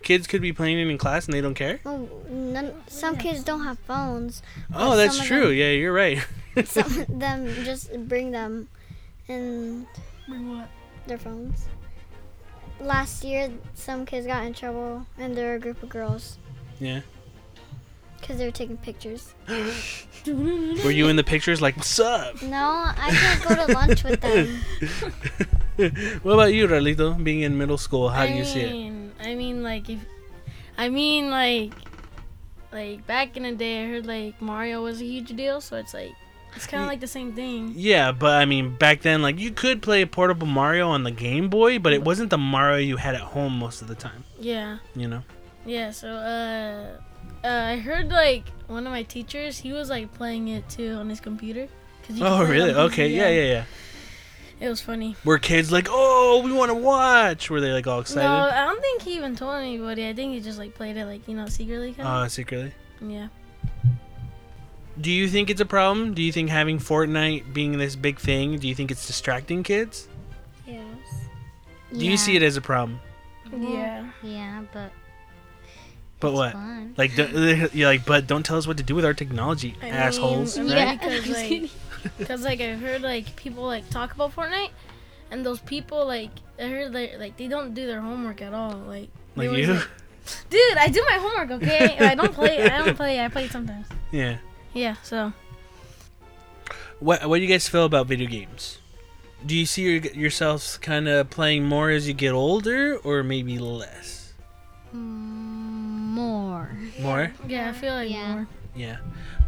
Kids 0.03 0.27
could 0.27 0.41
be 0.41 0.53
playing 0.53 0.79
it 0.79 0.89
in 0.89 0.97
class 0.99 1.27
and 1.27 1.35
they 1.35 1.41
don't 1.41 1.55
care? 1.55 1.81
Oh, 1.85 2.09
none, 2.31 2.73
some 2.87 3.17
kids 3.17 3.43
don't 3.43 3.65
have 3.65 3.79
phones. 3.81 4.43
Oh, 4.75 4.97
that's 4.97 5.19
true. 5.19 5.49
them- 5.49 5.57
Yeah, 5.57 5.71
you're 5.73 5.93
right. 5.93 6.25
some 6.65 6.87
of 7.01 7.19
them 7.19 7.47
just 7.65 7.93
bring 8.09 8.31
them 8.31 8.69
and 9.29 9.87
Bring 10.29 10.57
what? 10.57 10.69
their 11.07 11.19
phones. 11.19 11.67
Last 12.81 13.25
year, 13.25 13.51
some 13.75 14.07
kids 14.07 14.27
got 14.27 14.45
in 14.47 14.55
trouble, 14.55 15.05
and 15.19 15.37
they're 15.37 15.57
a 15.57 15.59
group 15.59 15.83
of 15.83 15.89
girls 15.89 16.39
yeah. 16.81 17.01
Because 18.29 18.39
they 18.39 18.45
were 18.45 18.53
taking 18.53 18.77
pictures. 18.77 19.35
Were 20.27 20.91
you 20.91 21.09
in 21.09 21.17
the 21.17 21.25
pictures 21.25 21.63
like, 21.63 21.79
what's 21.79 21.99
up? 21.99 22.43
No, 22.43 22.93
I 22.95 23.11
can't 23.11 23.43
go 23.43 23.67
to 23.67 23.73
lunch 23.73 24.05
with 24.05 24.21
them. 24.21 24.61
what 26.23 26.35
about 26.35 26.53
you, 26.53 26.69
Ralito? 26.69 27.23
Being 27.25 27.41
in 27.41 27.57
middle 27.57 27.79
school, 27.79 28.11
how 28.11 28.27
do 28.27 28.35
I 28.35 28.37
you 28.37 28.45
see 28.45 28.61
it? 28.61 28.71
mean, 28.71 29.13
I 29.19 29.35
mean, 29.35 29.63
like 29.63 29.89
if, 29.89 30.01
I 30.77 30.91
mean, 30.91 31.31
like, 31.31 31.73
like 32.71 33.07
back 33.07 33.39
in 33.39 33.45
the 33.45 33.53
day, 33.53 33.83
I 33.83 33.89
heard 33.89 34.05
like 34.05 34.43
Mario 34.43 34.83
was 34.83 35.01
a 35.01 35.07
huge 35.07 35.35
deal, 35.35 35.63
so 35.63 35.77
it's 35.79 35.95
like 35.95 36.13
it's 36.55 36.67
kind 36.67 36.83
of 36.83 36.89
like 36.91 37.01
the 37.01 37.07
same 37.07 37.33
thing. 37.33 37.73
Yeah, 37.75 38.13
but 38.13 38.37
I 38.37 38.45
mean, 38.45 38.77
back 38.77 39.01
then, 39.01 39.23
like 39.23 39.39
you 39.39 39.53
could 39.53 39.81
play 39.81 40.03
a 40.03 40.07
portable 40.07 40.47
Mario 40.47 40.91
on 40.91 41.03
the 41.03 41.11
Game 41.11 41.49
Boy, 41.49 41.79
but 41.79 41.95
it 41.95 42.05
wasn't 42.05 42.29
the 42.29 42.37
Mario 42.39 42.77
you 42.77 42.99
had 42.99 43.15
at 43.15 43.23
home 43.23 43.59
most 43.59 43.81
of 43.81 43.89
the 43.89 43.95
time. 43.95 44.25
Yeah, 44.39 44.79
You 44.95 45.09
know? 45.09 45.23
yeah. 45.65 45.93
So, 45.93 46.09
uh, 46.09 47.01
uh, 47.45 47.49
I 47.49 47.77
heard 47.79 48.09
like 48.11 48.45
one 48.67 48.87
of 48.87 48.93
my 48.93 49.03
teachers, 49.03 49.59
he 49.59 49.73
was 49.73 49.89
like 49.91 50.13
playing 50.15 50.49
it 50.49 50.69
too 50.69 50.95
on 50.95 51.09
his 51.09 51.21
computer. 51.21 51.69
'cause 52.07 52.19
you 52.19 52.25
Oh, 52.25 52.43
really? 52.45 52.73
Okay, 52.73 53.09
yeah, 53.09 53.29
yeah, 53.29 53.53
yeah. 53.53 53.65
It 54.61 54.69
was 54.69 54.81
funny. 54.81 55.15
Were 55.25 55.39
kids 55.39 55.71
like, 55.71 55.87
oh, 55.89 56.43
we 56.45 56.53
want 56.53 56.71
to 56.71 56.75
watch? 56.75 57.49
Were 57.49 57.61
they 57.61 57.73
like 57.73 57.87
all 57.87 58.01
excited? 58.01 58.27
No, 58.29 58.35
I 58.51 58.65
don't 58.65 58.81
think 58.81 59.03
he 59.03 59.15
even 59.15 59.37
told 59.37 59.55
anybody. 59.57 60.09
I 60.09 60.13
think 60.13 60.35
he 60.35 60.41
just 60.41 60.59
like 60.59 60.75
played 60.75 60.97
it 60.97 61.05
like 61.07 61.27
you 61.29 61.37
know 61.37 61.47
secretly. 61.47 61.93
Kind 61.93 62.09
Uh, 62.09 62.29
secretly. 62.29 62.73
Yeah. 63.01 63.29
Do 65.01 65.13
you 65.13 65.29
think 65.29 65.49
it's 65.49 65.61
a 65.61 65.65
problem? 65.67 66.13
Do 66.13 66.23
you 66.23 66.33
think 66.33 66.51
having 66.51 66.79
Fortnite 66.81 67.53
being 67.55 67.79
this 67.79 67.95
big 67.95 68.19
thing, 68.19 68.59
do 68.59 68.67
you 68.67 68.75
think 68.75 68.91
it's 68.91 69.07
distracting 69.07 69.63
kids? 69.63 70.09
Yes. 70.67 70.83
Do 71.97 72.05
you 72.05 72.17
see 72.17 72.35
it 72.35 72.43
as 72.43 72.57
a 72.57 72.61
problem? 72.61 72.99
Yeah. 73.57 74.07
Yeah, 74.25 74.63
but 74.73 74.91
But 76.21 76.33
what? 76.33 76.53
fun. 76.53 76.95
Like, 76.97 77.15
don't- 77.15 77.33
you're 77.75 77.89
like, 77.89 78.05
but 78.05 78.27
don't 78.27 78.45
tell 78.45 78.57
us 78.59 78.67
what 78.67 78.77
to 78.79 78.83
do 78.83 78.95
with 78.95 79.05
our 79.05 79.15
technology, 79.15 79.77
I 79.83 79.89
assholes. 79.91 80.59
mean, 80.59 80.73
right? 80.73 80.99
Because 81.01 81.29
like, 81.29 81.71
because 82.19 82.43
like 82.45 82.61
I 82.61 82.75
heard 82.75 83.03
like 83.03 83.35
people 83.37 83.65
like 83.65 83.89
talk 83.91 84.15
about 84.15 84.35
Fortnite, 84.35 84.71
and 85.31 85.45
those 85.45 85.61
people 85.61 86.07
like 86.07 86.31
I 86.59 86.65
heard 86.69 86.93
like, 86.95 87.19
like 87.19 87.37
they 87.37 87.49
don't 87.49 87.75
do 87.75 87.87
their 87.87 88.01
homework 88.01 88.41
at 88.43 88.55
all. 88.55 88.73
Like, 88.77 89.11
Like 89.37 89.51
you? 89.53 89.75
like- 89.75 89.89
dude, 90.51 90.77
I 90.77 90.89
do 90.89 91.05
my 91.09 91.19
homework. 91.19 91.51
Okay, 91.63 91.97
I 91.99 92.15
don't 92.15 92.33
play. 92.33 92.63
I 92.63 92.85
don't 92.85 92.97
play. 92.97 93.21
I 93.25 93.29
play 93.29 93.49
sometimes. 93.49 93.87
Yeah. 94.13 94.39
Yeah. 94.75 94.97
So 95.03 95.33
What 97.01 97.29
What 97.29 97.37
do 97.39 97.43
you 97.43 97.49
guys 97.49 97.69
feel 97.69 97.85
about 97.85 98.07
video 98.07 98.29
games? 98.29 98.79
Do 99.47 99.55
you 99.55 99.67
see 99.67 99.83
your, 99.83 100.01
yourselves 100.13 100.79
kind 100.79 101.07
of 101.09 101.31
playing 101.31 101.65
more 101.65 101.91
as 101.91 102.09
you 102.09 102.15
get 102.15 102.33
older, 102.33 102.97
or 103.05 103.23
maybe 103.23 103.59
less? 103.59 104.33
Hmm. 104.91 105.28
More. 106.19 106.71
More? 107.01 107.33
yeah, 107.47 107.71
I 107.71 107.73
feel 107.73 107.95
like 107.95 108.11
more. 108.11 108.49
Yeah. 108.75 108.99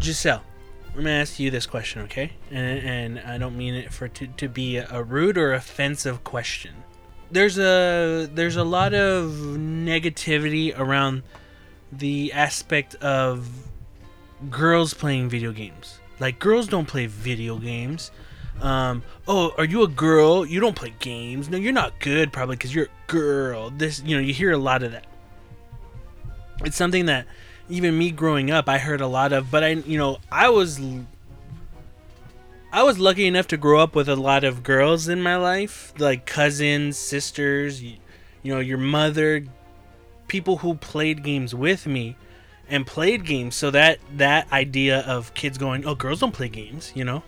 Giselle, 0.01 0.43
I'm 0.91 0.97
gonna 0.97 1.11
ask 1.11 1.39
you 1.39 1.51
this 1.51 1.67
question, 1.67 2.03
okay? 2.03 2.33
And, 2.51 3.19
and 3.19 3.21
I 3.21 3.39
don't 3.39 3.57
mean 3.57 3.75
it 3.75 3.93
for 3.93 4.09
to, 4.09 4.27
to 4.27 4.49
be 4.49 4.77
a 4.77 5.03
rude 5.03 5.37
or 5.37 5.53
offensive 5.53 6.25
question. 6.25 6.75
There's 7.31 7.59
a 7.59 8.29
there's 8.33 8.57
a 8.57 8.65
lot 8.65 8.93
of 8.93 9.31
negativity 9.31 10.77
around 10.77 11.23
the 11.93 12.33
aspect 12.33 12.97
of 12.97 13.49
girls 14.49 14.95
playing 14.95 15.29
video 15.29 15.53
games. 15.53 16.01
Like 16.19 16.39
girls 16.39 16.67
don't 16.67 16.87
play 16.87 17.07
video 17.07 17.57
games. 17.59 18.11
Um, 18.61 19.03
oh, 19.27 19.53
are 19.57 19.65
you 19.65 19.83
a 19.83 19.89
girl? 19.89 20.45
You 20.45 20.61
don't 20.61 20.77
play 20.77 20.93
games. 20.99 21.49
No, 21.49 21.57
you're 21.57 21.73
not 21.73 21.99
good 22.01 22.33
probably 22.33 22.57
because 22.57 22.75
you're 22.75 22.87
a 22.87 23.11
girl. 23.11 23.71
This, 23.71 24.03
you 24.05 24.17
know, 24.17 24.23
you 24.23 24.35
hear 24.35 24.53
a 24.53 24.59
lot 24.59 24.83
of 24.83 24.93
that. 24.93 25.07
It's 26.65 26.77
something 26.77 27.07
that 27.07 27.27
even 27.69 27.97
me 27.97 28.11
growing 28.11 28.51
up, 28.51 28.69
I 28.69 28.79
heard 28.79 29.01
a 29.01 29.07
lot 29.07 29.33
of. 29.33 29.51
But 29.51 29.65
I, 29.65 29.69
you 29.69 29.99
know, 29.99 30.19
I 30.31 30.49
was, 30.49 30.81
I 32.73 32.83
was 32.83 32.99
lucky 32.99 33.27
enough 33.27 33.49
to 33.49 33.57
grow 33.57 33.81
up 33.81 33.95
with 33.95 34.09
a 34.09 34.17
lot 34.17 34.45
of 34.45 34.63
girls 34.63 35.09
in 35.09 35.23
my 35.23 35.37
life, 35.37 35.93
like 35.99 36.27
cousins, 36.27 36.99
sisters, 36.99 37.83
you, 37.83 37.97
you 38.43 38.55
know, 38.55 38.61
your 38.61 38.79
mother, 38.79 39.45
people 40.29 40.59
who 40.59 40.75
played 40.75 41.23
games 41.23 41.55
with 41.55 41.87
me 41.87 42.17
and 42.69 42.87
played 42.87 43.25
games 43.25 43.57
so 43.57 43.71
that 43.71 43.99
that 44.17 44.51
idea 44.53 45.01
of 45.01 45.35
kids 45.35 45.59
going 45.59 45.85
oh 45.85 45.95
girls 45.97 46.21
don't 46.21 46.33
play 46.33 46.49
games 46.49 46.93
you 46.95 47.05
know 47.05 47.23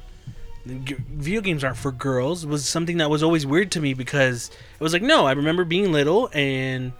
video 0.64 1.40
games 1.40 1.64
aren't 1.64 1.76
for 1.76 1.90
girls 1.90 2.46
was 2.46 2.66
something 2.66 2.98
that 2.98 3.10
was 3.10 3.22
always 3.22 3.44
weird 3.44 3.72
to 3.72 3.80
me 3.80 3.92
because 3.92 4.50
it 4.50 4.80
was 4.80 4.92
like 4.92 5.02
no 5.02 5.26
i 5.26 5.32
remember 5.32 5.64
being 5.64 5.90
little 5.90 6.30
and 6.32 6.92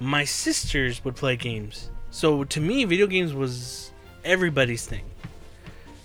my 0.00 0.24
sisters 0.24 1.04
would 1.04 1.16
play 1.16 1.36
games. 1.36 1.90
So 2.10 2.44
to 2.44 2.60
me 2.60 2.84
video 2.84 3.06
games 3.06 3.32
was 3.32 3.90
everybody's 4.24 4.86
thing 4.86 5.04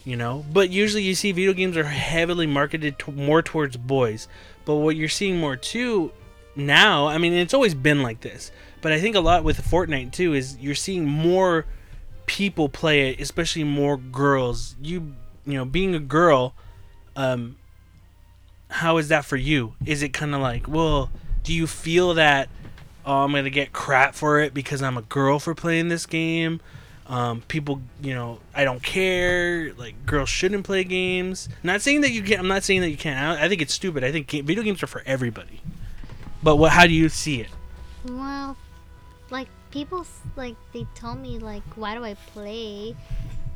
you 0.10 0.16
know? 0.16 0.44
But 0.52 0.72
usually 0.72 1.04
you 1.04 1.14
see 1.14 1.32
video 1.32 1.54
games 1.54 1.78
are 1.78 1.84
heavily 1.84 2.48
marketed 2.48 2.96
more 3.08 3.44
towards 3.44 3.78
boys. 3.78 4.28
But 4.66 4.76
what 4.76 4.96
you're 4.96 5.08
seeing 5.08 5.38
more 5.38 5.56
too 5.56 6.12
now 6.56 7.08
i 7.08 7.18
mean 7.18 7.32
it's 7.32 7.54
always 7.54 7.76
been 7.76 8.02
like 8.02 8.22
this. 8.22 8.52
But 8.82 8.92
i 8.92 9.00
think 9.00 9.16
a 9.16 9.20
lot 9.20 9.44
with 9.44 9.62
fortnite 9.62 10.12
too 10.12 10.34
is 10.34 10.58
you're 10.58 10.76
seeing 10.76 11.06
more 11.06 11.66
people 12.26 12.70
play 12.70 13.10
it 13.10 13.20
especially 13.22 13.64
more 13.64 13.98
girls. 13.98 14.76
You 14.82 15.14
you 15.46 15.54
know 15.54 15.66
being 15.66 15.96
a 15.96 16.00
girl 16.00 16.56
um 17.16 17.58
how 18.72 18.98
is 18.98 19.08
that 19.10 19.26
for 19.26 19.38
you? 19.38 19.74
Is 19.86 20.02
it 20.02 20.10
kind 20.10 20.34
of 20.34 20.42
like 20.42 20.68
well 20.68 21.12
do 21.44 21.54
you 21.54 21.68
feel 21.68 22.16
that 22.16 22.50
oh 23.06 23.24
i'm 23.24 23.32
gonna 23.32 23.50
get 23.50 23.72
crap 23.74 24.14
for 24.16 24.39
it 24.39 24.54
because 24.54 24.82
i'm 24.82 24.97
a 24.97 25.02
girl 25.04 25.39
for 25.39 25.56
playing 25.56 25.88
this 25.89 26.06
game 26.06 26.60
Um, 27.10 27.41
people, 27.47 27.82
you 28.04 28.14
know, 28.14 28.38
I 28.54 28.64
don't 28.64 28.84
care. 28.84 29.74
Like 29.74 29.95
girls 30.06 30.30
shouldn't 30.30 30.64
play 30.64 30.84
games. 30.84 31.50
Not 31.64 31.82
saying 31.82 32.02
that 32.02 32.12
you 32.12 32.22
can. 32.22 32.38
I'm 32.38 32.47
not 32.47 32.64
saying 32.64 32.82
that 32.82 32.91
you 32.91 32.97
can't. 32.97 33.18
I, 33.18 33.45
I 33.45 33.50
think 33.50 33.64
it's 33.64 33.74
stupid. 33.74 34.04
I 34.04 34.12
think 34.12 34.28
ga- 34.28 34.45
video 34.45 34.62
games 34.62 34.84
are 34.84 34.88
for 34.88 35.02
everybody. 35.08 35.60
But 36.43 36.58
what? 36.58 36.72
How 36.72 36.86
do 36.86 36.93
you 36.93 37.10
see 37.10 37.41
it? 37.41 37.50
Well, 38.06 38.56
like 39.32 39.47
people 39.72 40.06
like 40.36 40.54
they 40.72 40.86
tell 40.93 41.16
me 41.16 41.39
like 41.39 41.64
why 41.74 41.95
do 41.97 42.06
I 42.06 42.14
play, 42.14 42.93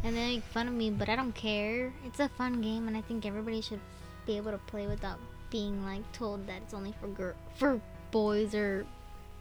and 0.04 0.18
they 0.18 0.41
make 0.41 0.44
fun 0.50 0.68
of 0.68 0.74
me, 0.74 0.89
but 0.89 1.08
I 1.08 1.16
don't 1.16 1.36
care. 1.38 1.94
It's 2.10 2.20
a 2.20 2.30
fun 2.30 2.60
game, 2.60 2.88
and 2.88 2.98
I 2.98 3.02
think 3.02 3.24
everybody 3.24 3.62
should 3.62 3.82
be 4.26 4.36
able 4.36 4.50
to 4.50 4.62
play 4.66 4.88
without 4.88 5.20
being 5.52 5.86
like 5.86 6.02
told 6.12 6.48
that 6.48 6.58
it's 6.66 6.74
only 6.74 6.96
for 7.00 7.08
girl 7.08 7.36
for 7.54 7.80
boys 8.10 8.56
or 8.56 8.84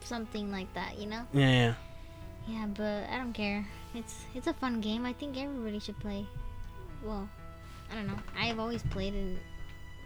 something 0.04 0.50
like 0.50 0.72
that. 0.74 0.98
You 0.98 1.06
know? 1.06 1.22
Yeah. 1.32 1.48
yeah. 1.50 1.74
Yeah, 2.48 2.66
but 2.66 3.04
I 3.08 3.16
don't 3.18 3.32
care. 3.32 3.64
It's 3.94 4.24
it's 4.34 4.46
a 4.48 4.52
fun 4.54 4.80
game. 4.80 5.06
I 5.06 5.12
think 5.12 5.36
everybody 5.38 5.78
should 5.78 5.98
play. 6.00 6.26
Well, 7.04 7.28
I 7.90 7.94
don't 7.94 8.06
know. 8.06 8.18
I've 8.38 8.58
always 8.58 8.82
played 8.84 9.14
and 9.14 9.38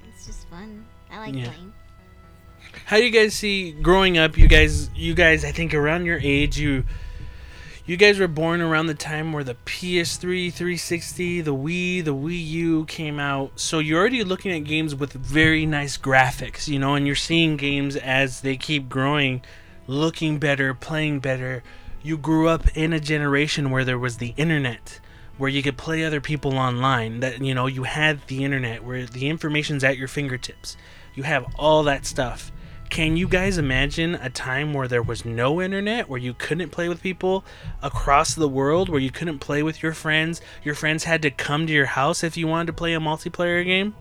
it's 0.08 0.26
just 0.26 0.48
fun. 0.48 0.84
I 1.10 1.18
like 1.18 1.34
Yeah. 1.34 1.48
playing. 1.48 1.72
How 2.84 2.96
do 2.96 3.04
you 3.04 3.10
guys 3.10 3.34
see 3.34 3.72
growing 3.72 4.18
up? 4.18 4.36
You 4.36 4.48
guys, 4.48 4.90
you 4.94 5.14
guys, 5.14 5.44
I 5.44 5.52
think 5.52 5.72
around 5.72 6.04
your 6.04 6.18
age, 6.20 6.58
you, 6.58 6.84
you 7.84 7.96
guys 7.96 8.18
were 8.18 8.26
born 8.28 8.60
around 8.60 8.86
the 8.86 8.94
time 8.94 9.32
where 9.32 9.44
the 9.44 9.54
PS3, 9.66 10.52
360, 10.52 11.42
the 11.42 11.54
Wii, 11.54 12.04
the 12.04 12.14
Wii 12.14 12.44
U 12.48 12.84
came 12.86 13.20
out. 13.20 13.52
So 13.60 13.78
you're 13.78 14.00
already 14.00 14.24
looking 14.24 14.52
at 14.52 14.64
games 14.64 14.94
with 14.94 15.12
very 15.12 15.64
nice 15.64 15.96
graphics, 15.96 16.66
you 16.66 16.78
know, 16.78 16.94
and 16.96 17.06
you're 17.06 17.14
seeing 17.14 17.56
games 17.56 17.94
as 17.94 18.40
they 18.40 18.56
keep 18.56 18.88
growing, 18.88 19.42
looking 19.86 20.38
better, 20.38 20.74
playing 20.74 21.20
better. 21.20 21.62
You 22.02 22.16
grew 22.16 22.48
up 22.48 22.76
in 22.76 22.92
a 22.92 23.00
generation 23.00 23.70
where 23.70 23.84
there 23.84 23.98
was 23.98 24.18
the 24.18 24.34
internet 24.36 25.00
where 25.38 25.50
you 25.50 25.62
could 25.62 25.76
play 25.76 26.04
other 26.04 26.20
people 26.20 26.56
online 26.56 27.20
that 27.20 27.42
you 27.42 27.54
know 27.54 27.66
you 27.66 27.82
had 27.82 28.26
the 28.26 28.44
internet 28.44 28.82
where 28.82 29.04
the 29.06 29.28
information's 29.28 29.84
at 29.84 29.98
your 29.98 30.08
fingertips. 30.08 30.76
You 31.14 31.24
have 31.24 31.46
all 31.56 31.82
that 31.84 32.06
stuff. 32.06 32.52
Can 32.88 33.16
you 33.16 33.26
guys 33.26 33.58
imagine 33.58 34.14
a 34.14 34.30
time 34.30 34.72
where 34.72 34.86
there 34.86 35.02
was 35.02 35.24
no 35.24 35.60
internet 35.60 36.08
where 36.08 36.20
you 36.20 36.34
couldn't 36.34 36.70
play 36.70 36.88
with 36.88 37.02
people 37.02 37.44
across 37.82 38.34
the 38.34 38.48
world 38.48 38.88
where 38.88 39.00
you 39.00 39.10
couldn't 39.10 39.40
play 39.40 39.62
with 39.62 39.82
your 39.82 39.92
friends? 39.92 40.40
Your 40.62 40.74
friends 40.74 41.04
had 41.04 41.20
to 41.22 41.30
come 41.30 41.66
to 41.66 41.72
your 41.72 41.86
house 41.86 42.22
if 42.22 42.36
you 42.36 42.46
wanted 42.46 42.68
to 42.68 42.72
play 42.72 42.94
a 42.94 43.00
multiplayer 43.00 43.64
game? 43.64 43.94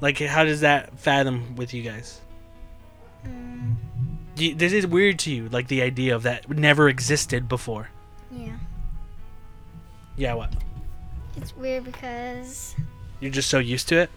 Like 0.00 0.18
how 0.18 0.44
does 0.44 0.60
that 0.60 0.98
fathom 0.98 1.56
with 1.56 1.72
you 1.72 1.82
guys? 1.82 2.20
Do 3.24 3.30
you- 4.40 4.54
this 4.54 4.72
is 4.72 4.86
weird 4.86 5.18
to 5.20 5.30
you 5.30 5.48
like 5.48 5.68
the 5.68 5.82
idea 5.82 6.14
of 6.14 6.22
that 6.24 6.48
never 6.50 6.88
existed 6.88 7.48
before 7.48 7.88
Yeah. 8.30 8.56
yeah 10.16 10.34
what 10.34 10.52
It's 11.36 11.56
weird 11.56 11.84
because, 11.84 12.74
you're 13.20 13.30
just 13.30 13.48
so 13.50 13.58
used 13.58 13.88
to 13.88 13.96
it 13.98 14.10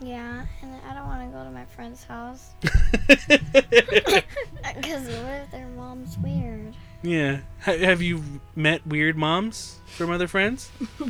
yeah, 0.00 0.46
and 0.62 0.70
I 0.88 0.94
don't 0.94 1.06
want 1.08 1.28
to 1.28 1.36
go 1.36 1.42
to 1.42 1.50
my 1.50 1.64
friend's 1.74 2.04
house. 2.04 2.50
Because 3.08 5.06
what 5.08 5.32
if 5.42 5.50
their 5.50 5.66
mom's 5.76 6.16
weird? 6.18 6.74
Yeah. 7.02 7.38
Ha- 7.62 7.76
have 7.78 8.00
you 8.00 8.22
met 8.54 8.86
weird 8.86 9.16
moms 9.16 9.80
from 9.86 10.10
other 10.12 10.28
friends? 10.28 10.70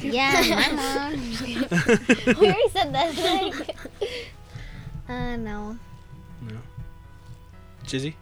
Yeah, 0.00 0.40
my 0.50 0.70
mom. 0.72 1.12
we 1.40 2.46
already 2.46 2.68
said 2.70 2.94
that. 2.94 3.16
Like, 3.16 3.76
Uh, 5.08 5.36
no. 5.36 5.76
No. 6.42 6.58
Jizzy? 7.92 8.14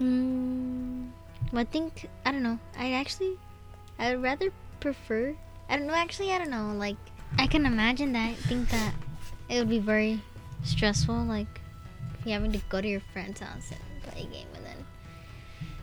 mm, 0.00 1.10
well, 1.52 1.60
I 1.60 1.64
think 1.64 2.08
I 2.24 2.32
don't 2.32 2.42
know. 2.42 2.58
I 2.78 2.92
actually, 2.92 3.36
I 3.98 4.14
would 4.14 4.22
rather 4.22 4.50
prefer. 4.80 5.34
I 5.68 5.76
don't 5.76 5.86
know. 5.86 5.94
Actually, 5.94 6.32
I 6.32 6.38
don't 6.38 6.50
know. 6.50 6.72
Like, 6.74 6.96
I 7.38 7.46
can 7.46 7.66
imagine 7.66 8.12
that. 8.14 8.30
I 8.30 8.34
think 8.34 8.70
that 8.70 8.94
it 9.50 9.58
would 9.58 9.68
be 9.68 9.80
very 9.80 10.22
stressful. 10.64 11.14
Like, 11.24 11.60
if 12.18 12.24
you 12.26 12.32
having 12.32 12.52
to 12.52 12.58
go 12.70 12.80
to 12.80 12.88
your 12.88 13.02
friend's 13.12 13.40
house 13.40 13.70
and 13.70 14.02
play 14.02 14.22
a 14.22 14.26
game 14.26 14.46
and 14.56 14.64
then 14.64 14.86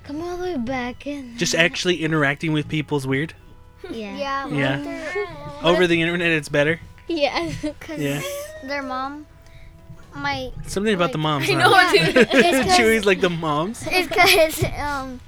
come 0.04 0.22
all 0.22 0.38
the 0.38 0.44
way 0.44 0.58
back 0.58 1.06
and 1.06 1.38
Just 1.38 1.54
actually 1.54 2.04
interacting 2.04 2.52
with 2.52 2.68
people 2.68 2.98
is 2.98 3.06
weird. 3.06 3.36
yeah. 3.92 4.18
Yeah. 4.18 4.48
Yeah. 4.50 5.60
Over 5.64 5.86
the 5.86 6.02
internet, 6.02 6.32
it's 6.32 6.50
better. 6.50 6.80
Yeah. 7.08 7.52
Because 7.62 8.00
Yeah. 8.00 8.22
their 8.64 8.82
mom 8.82 9.28
might. 10.16 10.52
Something 10.68 10.94
about 10.96 11.12
the 11.12 11.18
moms. 11.18 11.50
I 11.50 11.54
huh? 11.54 11.60
know, 11.60 11.92
dude. 12.06 12.16
It's 12.34 12.68
'cause- 12.68 12.78
Chewy's 12.78 13.06
like 13.06 13.22
the 13.22 13.30
moms. 13.30 13.86
It's 13.92 14.08
because, 14.08 14.64
um, 14.80 15.20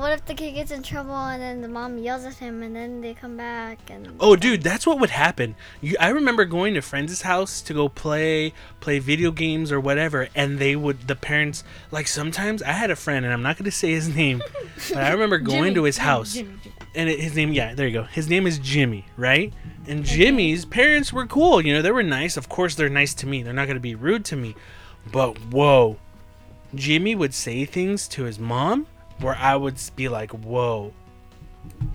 what 0.00 0.12
if 0.12 0.24
the 0.26 0.34
kid 0.34 0.52
gets 0.52 0.72
in 0.72 0.82
trouble 0.82 1.14
and 1.14 1.40
then 1.40 1.60
the 1.62 1.68
mom 1.68 1.98
yells 1.98 2.24
at 2.24 2.34
him 2.34 2.62
and 2.64 2.74
then 2.74 3.00
they 3.00 3.14
come 3.14 3.36
back 3.36 3.78
and. 3.88 4.08
Oh, 4.18 4.34
dude, 4.34 4.62
that's 4.62 4.84
what 4.86 4.98
would 4.98 5.10
happen. 5.10 5.54
You, 5.80 5.96
I 6.00 6.08
remember 6.08 6.44
going 6.44 6.74
to 6.74 6.82
friends' 6.82 7.22
house 7.22 7.60
to 7.62 7.72
go 7.74 7.88
play, 7.88 8.52
play 8.80 8.98
video 8.98 9.30
games 9.30 9.70
or 9.70 9.78
whatever, 9.78 10.28
and 10.34 10.58
they 10.58 10.74
would, 10.74 11.06
the 11.06 11.14
parents, 11.14 11.62
like 11.92 12.08
sometimes 12.08 12.60
I 12.62 12.72
had 12.72 12.90
a 12.90 12.96
friend, 12.96 13.24
and 13.24 13.32
I'm 13.32 13.42
not 13.42 13.56
gonna 13.56 13.70
say 13.70 13.90
his 13.92 14.08
name, 14.14 14.42
but 14.88 14.98
I 14.98 15.10
remember 15.12 15.38
going 15.38 15.62
Jimmy. 15.62 15.74
to 15.74 15.84
his 15.84 15.96
Jimmy, 15.96 16.06
house, 16.06 16.34
Jimmy, 16.34 16.54
Jimmy. 16.64 16.74
And 16.98 17.08
it, 17.08 17.20
his 17.20 17.36
name, 17.36 17.52
yeah, 17.52 17.74
there 17.74 17.86
you 17.86 17.92
go. 17.94 18.02
His 18.02 18.28
name 18.28 18.44
is 18.44 18.58
Jimmy, 18.58 19.06
right? 19.16 19.54
And 19.86 20.04
Jimmy's 20.04 20.64
parents 20.64 21.12
were 21.12 21.26
cool. 21.26 21.64
You 21.64 21.72
know, 21.72 21.80
they 21.80 21.92
were 21.92 22.02
nice. 22.02 22.36
Of 22.36 22.48
course, 22.48 22.74
they're 22.74 22.88
nice 22.88 23.14
to 23.14 23.26
me. 23.26 23.44
They're 23.44 23.52
not 23.52 23.68
gonna 23.68 23.78
be 23.78 23.94
rude 23.94 24.24
to 24.26 24.36
me, 24.36 24.56
but 25.12 25.38
whoa, 25.44 25.96
Jimmy 26.74 27.14
would 27.14 27.32
say 27.32 27.64
things 27.64 28.08
to 28.08 28.24
his 28.24 28.40
mom 28.40 28.88
where 29.20 29.36
I 29.36 29.54
would 29.54 29.80
be 29.94 30.08
like, 30.08 30.32
whoa. 30.32 30.92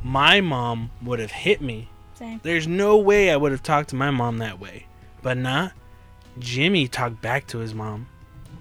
My 0.03 0.39
mom 0.39 0.89
would 1.03 1.19
have 1.19 1.31
hit 1.31 1.61
me. 1.61 1.89
Same. 2.13 2.39
There's 2.41 2.67
no 2.67 2.97
way 2.97 3.29
I 3.29 3.35
would 3.35 3.51
have 3.51 3.63
talked 3.63 3.89
to 3.89 3.95
my 3.95 4.09
mom 4.09 4.37
that 4.37 4.59
way. 4.59 4.87
But 5.21 5.37
nah, 5.37 5.69
Jimmy 6.39 6.87
talked 6.87 7.21
back 7.21 7.47
to 7.47 7.57
his 7.57 7.73
mom. 7.73 8.07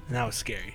And 0.09 0.17
that 0.17 0.25
was 0.25 0.35
scary. 0.35 0.75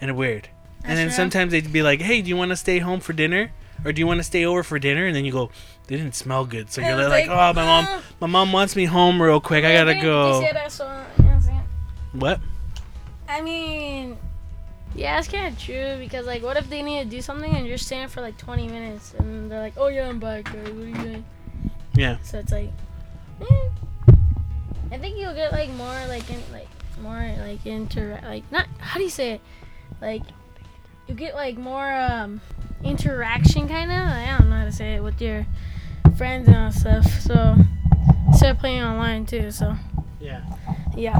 And 0.00 0.16
weird. 0.16 0.48
That's 0.80 0.90
and 0.90 0.98
then 0.98 1.10
sometimes 1.10 1.52
they'd 1.52 1.72
be 1.72 1.82
like, 1.82 2.00
hey, 2.00 2.22
do 2.22 2.28
you 2.28 2.36
want 2.36 2.50
to 2.50 2.56
stay 2.56 2.78
home 2.78 3.00
for 3.00 3.12
dinner? 3.12 3.52
Or 3.84 3.92
do 3.92 4.00
you 4.00 4.06
want 4.06 4.18
to 4.18 4.24
stay 4.24 4.44
over 4.44 4.62
for 4.62 4.78
dinner? 4.78 5.06
And 5.06 5.14
then 5.14 5.24
you 5.24 5.32
go, 5.32 5.50
they 5.86 5.96
didn't 5.96 6.14
smell 6.14 6.44
good. 6.44 6.70
So 6.70 6.80
you're 6.80 6.96
like, 6.96 7.28
like, 7.28 7.30
oh, 7.30 7.52
my 7.52 7.64
mom, 7.64 8.02
my 8.20 8.26
mom 8.26 8.52
wants 8.52 8.76
me 8.76 8.84
home 8.84 9.20
real 9.20 9.40
quick. 9.40 9.64
I 9.64 9.72
gotta 9.72 10.00
go. 10.00 10.40
say 10.40 10.52
that, 10.52 10.70
so, 10.70 10.84
you 10.86 11.24
know 11.24 11.30
what 11.30 11.34
I'm 11.34 11.40
saying? 11.40 11.62
What? 12.12 12.40
I 13.28 13.40
mean, 13.40 14.16
yeah, 14.94 15.18
it's 15.18 15.28
kind 15.28 15.52
of 15.52 15.60
true 15.60 15.96
because 15.98 16.26
like, 16.26 16.42
what 16.42 16.56
if 16.56 16.68
they 16.68 16.82
need 16.82 17.04
to 17.04 17.08
do 17.08 17.22
something 17.22 17.54
and 17.54 17.66
you're 17.66 17.78
staying 17.78 18.08
for 18.08 18.20
like 18.20 18.36
20 18.38 18.68
minutes 18.68 19.14
and 19.18 19.50
they're 19.50 19.60
like, 19.60 19.74
"Oh 19.76 19.88
yeah, 19.88 20.08
I'm 20.08 20.18
back, 20.18 20.44
guys. 20.44 20.70
What 20.70 20.84
are 20.84 20.88
you 20.88 20.94
doing?" 20.94 21.24
Yeah. 21.94 22.18
So 22.22 22.38
it's 22.38 22.52
like, 22.52 22.70
eh. 23.40 23.68
I 24.92 24.98
think 24.98 25.16
you'll 25.16 25.34
get 25.34 25.52
like 25.52 25.70
more 25.70 25.94
like 26.08 26.28
in, 26.30 26.40
like 26.52 26.68
more 27.00 27.34
like 27.40 27.64
inter 27.66 28.20
like 28.24 28.44
not 28.52 28.66
how 28.78 28.98
do 28.98 29.04
you 29.04 29.10
say 29.10 29.32
it 29.32 29.40
like 30.00 30.22
you 31.08 31.14
get 31.14 31.34
like 31.34 31.56
more 31.56 31.90
um 31.92 32.40
interaction 32.84 33.68
kind 33.68 33.90
of 33.90 33.98
I 33.98 34.36
don't 34.38 34.50
know 34.50 34.56
how 34.56 34.64
to 34.64 34.72
say 34.72 34.94
it 34.94 35.02
with 35.02 35.20
your 35.20 35.46
friends 36.16 36.48
and 36.48 36.56
all 36.56 36.72
stuff. 36.72 37.06
So 37.20 37.56
instead 38.28 38.50
of 38.52 38.58
playing 38.58 38.82
online 38.82 39.26
too. 39.26 39.50
So 39.50 39.74
Yeah. 40.20 40.42
yeah. 40.96 41.18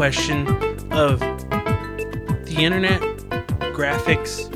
Question 0.00 0.48
of 0.92 1.20
the 1.20 2.54
internet, 2.56 3.02
graphics. 3.74 4.48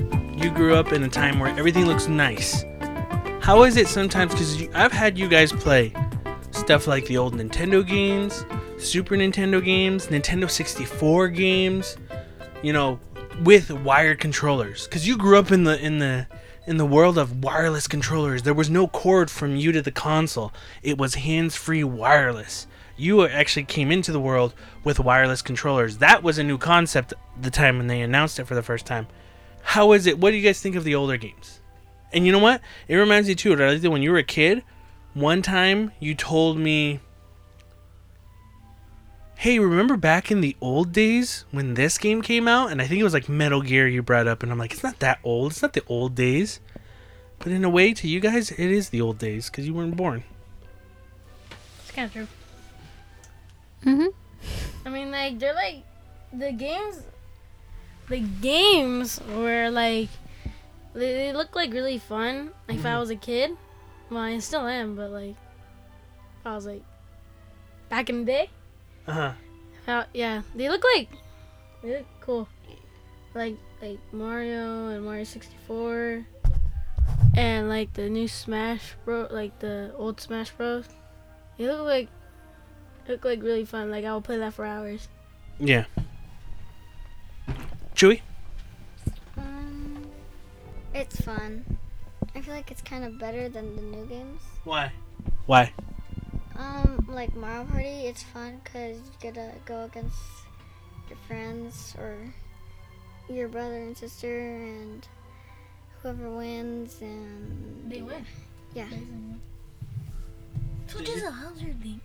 You 0.42 0.50
grew 0.50 0.74
up 0.74 0.90
in 0.90 1.02
a 1.02 1.08
time 1.08 1.38
where 1.38 1.50
everything 1.58 1.84
looks 1.84 2.08
nice. 2.08 2.64
How 3.42 3.64
is 3.64 3.76
it 3.76 3.86
sometimes? 3.86 4.32
Because 4.32 4.66
I've 4.74 4.90
had 4.90 5.18
you 5.18 5.28
guys 5.28 5.52
play 5.52 5.92
stuff 6.50 6.86
like 6.86 7.04
the 7.04 7.18
old 7.18 7.34
Nintendo 7.34 7.86
games, 7.86 8.46
Super 8.78 9.16
Nintendo 9.16 9.62
games, 9.62 10.06
Nintendo 10.06 10.48
64 10.48 11.28
games. 11.28 11.98
You 12.62 12.72
know, 12.72 12.98
with 13.42 13.70
wired 13.70 14.20
controllers. 14.20 14.84
Because 14.84 15.06
you 15.06 15.18
grew 15.18 15.38
up 15.38 15.52
in 15.52 15.64
the 15.64 15.78
in 15.78 15.98
the 15.98 16.26
in 16.66 16.78
the 16.78 16.86
world 16.86 17.18
of 17.18 17.44
wireless 17.44 17.86
controllers. 17.86 18.44
There 18.44 18.54
was 18.54 18.70
no 18.70 18.88
cord 18.88 19.30
from 19.30 19.56
you 19.56 19.72
to 19.72 19.82
the 19.82 19.92
console. 19.92 20.54
It 20.82 20.96
was 20.96 21.16
hands-free 21.16 21.84
wireless. 21.84 22.66
You 22.96 23.26
actually 23.26 23.64
came 23.64 23.90
into 23.90 24.12
the 24.12 24.20
world 24.20 24.54
with 24.84 25.00
wireless 25.00 25.42
controllers. 25.42 25.98
That 25.98 26.22
was 26.22 26.38
a 26.38 26.44
new 26.44 26.58
concept 26.58 27.12
the 27.40 27.50
time 27.50 27.78
when 27.78 27.88
they 27.88 28.00
announced 28.02 28.38
it 28.38 28.46
for 28.46 28.54
the 28.54 28.62
first 28.62 28.86
time. 28.86 29.08
How 29.62 29.92
is 29.92 30.06
it? 30.06 30.18
What 30.18 30.30
do 30.30 30.36
you 30.36 30.42
guys 30.42 30.60
think 30.60 30.76
of 30.76 30.84
the 30.84 30.94
older 30.94 31.16
games? 31.16 31.60
And 32.12 32.24
you 32.24 32.32
know 32.32 32.38
what? 32.38 32.60
It 32.86 32.96
reminds 32.96 33.28
me 33.28 33.34
too. 33.34 33.56
Like 33.56 33.82
when 33.82 34.02
you 34.02 34.12
were 34.12 34.18
a 34.18 34.22
kid, 34.22 34.62
one 35.14 35.42
time 35.42 35.90
you 35.98 36.14
told 36.14 36.58
me, 36.58 37.00
"Hey, 39.36 39.58
remember 39.58 39.96
back 39.96 40.30
in 40.30 40.40
the 40.40 40.56
old 40.60 40.92
days 40.92 41.44
when 41.50 41.74
this 41.74 41.98
game 41.98 42.22
came 42.22 42.46
out?" 42.46 42.70
And 42.70 42.80
I 42.80 42.86
think 42.86 43.00
it 43.00 43.04
was 43.04 43.14
like 43.14 43.28
Metal 43.28 43.62
Gear 43.62 43.88
you 43.88 44.02
brought 44.02 44.28
up, 44.28 44.42
and 44.44 44.52
I'm 44.52 44.58
like, 44.58 44.72
"It's 44.72 44.84
not 44.84 45.00
that 45.00 45.18
old. 45.24 45.52
It's 45.52 45.62
not 45.62 45.72
the 45.72 45.82
old 45.88 46.14
days." 46.14 46.60
But 47.40 47.50
in 47.50 47.64
a 47.64 47.70
way, 47.70 47.92
to 47.94 48.06
you 48.06 48.20
guys, 48.20 48.52
it 48.52 48.58
is 48.58 48.90
the 48.90 49.00
old 49.00 49.18
days 49.18 49.50
because 49.50 49.66
you 49.66 49.74
weren't 49.74 49.96
born. 49.96 50.22
It's 51.82 51.90
kind 51.90 52.06
of 52.06 52.12
true. 52.12 52.28
Mhm. 53.84 54.08
I 54.86 54.88
mean, 54.90 55.10
like 55.10 55.38
they're 55.38 55.54
like 55.54 55.84
the 56.32 56.52
games. 56.52 57.02
The 58.08 58.20
games 58.20 59.20
were 59.36 59.70
like 59.70 60.08
they, 60.92 61.12
they 61.14 61.32
look 61.32 61.54
like 61.56 61.72
really 61.72 61.98
fun. 61.98 62.50
Like 62.68 62.78
if 62.78 62.86
I 62.86 62.90
Mhm. 62.96 63.00
was 63.00 63.10
a 63.10 63.16
kid, 63.16 63.56
well, 64.10 64.20
I 64.20 64.38
still 64.38 64.66
am, 64.66 64.94
but 64.96 65.10
like 65.10 65.36
I 66.44 66.54
was 66.54 66.66
like 66.66 66.82
back 67.88 68.10
in 68.10 68.20
the 68.20 68.26
day, 68.26 68.50
Uh 69.06 69.12
huh. 69.12 69.32
how, 69.86 70.04
yeah, 70.12 70.42
they 70.54 70.68
look 70.68 70.84
like 70.96 71.08
they 71.82 71.98
look 71.98 72.06
cool. 72.20 72.48
Like 73.34 73.56
like 73.82 73.98
Mario 74.12 74.88
and 74.88 75.04
Mario 75.04 75.24
64, 75.24 76.24
and 77.36 77.68
like 77.68 77.92
the 77.94 78.08
new 78.08 78.28
Smash 78.28 78.94
Bro, 79.04 79.28
like 79.30 79.58
the 79.58 79.92
old 79.96 80.20
Smash 80.20 80.50
Bros. 80.52 80.86
They 81.58 81.66
look 81.66 81.84
like 81.86 82.08
look 83.08 83.24
like 83.24 83.42
really 83.42 83.64
fun. 83.64 83.90
Like 83.90 84.04
I 84.04 84.12
will 84.12 84.20
play 84.20 84.38
that 84.38 84.54
for 84.54 84.64
hours. 84.64 85.08
Yeah. 85.58 85.84
Chewy. 87.94 88.20
Um, 89.36 90.06
it's 90.94 91.20
fun. 91.20 91.64
I 92.34 92.40
feel 92.40 92.54
like 92.54 92.70
it's 92.70 92.82
kind 92.82 93.04
of 93.04 93.18
better 93.18 93.48
than 93.48 93.76
the 93.76 93.82
new 93.82 94.06
games. 94.06 94.42
Why? 94.64 94.92
Why? 95.46 95.72
Um, 96.56 97.06
like 97.08 97.34
Mario 97.36 97.64
Party, 97.64 98.06
it's 98.06 98.22
fun 98.22 98.60
because 98.62 98.96
you 98.96 99.12
get 99.20 99.34
to 99.34 99.52
go 99.64 99.84
against 99.84 100.18
your 101.08 101.18
friends 101.28 101.94
or 101.98 102.16
your 103.28 103.48
brother 103.48 103.76
and 103.76 103.96
sister, 103.96 104.40
and 104.40 105.06
whoever 106.02 106.30
wins, 106.30 107.00
and 107.00 107.90
They 107.90 108.02
win. 108.02 108.26
Yeah. 108.74 108.88
So 110.86 111.00
just 111.00 111.24
a 111.24 111.32
your 111.62 111.74
thing? 111.74 112.00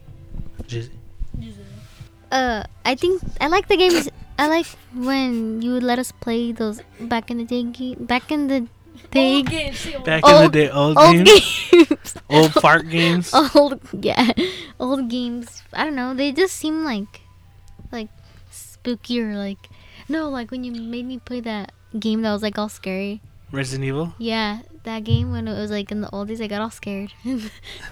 Jizzy. 0.69 0.93
Uh, 2.31 2.63
I 2.85 2.93
think 2.95 3.21
I 3.41 3.47
like 3.47 3.67
the 3.67 3.77
games. 3.77 4.09
I 4.37 4.47
like 4.47 4.67
when 4.93 5.61
you 5.61 5.73
would 5.73 5.83
let 5.83 5.97
us 5.99 6.11
play 6.11 6.51
those 6.51 6.79
back 6.99 7.31
in 7.31 7.37
the 7.37 7.45
day. 7.45 7.63
ga- 7.63 7.95
Back 7.99 8.31
in 8.31 8.47
the 8.47 8.67
day. 9.11 9.37
Old 9.41 9.49
games, 9.49 9.77
see, 9.79 9.95
old- 9.95 10.05
Back 10.05 10.23
in 10.23 10.41
the 10.43 10.49
day, 10.49 10.69
old 10.69 10.97
games? 10.97 11.25
games. 11.71 12.15
Old 12.29 12.53
fart 12.53 12.87
games? 12.89 13.33
Old, 13.33 13.79
yeah, 14.05 14.29
old 14.79 15.09
games. 15.09 15.63
I 15.73 15.83
don't 15.83 15.95
know. 15.95 16.13
They 16.13 16.31
just 16.31 16.55
seem 16.55 16.85
like, 16.85 17.21
like 17.91 18.09
spooky 18.51 19.19
or 19.21 19.33
like, 19.35 19.69
no, 20.07 20.29
like 20.29 20.51
when 20.51 20.63
you 20.63 20.71
made 20.71 21.05
me 21.07 21.17
play 21.17 21.39
that 21.41 21.71
game 21.97 22.21
that 22.21 22.31
was 22.31 22.43
like 22.43 22.57
all 22.59 22.69
scary. 22.69 23.21
Resident 23.51 23.85
Evil. 23.87 24.13
Yeah, 24.19 24.59
that 24.83 25.03
game 25.03 25.31
when 25.31 25.47
it 25.47 25.57
was 25.57 25.71
like 25.71 25.91
in 25.91 26.01
the 26.01 26.09
old 26.13 26.27
days, 26.27 26.39
I 26.39 26.45
got 26.47 26.61
all 26.61 26.69
scared. 26.69 27.11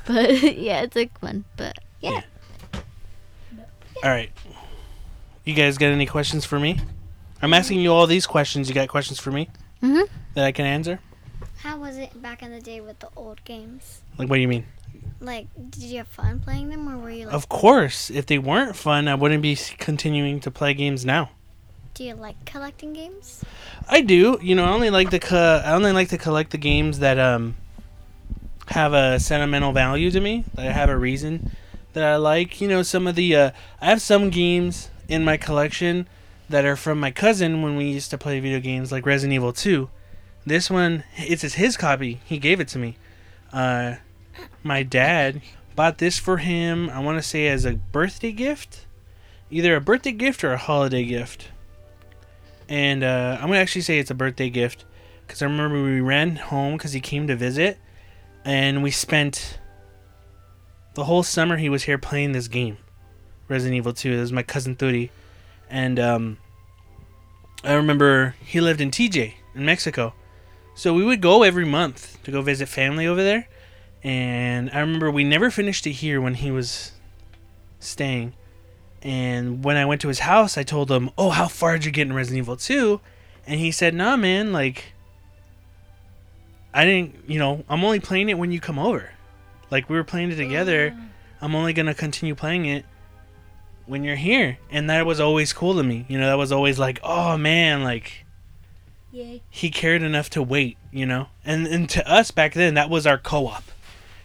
but 0.06 0.30
yeah, 0.56 0.82
it's 0.86 0.96
like 0.96 1.18
fun. 1.20 1.46
But 1.58 1.78
yeah. 2.00 2.22
All 4.04 4.10
right. 4.12 4.32
You 5.44 5.54
guys 5.54 5.78
got 5.78 5.88
any 5.88 6.06
questions 6.06 6.46
for 6.46 6.60
me? 6.60 6.80
I'm 7.42 7.54
asking 7.54 7.80
you 7.80 7.92
all 7.94 8.08
these 8.08 8.28
questions. 8.28 8.68
You 8.68 8.76
got 8.76 8.88
questions 8.90 9.20
for 9.20 9.32
me 9.32 9.50
Mhm. 9.82 10.08
that 10.34 10.44
I 10.46 10.52
can 10.52 10.66
answer? 10.66 11.00
How 11.64 11.78
was 11.78 11.98
it 11.98 12.22
back 12.22 12.42
in 12.44 12.52
the 12.52 12.60
day 12.60 12.82
with 12.82 13.00
the 13.00 13.10
old 13.16 13.44
games? 13.46 14.02
Like, 14.18 14.30
what 14.30 14.36
do 14.36 14.42
you 14.42 14.48
mean? 14.48 14.66
Like, 15.20 15.48
did 15.70 15.84
you 15.84 15.98
have 15.98 16.08
fun 16.08 16.40
playing 16.40 16.70
them, 16.70 16.88
or 16.88 16.98
were 16.98 17.10
you 17.10 17.26
like, 17.26 17.34
Of 17.34 17.50
course. 17.50 18.10
If 18.12 18.26
they 18.28 18.38
weren't 18.38 18.76
fun, 18.76 19.08
I 19.08 19.16
wouldn't 19.16 19.42
be 19.42 19.54
s- 19.54 19.72
continuing 19.78 20.40
to 20.42 20.52
play 20.52 20.74
games 20.74 21.06
now. 21.06 21.30
do 21.94 22.04
you 22.04 22.14
like 22.14 22.46
collecting 22.46 22.94
games? 22.94 23.44
I 23.90 24.02
do. 24.02 24.38
You 24.40 24.54
know, 24.54 24.66
I 24.66 24.70
only 24.70 24.92
like 24.92 25.10
to 25.10 25.18
co- 25.18 25.64
I 25.66 25.72
only 25.74 25.92
like 25.92 26.10
to 26.10 26.18
collect 26.20 26.52
the 26.52 26.60
games 26.60 27.00
that 27.00 27.18
um 27.18 27.56
have 28.68 28.94
a 28.94 29.20
sentimental 29.20 29.72
value 29.72 30.12
to 30.12 30.20
me. 30.20 30.44
That 30.54 30.72
have 30.74 30.90
a 30.90 30.98
reason 30.98 31.52
that 31.98 32.06
I 32.06 32.16
like. 32.16 32.62
You 32.62 32.68
know, 32.68 32.84
some 32.84 33.08
of 33.08 33.16
the 33.16 33.36
uh, 33.36 33.52
I 33.82 33.88
have 33.88 34.02
some 34.02 34.30
games 34.30 34.90
in 35.08 35.24
my 35.26 35.38
collection 35.38 36.08
that 36.50 36.66
are 36.66 36.76
from 36.76 37.00
my 37.00 37.12
cousin 37.12 37.62
when 37.62 37.76
we 37.76 37.86
used 37.86 38.10
to 38.12 38.18
play 38.18 38.40
video 38.40 38.60
games, 38.60 38.92
like 38.92 39.06
Resident 39.06 39.34
Evil 39.34 39.52
2. 39.52 39.90
This 40.46 40.70
one, 40.70 41.04
it's 41.18 41.42
his- 41.42 41.78
copy. 41.78 42.22
He 42.24 42.38
gave 42.38 42.62
it 42.62 42.70
to 42.70 42.80
me. 42.80 42.96
Uh, 43.52 43.96
my 44.64 44.84
dad 44.84 45.42
bought 45.76 45.98
this 45.98 46.18
for 46.18 46.38
him. 46.38 46.90
I 46.90 47.00
want 47.00 47.18
to 47.18 47.28
say 47.28 47.48
as 47.48 47.66
a 47.66 47.74
birthday 47.74 48.32
gift, 48.32 48.86
either 49.52 49.76
a 49.76 49.82
birthday 49.82 50.14
gift 50.14 50.44
or 50.44 50.54
a 50.54 50.58
holiday 50.58 51.04
gift 51.04 51.50
and 52.70 53.04
uh, 53.04 53.38
I'm 53.40 53.48
gonna 53.48 53.60
actually 53.60 53.82
say 53.82 54.00
it's 54.00 54.12
a 54.12 54.16
birthday 54.16 54.50
gift 54.50 54.86
because 55.26 55.42
I 55.42 55.46
remember 55.46 55.82
we 55.82 56.02
ran 56.02 56.36
home 56.36 56.74
because 56.74 56.94
he 56.94 57.00
came 57.02 57.28
to 57.28 57.36
visit, 57.36 57.78
and 58.46 58.82
we 58.84 58.92
spent 58.92 59.60
the 60.98 61.04
whole 61.04 61.22
summer 61.22 61.58
he 61.58 61.70
was 61.70 61.84
here 61.84 62.00
playing 62.00 62.32
this 62.32 62.48
game, 62.48 62.76
Resident 63.48 63.78
Evil 63.78 63.94
2. 63.94 64.14
It 64.14 64.20
was 64.20 64.34
my 64.34 64.42
cousin 64.42 64.76
Thudi, 64.76 65.12
and 65.70 66.00
um, 66.00 66.38
I 67.64 67.74
remember 67.74 68.34
he 68.44 68.60
lived 68.62 68.82
in 68.82 68.90
TJ 68.90 69.36
in 69.54 69.64
Mexico, 69.64 70.16
so 70.74 70.96
we 70.96 71.06
would 71.06 71.22
go 71.22 71.44
every 71.44 71.66
month 71.66 72.18
to 72.24 72.32
go 72.32 72.42
visit 72.42 72.68
family 72.68 73.06
over 73.06 73.24
there, 73.24 73.48
and 74.04 74.72
I 74.72 74.80
remember 74.80 75.12
we 75.12 75.24
never 75.24 75.52
finished 75.52 75.86
it 75.86 75.92
here 75.92 76.20
when 76.20 76.34
he 76.34 76.50
was 76.50 76.94
staying. 77.80 78.34
And 79.04 79.64
when 79.64 79.78
I 79.78 79.86
went 79.86 80.02
to 80.02 80.08
his 80.08 80.20
house, 80.20 80.58
I 80.58 80.64
told 80.64 80.90
him, 80.90 81.12
"Oh, 81.16 81.30
how 81.30 81.48
far 81.48 81.74
did 81.74 81.86
you 81.86 81.92
get 81.92 82.08
in 82.08 82.14
Resident 82.14 82.40
Evil 82.40 82.58
2?" 82.58 83.00
And 83.46 83.60
he 83.60 83.70
said, 83.70 83.94
"Nah, 83.94 84.18
man. 84.18 84.52
Like, 84.52 84.94
I 86.74 86.86
didn't. 86.86 87.30
You 87.30 87.38
know, 87.38 87.64
I'm 87.70 87.84
only 87.84 88.00
playing 88.00 88.30
it 88.30 88.40
when 88.40 88.52
you 88.52 88.60
come 88.60 88.80
over. 88.80 89.12
Like, 89.70 89.90
we 89.90 89.96
were 89.96 90.04
playing 90.04 90.32
it 90.32 90.36
together. 90.36 90.96
I'm 91.42 91.56
only 91.56 91.74
gonna 91.74 91.94
continue 91.94 92.36
playing 92.36 92.66
it 92.66 92.86
when 93.86 94.04
you're 94.04 94.16
here." 94.16 94.58
And 94.72 94.90
that 94.90 95.06
was 95.06 95.20
always 95.20 95.54
cool 95.54 95.76
to 95.76 95.84
me. 95.84 96.06
You 96.08 96.18
know, 96.18 96.28
that 96.28 96.38
was 96.38 96.52
always 96.52 96.80
like, 96.80 97.00
"Oh 97.04 97.38
man, 97.38 97.84
like." 97.84 98.26
He 99.50 99.70
cared 99.70 100.04
enough 100.04 100.30
to 100.32 100.44
wait, 100.44 100.78
you 100.92 101.06
know. 101.06 101.28
And 101.46 101.66
and 101.68 101.90
to 101.90 102.08
us 102.08 102.30
back 102.32 102.54
then, 102.54 102.74
that 102.76 102.90
was 102.90 103.08
our 103.08 103.18
co-op. 103.18 103.64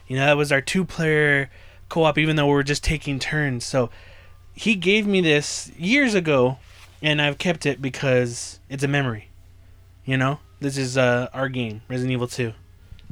You 0.06 0.16
know, 0.16 0.26
that 0.26 0.36
was 0.36 0.52
our 0.52 0.60
two-player 0.60 1.50
co-op, 1.88 2.18
even 2.18 2.36
though 2.36 2.46
we 2.46 2.52
were 2.52 2.62
just 2.62 2.84
taking 2.84 3.18
turns. 3.18 3.64
So 3.64 3.90
he 4.54 4.74
gave 4.74 5.06
me 5.06 5.20
this 5.20 5.70
years 5.78 6.14
ago, 6.14 6.58
and 7.00 7.22
I've 7.22 7.38
kept 7.38 7.64
it 7.64 7.80
because 7.80 8.60
it's 8.68 8.82
a 8.82 8.88
memory. 8.88 9.28
You 10.04 10.16
know, 10.16 10.40
this 10.60 10.76
is 10.76 10.98
uh, 10.98 11.28
our 11.32 11.48
game, 11.48 11.82
Resident 11.88 12.12
Evil 12.12 12.28
Two. 12.28 12.52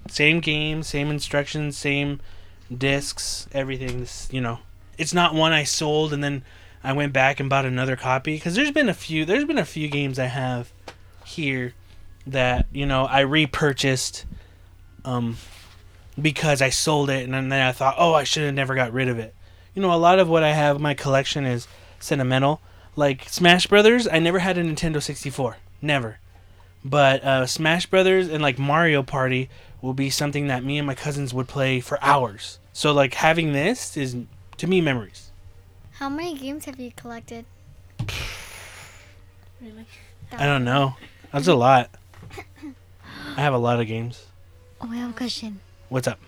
Same 0.09 0.41
game, 0.41 0.83
same 0.83 1.11
instructions, 1.11 1.77
same 1.77 2.21
discs, 2.77 3.47
everything. 3.53 4.01
This, 4.01 4.29
you 4.31 4.41
know, 4.41 4.61
it's 4.99 5.15
not 5.15 5.35
one 5.35 5.53
I 5.53 5.65
sold 5.65 6.13
and 6.13 6.23
then 6.23 6.43
I 6.83 6.93
went 6.93 7.13
back 7.13 7.41
and 7.41 7.51
bought 7.51 7.67
another 7.67 7.97
copy 7.97 8.35
because 8.35 8.55
there's 8.55 8.71
been 8.71 8.89
a 8.89 8.95
few. 8.95 9.25
There's 9.25 9.45
been 9.45 9.59
a 9.59 9.65
few 9.65 9.89
games 9.89 10.19
I 10.19 10.27
have 10.27 10.73
here 11.27 11.75
that 12.27 12.67
you 12.73 12.87
know 12.87 13.05
I 13.05 13.21
repurchased 13.21 14.27
um 15.05 15.37
because 16.21 16.61
I 16.61 16.71
sold 16.71 17.09
it 17.09 17.25
and 17.25 17.33
then 17.33 17.53
I 17.53 17.73
thought 17.73 17.95
oh 17.99 18.15
I 18.15 18.25
should 18.25 18.45
have 18.45 18.55
never 18.55 18.75
got 18.75 18.93
rid 18.93 19.09
of 19.09 19.19
it. 19.19 19.35
You 19.75 19.83
know 19.83 19.93
a 19.93 19.97
lot 19.97 20.19
of 20.19 20.29
what 20.29 20.43
I 20.43 20.53
have 20.53 20.81
my 20.81 20.95
collection 20.95 21.45
is 21.45 21.69
sentimental. 21.99 22.61
Like 22.97 23.29
Smash 23.29 23.67
Brothers, 23.67 24.09
I 24.09 24.19
never 24.19 24.41
had 24.41 24.59
a 24.59 24.65
Nintendo 24.65 25.03
64. 25.03 25.57
Never. 25.81 26.19
But 26.85 27.23
uh, 27.23 27.47
Smash 27.47 27.87
Brothers 27.87 28.29
and 28.29 28.43
like 28.43 28.59
Mario 28.59 29.03
Party 29.03 29.49
will 29.83 29.95
be 29.95 30.11
something 30.11 30.47
that 30.49 30.65
me 30.65 30.79
and 30.79 30.87
my 30.87 30.95
cousins 30.95 31.33
would 31.33 31.49
play 31.49 31.81
for 31.81 31.99
hours. 32.03 32.59
So 32.73 32.93
like 32.93 33.15
having 33.15 33.53
this 33.53 33.97
is 33.97 34.17
to 34.59 34.67
me 34.67 34.81
memories. 34.81 35.31
How 35.93 36.09
many 36.09 36.37
games 36.37 36.65
have 36.67 36.79
you 36.79 36.93
collected? 36.97 37.45
Really? 39.61 39.85
I 40.33 40.47
don't 40.47 40.65
know. 40.65 40.95
That's 41.33 41.47
a 41.47 41.55
lot. 41.55 41.91
I 43.37 43.41
have 43.43 43.53
a 43.53 43.59
lot 43.59 43.79
of 43.79 43.87
games. 43.87 44.25
Oh, 44.81 44.89
I 44.91 44.97
have 44.97 45.11
a 45.11 45.13
question. 45.13 45.61
What's 45.91 46.09
up? 46.09 46.19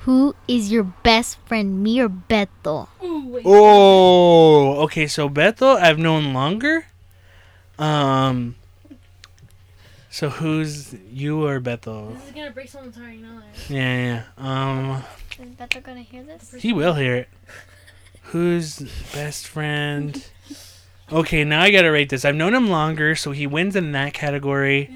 Who 0.00 0.34
is 0.46 0.70
your 0.70 0.82
best 0.82 1.38
friend, 1.46 1.82
me 1.82 2.00
or 2.00 2.08
Beto? 2.08 2.88
Oh, 3.00 4.82
okay. 4.82 5.06
So 5.06 5.28
Beto, 5.30 5.80
I've 5.80 5.98
known 5.98 6.34
longer. 6.34 6.86
Um, 7.78 8.56
So 10.12 10.28
who's 10.28 10.94
you 11.10 11.46
or 11.46 11.58
Beto? 11.58 12.12
This 12.12 12.26
is 12.26 12.32
gonna 12.32 12.50
break 12.50 12.68
someone's 12.68 12.96
heart, 12.98 13.14
you 13.14 13.22
know 13.22 13.40
that. 13.40 13.70
Yeah, 13.70 14.22
yeah. 14.36 14.70
Um, 14.90 15.02
Is 15.40 15.54
Beto 15.56 15.82
gonna 15.82 16.02
hear 16.02 16.22
this? 16.22 16.52
he 16.58 16.74
will 16.74 16.92
hear 16.92 17.16
it. 17.16 17.28
Who's 18.24 18.80
best 19.14 19.46
friend? 19.46 20.22
Okay, 21.10 21.44
now 21.44 21.62
I 21.62 21.70
gotta 21.70 21.90
rate 21.90 22.10
this. 22.10 22.26
I've 22.26 22.34
known 22.34 22.52
him 22.52 22.68
longer, 22.68 23.14
so 23.16 23.30
he 23.30 23.46
wins 23.46 23.74
in 23.74 23.92
that 23.92 24.12
category. 24.12 24.90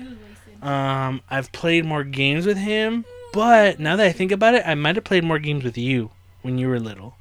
Um, 0.60 1.22
I've 1.30 1.50
played 1.50 1.86
more 1.86 2.04
games 2.04 2.44
with 2.44 2.58
him, 2.58 3.06
but 3.32 3.80
now 3.80 3.96
that 3.96 4.06
I 4.06 4.12
think 4.12 4.32
about 4.32 4.54
it, 4.54 4.64
I 4.66 4.74
might 4.74 4.96
have 4.96 5.04
played 5.04 5.24
more 5.24 5.38
games 5.38 5.64
with 5.64 5.78
you 5.78 6.10
when 6.42 6.58
you 6.58 6.68
were 6.68 6.78
little. 6.78 7.16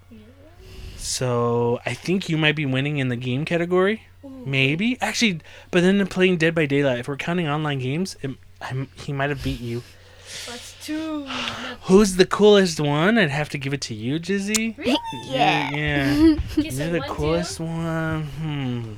So 0.98 1.80
I 1.86 1.94
think 1.94 2.28
you 2.28 2.38
might 2.38 2.58
be 2.58 2.66
winning 2.66 2.98
in 2.98 3.08
the 3.08 3.16
game 3.16 3.46
category. 3.46 4.04
Maybe 4.46 4.98
actually, 5.02 5.42
but 5.72 5.82
then 5.82 6.06
playing 6.08 6.38
Dead 6.38 6.54
by 6.54 6.68
Daylight. 6.68 7.00
If 7.00 7.08
we're 7.08 7.18
counting 7.18 7.48
online 7.48 7.80
games, 7.80 8.16
it, 8.22 8.32
I'm, 8.62 8.88
he 8.96 9.12
might 9.12 9.30
have 9.32 9.44
beat 9.44 9.60
you. 9.60 9.82
That's 10.48 10.76
two. 10.86 11.26
Who's 11.84 12.16
the 12.16 12.26
coolest 12.26 12.80
one? 12.80 13.18
I'd 13.18 13.32
have 13.32 13.50
to 13.50 13.58
give 13.58 13.74
it 13.74 13.82
to 13.82 13.96
you, 13.96 14.20
Jizzy. 14.20 14.78
Really? 14.78 14.98
Yeah. 15.26 15.72
Yeah. 15.72 16.14
You 16.14 16.40
You're 16.58 16.92
the 16.92 17.00
one, 17.00 17.08
two? 17.08 17.14
coolest 17.16 17.60
one. 17.60 18.24
Hmm. 18.24 18.94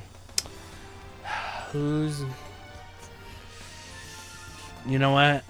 Who's? 1.71 2.23
You 4.85 4.99
know 4.99 5.11
what? 5.11 5.43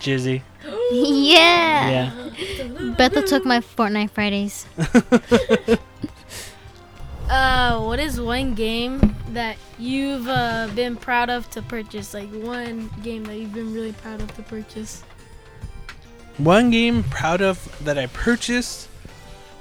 Jizzy. 0.00 0.42
yeah. 0.90 1.88
Yeah. 1.90 2.10
Beto 2.96 3.24
took 3.26 3.44
my 3.44 3.60
Fortnite 3.60 4.10
Fridays. 4.10 4.66
Uh, 7.28 7.82
what 7.82 7.98
is 7.98 8.20
one 8.20 8.54
game 8.54 9.16
that 9.30 9.56
you've 9.78 10.28
uh, 10.28 10.68
been 10.76 10.94
proud 10.94 11.28
of 11.28 11.50
to 11.50 11.62
purchase? 11.62 12.14
Like 12.14 12.30
one 12.30 12.88
game 13.02 13.24
that 13.24 13.36
you've 13.36 13.52
been 13.52 13.74
really 13.74 13.92
proud 13.92 14.20
of 14.20 14.34
to 14.36 14.42
purchase. 14.42 15.02
One 16.38 16.70
game 16.70 17.02
proud 17.04 17.40
of 17.40 17.84
that 17.84 17.98
I 17.98 18.06
purchased. 18.06 18.88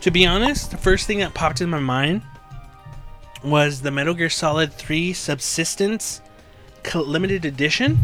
To 0.02 0.12
be 0.12 0.26
honest, 0.28 0.70
the 0.70 0.78
first 0.78 1.08
thing 1.08 1.20
that 1.20 1.34
popped 1.34 1.62
in 1.62 1.70
my 1.70 1.80
mind 1.80 2.22
was 3.44 3.82
the 3.82 3.90
Metal 3.90 4.14
Gear 4.14 4.30
Solid 4.30 4.72
3 4.72 5.14
Subsistence 5.14 6.22
limited 6.94 7.46
edition. 7.46 7.98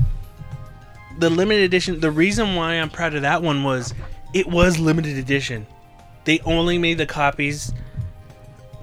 The 1.19 1.29
limited 1.29 1.63
edition, 1.63 1.99
the 1.99 2.09
reason 2.09 2.55
why 2.55 2.73
I'm 2.73 2.89
proud 2.89 3.13
of 3.13 3.21
that 3.21 3.43
one 3.43 3.63
was 3.63 3.93
it 4.33 4.47
was 4.47 4.79
limited 4.79 5.17
edition. 5.17 5.67
They 6.23 6.39
only 6.39 6.79
made 6.79 6.97
the 6.97 7.05
copies 7.05 7.73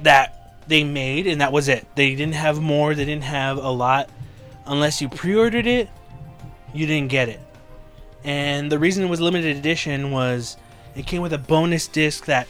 that 0.02 0.38
they 0.68 0.84
made 0.84 1.26
and 1.26 1.40
that 1.40 1.52
was 1.52 1.68
it. 1.68 1.86
They 1.94 2.14
didn't 2.14 2.34
have 2.34 2.60
more, 2.60 2.94
they 2.94 3.04
didn't 3.04 3.24
have 3.24 3.58
a 3.58 3.70
lot. 3.70 4.10
Unless 4.66 5.00
you 5.00 5.08
pre-ordered 5.08 5.66
it, 5.66 5.88
you 6.74 6.86
didn't 6.86 7.08
get 7.08 7.28
it. 7.28 7.40
And 8.24 8.70
the 8.70 8.78
reason 8.78 9.04
it 9.04 9.08
was 9.08 9.20
limited 9.20 9.56
edition 9.56 10.10
was 10.10 10.56
it 10.94 11.06
came 11.06 11.22
with 11.22 11.32
a 11.32 11.38
bonus 11.38 11.88
disc 11.88 12.26
that 12.26 12.46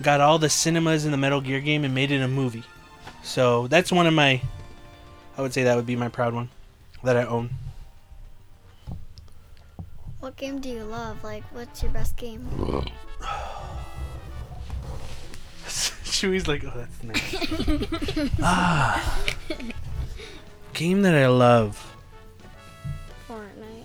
got 0.00 0.20
all 0.20 0.38
the 0.38 0.48
cinemas 0.48 1.04
in 1.04 1.10
the 1.10 1.16
Metal 1.16 1.40
Gear 1.40 1.60
game 1.60 1.84
and 1.84 1.94
made 1.94 2.10
it 2.10 2.22
a 2.22 2.28
movie. 2.28 2.64
So 3.22 3.66
that's 3.66 3.92
one 3.92 4.06
of 4.06 4.14
my 4.14 4.40
I 5.36 5.42
would 5.42 5.52
say 5.52 5.64
that 5.64 5.76
would 5.76 5.86
be 5.86 5.96
my 5.96 6.08
proud 6.08 6.34
one 6.34 6.48
that 7.04 7.16
I 7.16 7.24
own. 7.24 7.50
What 10.20 10.36
game 10.36 10.60
do 10.60 10.68
you 10.68 10.82
love? 10.82 11.22
Like, 11.22 11.44
what's 11.52 11.80
your 11.82 11.92
best 11.92 12.16
game? 12.16 12.48
Chewy's 16.18 16.48
like, 16.48 16.64
oh, 16.64 16.72
that's 16.74 17.02
nice. 17.04 18.30
ah, 18.42 19.24
game 20.72 21.02
that 21.02 21.14
I 21.14 21.28
love. 21.28 21.94
Fortnite. 23.28 23.84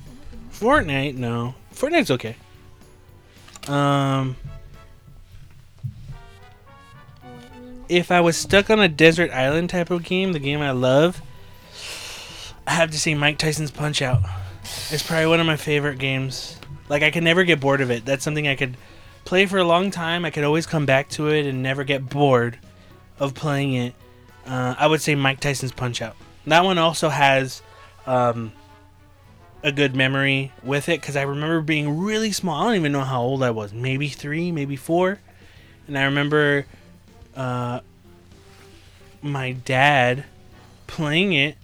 Fortnite, 0.52 1.16
no. 1.16 1.54
Fortnite's 1.76 2.10
okay. 2.10 2.36
Um, 3.68 4.36
if 7.88 8.12
I 8.12 8.20
was 8.22 8.36
stuck 8.36 8.72
on 8.72 8.80
a 8.80 8.88
desert 8.88 9.30
island 9.30 9.70
type 9.70 9.92
of 9.92 10.04
game, 10.04 10.34
the 10.34 10.40
game 10.40 10.60
I 10.60 10.72
love, 10.72 11.22
I 12.66 12.72
have 12.72 12.90
to 12.92 13.00
say 13.00 13.14
Mike 13.14 13.38
Tyson's 13.38 13.70
Punch 13.70 14.02
Out. 14.02 14.24
It's 14.90 15.04
probably 15.04 15.28
one 15.28 15.40
of 15.40 15.46
my 15.46 15.58
favorite 15.58 16.00
games. 16.00 16.58
Like 16.90 17.04
I 17.04 17.12
could 17.12 17.24
never 17.24 17.44
get 17.44 17.60
bored 17.60 17.82
of 17.82 17.92
it. 17.92 18.06
That's 18.06 18.24
something 18.24 18.48
I 18.48 18.56
could 18.56 18.76
play 19.26 19.46
for 19.46 19.58
a 19.58 19.64
long 19.64 19.92
time. 19.92 20.26
I 20.26 20.30
could 20.30 20.44
always 20.44 20.66
come 20.66 20.86
back 20.86 21.10
to 21.10 21.28
it 21.28 21.46
and 21.46 21.64
never 21.64 21.84
get 21.84 22.10
bored 22.10 22.58
of 23.20 23.34
playing 23.34 23.74
it. 23.74 23.96
Uh, 24.46 24.76
I 24.78 24.88
would 24.88 25.02
say 25.02 25.16
Mike 25.16 25.40
Tyson's 25.40 25.72
Punch 25.72 26.02
Out. 26.02 26.16
That 26.46 26.66
one 26.66 26.78
also 26.78 27.10
has 27.10 27.62
um, 28.06 28.52
a 29.64 29.72
good 29.72 29.96
memory 29.96 30.52
with 30.62 30.90
it 30.90 31.00
because 31.00 31.16
I 31.16 31.22
remember 31.22 31.62
being 31.62 32.00
really 32.00 32.32
small. 32.32 32.62
I 32.62 32.66
don't 32.66 32.76
even 32.76 32.92
know 32.92 33.02
how 33.02 33.22
old 33.22 33.42
I 33.42 33.52
was. 33.52 33.74
Maybe 33.74 34.10
three, 34.10 34.52
maybe 34.52 34.76
four. 34.76 35.20
And 35.88 35.98
I 35.98 36.04
remember 36.04 36.66
uh, 37.36 37.80
my 39.22 39.54
dad 39.54 40.26
playing 40.88 41.34
it 41.34 41.56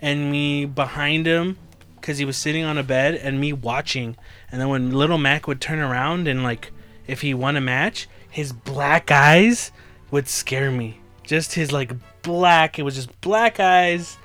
and 0.00 0.30
me 0.30 0.64
behind 0.64 1.26
him 1.26 1.58
because 1.96 2.18
he 2.18 2.24
was 2.24 2.36
sitting 2.36 2.64
on 2.64 2.78
a 2.78 2.82
bed 2.82 3.14
and 3.14 3.40
me 3.40 3.52
watching. 3.52 4.16
And 4.50 4.60
then 4.60 4.68
when 4.68 4.92
little 4.92 5.18
Mac 5.18 5.46
would 5.46 5.60
turn 5.60 5.78
around 5.78 6.28
and 6.28 6.42
like 6.42 6.70
if 7.06 7.20
he 7.20 7.34
won 7.34 7.56
a 7.56 7.60
match, 7.60 8.08
his 8.30 8.52
black 8.52 9.10
eyes 9.10 9.72
would 10.10 10.28
scare 10.28 10.70
me. 10.70 11.00
Just 11.22 11.54
his 11.54 11.72
like 11.72 11.92
black, 12.22 12.78
it 12.78 12.82
was 12.82 12.94
just 12.94 13.20
black 13.20 13.58
eyes, 13.60 14.18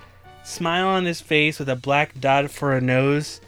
smile 0.44 0.88
on 0.88 1.06
his 1.06 1.22
face 1.22 1.60
with 1.60 1.70
a 1.70 1.76
black 1.76 2.20
dot 2.20 2.50
for 2.52 2.74
a 2.74 2.82
nose. 2.82 3.42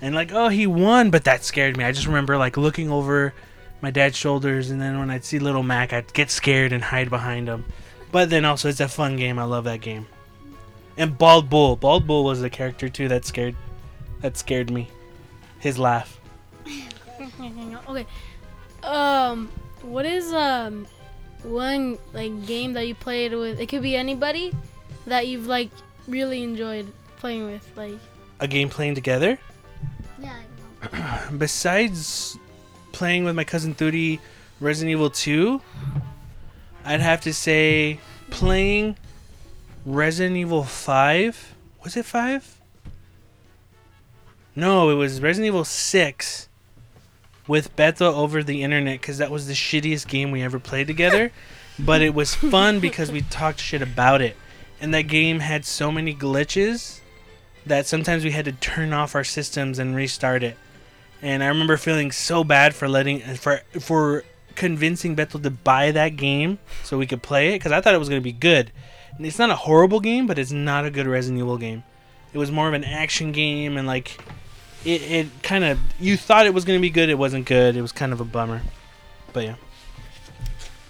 And 0.00 0.14
like, 0.14 0.32
oh, 0.32 0.48
he 0.48 0.66
won, 0.66 1.10
but 1.10 1.24
that 1.24 1.44
scared 1.44 1.76
me. 1.76 1.84
I 1.84 1.92
just 1.92 2.06
remember 2.06 2.36
like 2.36 2.56
looking 2.56 2.90
over 2.90 3.34
my 3.80 3.90
dad's 3.90 4.16
shoulders 4.16 4.70
and 4.70 4.80
then 4.80 4.98
when 4.98 5.10
I'd 5.10 5.24
see 5.24 5.38
little 5.38 5.62
Mac, 5.62 5.92
I'd 5.92 6.12
get 6.12 6.30
scared 6.30 6.72
and 6.72 6.82
hide 6.82 7.10
behind 7.10 7.48
him. 7.48 7.64
But 8.10 8.30
then 8.30 8.44
also 8.44 8.68
it's 8.68 8.80
a 8.80 8.88
fun 8.88 9.16
game. 9.16 9.38
I 9.38 9.44
love 9.44 9.64
that 9.64 9.80
game. 9.80 10.06
And 10.96 11.16
Bald 11.16 11.48
Bull. 11.48 11.76
Bald 11.76 12.06
Bull 12.06 12.24
was 12.24 12.42
a 12.42 12.50
character 12.50 12.88
too 12.88 13.08
that 13.08 13.24
scared 13.24 13.54
that 14.20 14.36
scared 14.36 14.70
me. 14.70 14.88
His 15.60 15.78
laugh. 15.78 16.20
okay. 17.88 18.06
Um, 18.88 19.50
what 19.82 20.06
is 20.06 20.32
um 20.32 20.86
one 21.42 21.98
like 22.14 22.46
game 22.46 22.72
that 22.72 22.86
you 22.88 22.94
played 22.94 23.34
with? 23.34 23.60
It 23.60 23.66
could 23.66 23.82
be 23.82 23.94
anybody 23.94 24.54
that 25.06 25.26
you've 25.26 25.46
like 25.46 25.70
really 26.06 26.42
enjoyed 26.42 26.90
playing 27.18 27.44
with. 27.44 27.70
Like, 27.76 27.98
A 28.40 28.48
game 28.48 28.70
playing 28.70 28.94
together? 28.94 29.38
Yeah. 30.18 31.28
Besides 31.38 32.38
playing 32.92 33.24
with 33.24 33.36
my 33.36 33.44
cousin 33.44 33.74
Thudi 33.74 34.20
Resident 34.58 34.92
Evil 34.92 35.10
2, 35.10 35.60
I'd 36.86 37.00
have 37.00 37.20
to 37.22 37.34
say 37.34 38.00
playing 38.30 38.96
Resident 39.84 40.36
Evil 40.38 40.64
5. 40.64 41.54
Was 41.84 41.96
it 41.96 42.06
5? 42.06 42.58
No, 44.56 44.88
it 44.88 44.94
was 44.94 45.20
Resident 45.20 45.48
Evil 45.48 45.64
6 45.64 46.47
with 47.48 47.74
Beto 47.74 48.12
over 48.12 48.44
the 48.44 48.62
internet 48.62 49.00
because 49.00 49.18
that 49.18 49.30
was 49.30 49.48
the 49.48 49.54
shittiest 49.54 50.06
game 50.06 50.30
we 50.30 50.42
ever 50.42 50.60
played 50.60 50.86
together. 50.86 51.32
but 51.78 52.02
it 52.02 52.14
was 52.14 52.34
fun 52.34 52.80
because 52.80 53.10
we 53.10 53.22
talked 53.22 53.60
shit 53.60 53.82
about 53.82 54.20
it. 54.20 54.36
And 54.80 54.92
that 54.94 55.02
game 55.02 55.40
had 55.40 55.64
so 55.64 55.90
many 55.90 56.14
glitches 56.14 57.00
that 57.66 57.86
sometimes 57.86 58.24
we 58.24 58.30
had 58.30 58.44
to 58.44 58.52
turn 58.52 58.92
off 58.92 59.14
our 59.14 59.24
systems 59.24 59.78
and 59.78 59.94
restart 59.94 60.42
it. 60.42 60.56
And 61.20 61.42
I 61.42 61.48
remember 61.48 61.76
feeling 61.76 62.12
so 62.12 62.44
bad 62.44 62.74
for 62.74 62.88
letting 62.88 63.20
for 63.20 63.62
for 63.80 64.24
convincing 64.54 65.16
Beto 65.16 65.42
to 65.42 65.50
buy 65.50 65.90
that 65.92 66.16
game 66.16 66.58
so 66.84 66.98
we 66.98 67.06
could 67.06 67.22
play 67.22 67.50
it 67.50 67.58
because 67.58 67.72
I 67.72 67.80
thought 67.80 67.94
it 67.94 67.98
was 67.98 68.08
going 68.08 68.20
to 68.20 68.24
be 68.24 68.32
good. 68.32 68.70
And 69.16 69.26
it's 69.26 69.38
not 69.38 69.50
a 69.50 69.56
horrible 69.56 69.98
game, 70.00 70.26
but 70.26 70.38
it's 70.38 70.52
not 70.52 70.84
a 70.84 70.90
good 70.90 71.06
Resident 71.06 71.40
Evil 71.40 71.58
game. 71.58 71.82
It 72.32 72.38
was 72.38 72.52
more 72.52 72.68
of 72.68 72.74
an 72.74 72.84
action 72.84 73.32
game 73.32 73.76
and 73.76 73.86
like 73.86 74.20
it, 74.84 75.02
it 75.02 75.42
kind 75.42 75.64
of 75.64 75.78
you 76.00 76.16
thought 76.16 76.46
it 76.46 76.54
was 76.54 76.64
going 76.64 76.78
to 76.78 76.82
be 76.82 76.90
good, 76.90 77.08
it 77.08 77.18
wasn't 77.18 77.46
good. 77.46 77.76
It 77.76 77.82
was 77.82 77.92
kind 77.92 78.12
of 78.12 78.20
a 78.20 78.24
bummer. 78.24 78.62
But 79.32 79.44
yeah. 79.44 79.54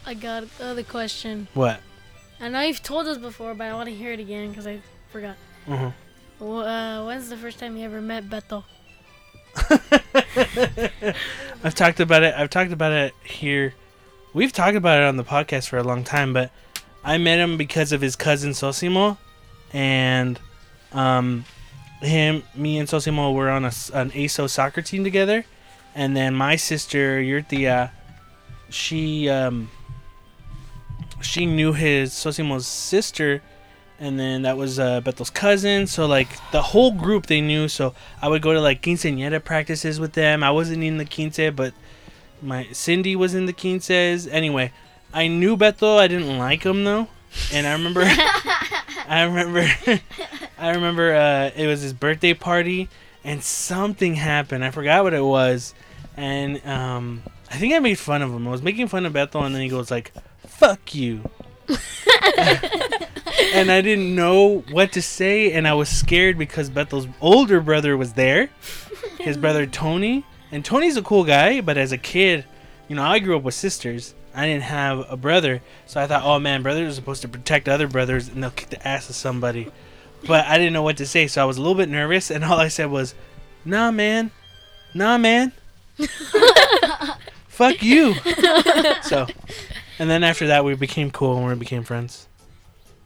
I 0.07 0.15
got 0.15 0.45
another 0.59 0.83
question. 0.85 1.49
What? 1.55 1.81
I 2.41 2.49
know 2.49 2.61
you've 2.63 2.83
told 2.83 3.07
us 3.09 3.19
before, 3.19 3.55
but 3.55 3.65
I 3.65 3.75
want 3.75 3.89
to 3.89 3.95
hear 3.95 4.13
it 4.13 4.21
again 4.21 4.51
because 4.51 4.67
I 4.67 4.81
forgot. 5.11 5.37
Mhm. 5.67 5.93
Wh- 6.39 6.43
Uh, 6.67 7.05
when's 7.05 7.29
the 7.29 7.37
first 7.37 7.59
time 7.59 7.77
you 7.77 7.85
ever 7.85 8.01
met 8.01 8.29
Beto? 8.29 8.65
I've 11.65 11.75
talked 11.75 12.01
about 12.01 12.23
it. 12.23 12.35
I've 12.37 12.51
talked 12.51 12.73
about 12.73 12.93
it 12.93 13.15
here. 13.25 13.75
We've 14.33 14.53
talked 14.53 14.77
about 14.77 14.99
it 15.01 15.05
on 15.05 15.17
the 15.17 15.25
podcast 15.25 15.69
for 15.69 15.79
a 15.79 15.83
long 15.83 16.05
time, 16.05 16.33
but 16.33 16.51
I 17.05 17.19
met 17.19 17.39
him 17.39 17.57
because 17.57 17.93
of 17.93 18.01
his 18.01 18.15
cousin 18.17 18.51
Sosimo, 18.53 19.19
and 19.73 20.39
um, 20.93 21.45
him, 22.01 22.43
me, 22.55 22.79
and 22.79 22.89
Sosimo 22.89 23.35
were 23.35 23.51
on 23.51 23.65
a, 23.65 23.73
an 23.95 24.11
AYSO 24.11 24.49
soccer 24.49 24.83
team 24.83 25.05
together, 25.05 25.45
and 25.95 26.17
then 26.17 26.35
my 26.35 26.57
sister 26.57 27.21
Yurtia, 27.21 27.91
she 28.71 29.29
um, 29.29 29.71
she 31.21 31.47
knew 31.47 31.73
his 31.73 32.13
Sosimo's 32.13 32.67
sister 32.67 33.43
and 34.01 34.19
then 34.19 34.43
that 34.43 34.57
was 34.57 34.79
uh, 34.79 35.01
Beto's 35.01 35.31
cousin. 35.31 35.87
So 35.87 36.07
like 36.07 36.29
the 36.53 36.63
whole 36.63 36.93
group 36.93 37.27
they 37.27 37.41
knew. 37.41 37.69
So 37.69 37.95
I 38.23 38.29
would 38.29 38.43
go 38.43 38.53
to 38.53 38.61
like 38.61 38.83
quinceañera 38.83 39.45
practices 39.45 39.99
with 39.99 40.13
them. 40.13 40.43
I 40.43 40.51
wasn't 40.51 40.83
in 40.83 40.99
the 40.99 41.05
quince, 41.05 41.41
but 41.55 41.75
my 42.41 42.69
Cindy 42.73 43.17
was 43.17 43.35
in 43.35 43.47
the 43.47 43.53
quinces. 43.53 44.27
Anyway, 44.29 44.73
I 45.13 45.27
knew 45.29 45.57
Beto. 45.57 45.99
I 45.99 46.07
didn't 46.07 46.39
like 46.39 46.65
him 46.65 46.85
though, 46.85 47.09
and 47.53 47.67
I 47.67 47.73
remember, 47.73 48.01
I 49.09 49.23
remember, 49.23 49.67
I 50.59 50.71
remember 50.71 51.15
uh, 51.15 51.51
it 51.57 51.67
was 51.67 51.81
his 51.81 51.93
birthday 51.93 52.35
party, 52.35 52.89
and 53.25 53.43
something 53.43 54.15
happened. 54.15 54.65
I 54.65 54.71
forgot 54.71 55.05
what 55.05 55.15
it 55.15 55.25
was, 55.25 55.75
and 56.17 56.65
um, 56.67 57.23
I 57.51 57.57
think 57.57 57.75
I 57.75 57.79
made 57.79 57.99
fun 57.99 58.23
of 58.23 58.31
him. 58.31 58.47
I 58.47 58.51
was 58.51 58.63
making 58.63 58.89
fun 58.89 59.07
of 59.07 59.13
Beto, 59.15 59.45
and 59.45 59.55
then 59.55 59.63
he 59.63 59.69
goes 59.69 59.91
like, 59.91 60.13
"Fuck 60.47 60.95
you." 60.95 61.29
and 63.55 63.71
I 63.71 63.81
didn't 63.81 64.15
know 64.15 64.65
what 64.71 64.93
to 64.93 65.03
say, 65.03 65.53
and 65.53 65.67
I 65.67 65.75
was 65.75 65.89
scared 65.89 66.39
because 66.39 66.71
Beto's 66.71 67.09
older 67.21 67.61
brother 67.61 67.97
was 67.97 68.13
there, 68.13 68.51
his 69.19 69.37
brother 69.37 69.67
Tony, 69.67 70.25
and 70.53 70.65
Tony's 70.65 70.97
a 70.97 71.03
cool 71.03 71.25
guy, 71.25 71.61
but 71.61 71.79
as 71.79 71.93
a 71.93 71.99
kid, 71.99 72.45
you 72.89 72.97
know, 72.97 73.03
I 73.03 73.19
grew 73.19 73.37
up 73.37 73.43
with 73.43 73.55
sisters. 73.55 74.15
I 74.35 74.47
didn't 74.47 74.65
have 74.65 75.07
a 75.11 75.17
brother, 75.17 75.63
so 75.87 76.01
I 76.01 76.07
thought, 76.07 76.23
oh 76.25 76.39
man, 76.39 76.63
brothers 76.63 76.93
are 76.93 76.95
supposed 76.95 77.23
to 77.23 77.29
protect 77.29 77.69
other 77.69 77.89
brothers, 77.89 78.29
and 78.29 78.43
they'll 78.43 78.51
kick 78.51 78.71
the 78.71 78.87
ass 78.87 79.09
of 79.09 79.17
somebody. 79.17 79.69
But 80.27 80.47
I 80.47 80.59
didn't 80.59 80.73
know 80.73 80.83
what 80.83 80.97
to 80.99 81.07
say, 81.07 81.27
so 81.27 81.43
I 81.43 81.45
was 81.45 81.57
a 81.57 81.61
little 81.61 81.77
bit 81.77 81.89
nervous, 81.89 82.31
and 82.31 82.45
all 82.45 82.59
I 82.59 82.69
said 82.69 82.91
was, 82.91 83.15
"Nah, 83.65 83.91
man, 83.91 84.31
nah, 84.95 85.19
man, 85.19 85.53
fuck 87.49 87.83
you." 87.83 88.15
so, 89.03 89.27
and 89.99 90.09
then 90.11 90.23
after 90.25 90.47
that, 90.47 90.65
we 90.65 90.75
became 90.75 91.11
cool 91.11 91.37
and 91.39 91.47
we 91.49 91.55
became 91.55 91.85
friends. 91.85 92.29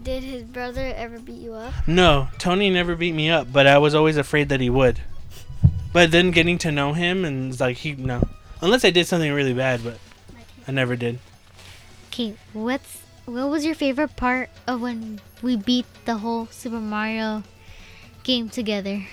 Did 0.03 0.25
his 0.25 0.43
brother 0.43 0.93
ever 0.97 1.21
beat 1.21 1.41
you 1.41 1.55
up? 1.55 1.73
No, 1.87 2.29
Tony 2.39 2.71
never 2.71 2.97
beat 2.97 3.15
me 3.15 3.31
up, 3.31 3.53
but 3.53 3.69
I 3.69 3.79
was 3.79 3.95
always 3.95 4.17
afraid 4.17 4.49
that 4.49 4.61
he 4.61 4.69
would. 4.69 5.01
But 5.93 6.11
then 6.11 6.33
getting 6.33 6.59
to 6.59 6.73
know 6.73 6.93
him 6.93 7.25
and 7.25 7.53
it's 7.53 7.61
like 7.61 7.77
he 7.79 7.93
no, 7.93 8.27
unless 8.61 8.85
I 8.85 8.91
did 8.91 9.07
something 9.07 9.33
really 9.33 9.55
bad, 9.55 9.85
but 9.85 9.99
I 10.67 10.73
never 10.73 10.97
did. 10.97 11.19
Okay, 12.09 12.35
what's 12.53 13.01
what 13.25 13.49
was 13.49 13.65
your 13.65 13.75
favorite 13.75 14.17
part 14.17 14.51
of 14.67 14.81
when 14.81 15.21
we 15.43 15.57
beat 15.57 15.87
the 16.05 16.19
whole 16.19 16.47
Super 16.47 16.81
Mario 16.81 17.43
game 18.25 18.49
together? 18.49 19.07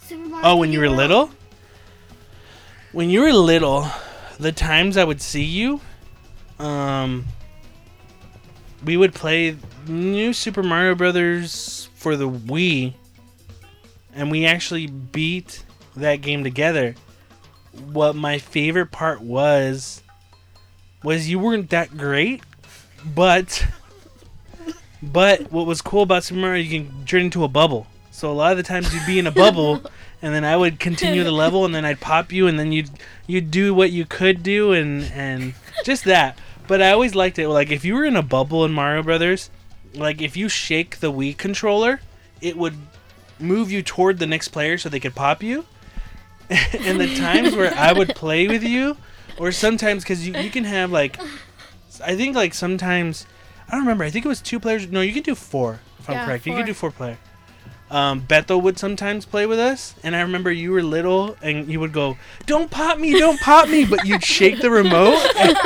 Super 0.00 0.24
Mario 0.28 0.48
Oh, 0.48 0.56
when 0.56 0.72
you 0.72 0.80
were 0.80 0.88
little? 0.88 1.30
When 2.92 3.10
you 3.10 3.20
were 3.20 3.32
little, 3.32 3.86
the 4.38 4.50
times 4.52 4.96
I 4.96 5.04
would 5.04 5.20
see 5.20 5.44
you, 5.44 5.80
um, 6.58 7.24
we 8.84 8.96
would 8.96 9.14
play 9.14 9.56
new 9.86 10.32
Super 10.32 10.62
Mario 10.62 10.94
Brothers 10.94 11.88
for 11.94 12.16
the 12.16 12.28
Wii, 12.28 12.94
and 14.14 14.30
we 14.30 14.46
actually 14.46 14.86
beat 14.86 15.64
that 15.96 16.16
game 16.16 16.42
together. 16.42 16.94
What 17.92 18.16
my 18.16 18.38
favorite 18.38 18.90
part 18.90 19.20
was 19.20 20.02
was 21.02 21.28
you 21.28 21.38
weren't 21.38 21.70
that 21.70 21.96
great, 21.96 22.42
but 23.04 23.66
but 25.02 25.50
what 25.50 25.66
was 25.66 25.80
cool 25.80 26.02
about 26.02 26.24
Super 26.24 26.40
Mario, 26.40 26.62
you 26.62 26.82
can 26.82 27.06
turn 27.06 27.22
into 27.22 27.44
a 27.44 27.48
bubble. 27.48 27.86
So 28.10 28.30
a 28.30 28.34
lot 28.34 28.52
of 28.52 28.58
the 28.58 28.62
times 28.62 28.92
you'd 28.94 29.06
be 29.06 29.18
in 29.18 29.26
a 29.26 29.32
bubble, 29.32 29.82
and 30.22 30.34
then 30.34 30.44
I 30.44 30.56
would 30.56 30.78
continue 30.78 31.24
the 31.24 31.32
level, 31.32 31.64
and 31.64 31.74
then 31.74 31.84
I'd 31.84 32.00
pop 32.00 32.32
you, 32.32 32.46
and 32.46 32.58
then 32.58 32.72
you'd 32.72 32.90
you'd 33.26 33.50
do 33.50 33.72
what 33.72 33.92
you 33.92 34.04
could 34.04 34.42
do, 34.42 34.72
and 34.72 35.04
and 35.14 35.54
just 35.84 36.04
that. 36.04 36.38
But 36.66 36.82
I 36.82 36.90
always 36.90 37.14
liked 37.14 37.38
it. 37.38 37.48
Like 37.48 37.70
if 37.70 37.84
you 37.84 37.94
were 37.94 38.04
in 38.04 38.16
a 38.16 38.22
bubble 38.22 38.64
in 38.64 38.72
Mario 38.72 39.02
Brothers, 39.02 39.50
like 39.94 40.20
if 40.20 40.36
you 40.36 40.48
shake 40.48 41.00
the 41.00 41.12
Wii 41.12 41.36
controller, 41.36 42.00
it 42.40 42.56
would 42.56 42.74
move 43.38 43.72
you 43.72 43.82
toward 43.82 44.18
the 44.18 44.26
next 44.26 44.48
player 44.48 44.76
so 44.78 44.88
they 44.88 45.00
could 45.00 45.14
pop 45.14 45.42
you. 45.42 45.64
and 46.50 47.00
the 47.00 47.16
times 47.16 47.54
where 47.54 47.72
I 47.74 47.92
would 47.92 48.14
play 48.14 48.48
with 48.48 48.62
you, 48.64 48.96
or 49.40 49.50
sometimes 49.52 50.04
because 50.04 50.26
you, 50.26 50.34
you 50.34 50.50
can 50.50 50.64
have 50.64 50.92
like, 50.92 51.18
I 52.04 52.14
think 52.14 52.36
like 52.36 52.52
sometimes 52.54 53.26
I 53.68 53.72
don't 53.72 53.80
remember. 53.80 54.04
I 54.04 54.10
think 54.10 54.24
it 54.24 54.28
was 54.28 54.40
two 54.42 54.60
players. 54.60 54.86
No, 54.88 55.00
you 55.00 55.12
can 55.12 55.22
do 55.22 55.34
four 55.34 55.80
if 55.98 56.08
I'm 56.08 56.14
Yeah, 56.16 56.26
correct. 56.26 56.46
You 56.46 56.52
four. 56.52 56.58
can 56.58 56.66
do 56.66 56.74
four 56.74 56.90
player. 56.90 57.18
Um, 57.90 58.20
Beto 58.22 58.60
would 58.62 58.78
sometimes 58.78 59.26
play 59.26 59.46
with 59.46 59.58
us, 59.58 59.96
and 60.04 60.14
I 60.14 60.20
remember 60.20 60.52
you 60.52 60.70
were 60.70 60.82
little, 60.82 61.36
and 61.42 61.66
you 61.68 61.80
would 61.80 61.92
go, 61.92 62.16
"Don't 62.46 62.70
pop 62.70 62.98
me, 62.98 63.18
don't 63.18 63.40
pop 63.40 63.68
me," 63.68 63.84
but 63.84 64.06
you'd 64.06 64.22
shake 64.22 64.60
the 64.60 64.70
remote, 64.70 65.18
and, 65.36 65.56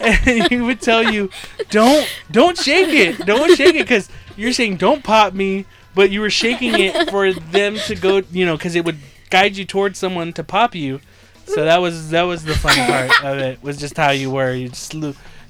and 0.00 0.48
he 0.48 0.60
would 0.60 0.80
tell 0.80 1.02
you, 1.02 1.28
"Don't, 1.70 2.08
don't 2.30 2.56
shake 2.56 2.90
it, 2.90 3.26
don't 3.26 3.56
shake 3.56 3.74
it," 3.74 3.82
because 3.82 4.08
you're 4.36 4.52
saying, 4.52 4.76
"Don't 4.76 5.02
pop 5.02 5.34
me," 5.34 5.64
but 5.92 6.12
you 6.12 6.20
were 6.20 6.30
shaking 6.30 6.78
it 6.78 7.10
for 7.10 7.32
them 7.32 7.74
to 7.76 7.96
go, 7.96 8.22
you 8.30 8.46
know, 8.46 8.56
because 8.56 8.76
it 8.76 8.84
would 8.84 8.98
guide 9.30 9.56
you 9.56 9.64
towards 9.64 9.98
someone 9.98 10.32
to 10.34 10.44
pop 10.44 10.76
you. 10.76 11.00
So 11.46 11.64
that 11.64 11.78
was 11.78 12.10
that 12.10 12.22
was 12.22 12.44
the 12.44 12.54
fun 12.54 12.76
part 12.86 13.24
of 13.24 13.38
it. 13.38 13.62
Was 13.62 13.76
just 13.76 13.96
how 13.96 14.10
you 14.10 14.30
were. 14.30 14.52
You 14.52 14.68
just 14.68 14.94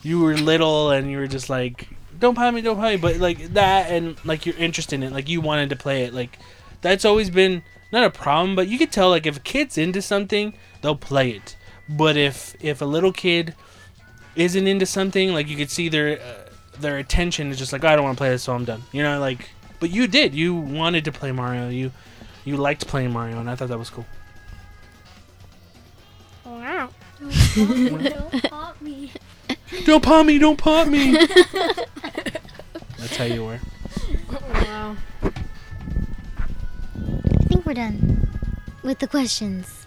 you 0.03 0.21
were 0.21 0.37
little, 0.37 0.91
and 0.91 1.11
you 1.11 1.19
were 1.19 1.27
just 1.27 1.49
like, 1.49 1.89
"Don't 2.19 2.35
pop 2.35 2.53
me, 2.55 2.61
don't 2.61 2.77
pop 2.77 2.91
me," 2.91 2.97
but 2.97 3.17
like 3.17 3.55
that, 3.55 3.91
and 3.91 4.23
like 4.25 4.47
you're 4.47 4.57
interested 4.57 4.97
in 4.97 5.03
it, 5.05 5.13
like 5.13 5.29
you 5.29 5.41
wanted 5.41 5.71
to 5.71 5.77
play 5.77 6.05
it. 6.05 6.15
Like 6.15 6.39
that's 6.81 7.05
always 7.05 7.31
been 7.31 7.63
not 7.93 8.05
a 8.05 8.11
problem, 8.11 8.57
but 8.57 8.69
you 8.69 8.79
could 8.79 8.91
tell 8.91 9.11
like 9.11 9.27
if 9.27 9.37
a 9.37 9.41
kid's 9.41 9.79
into 9.79 10.03
something, 10.03 10.55
they'll 10.81 10.97
play 10.97 11.31
it. 11.31 11.57
But 11.89 12.17
if 12.17 12.57
if 12.61 12.81
a 12.81 12.87
little 12.87 13.13
kid 13.13 13.55
isn't 14.35 14.67
into 14.67 14.87
something, 14.87 15.33
like 15.33 15.49
you 15.49 15.57
could 15.57 15.71
see 15.71 15.89
their 15.89 16.21
uh, 16.21 16.49
their 16.81 16.99
attention 16.99 17.51
is 17.51 17.59
just 17.59 17.73
like, 17.73 17.85
"Oh, 17.85 17.89
I 17.89 17.97
don't 17.97 18.05
want 18.05 18.17
to 18.17 18.21
play 18.21 18.31
this, 18.31 18.43
so 18.43 18.55
I'm 18.55 18.65
done. 18.65 18.83
You 18.93 19.03
know, 19.03 19.21
like. 19.21 19.51
But 19.79 19.91
you 19.91 20.07
did. 20.07 20.33
You 20.33 20.55
wanted 20.55 21.05
to 21.07 21.13
play 21.13 21.33
Mario. 21.33 21.69
You 21.69 21.91
you 22.45 22.57
liked 22.57 22.87
playing 22.87 23.13
Mario, 23.13 23.41
and 23.41 23.51
I 23.51 23.57
thought 23.57 23.69
that 23.69 23.79
was 23.79 23.91
cool. 23.91 24.07
Don't 27.55 28.43
pop 28.45 28.81
me. 28.81 29.13
Don't 29.85 30.03
pop 30.03 30.25
me! 30.25 30.39
Don't 30.39 30.57
pop 30.57 30.89
me! 30.89 31.13
That's 32.97 33.17
how 33.17 33.25
you 33.25 33.45
were. 33.45 33.61
Wow. 34.55 34.97
I 35.23 35.29
think 37.49 37.67
we're 37.67 37.75
done 37.75 38.27
with 38.83 39.01
the 39.01 39.07
questions. 39.07 39.85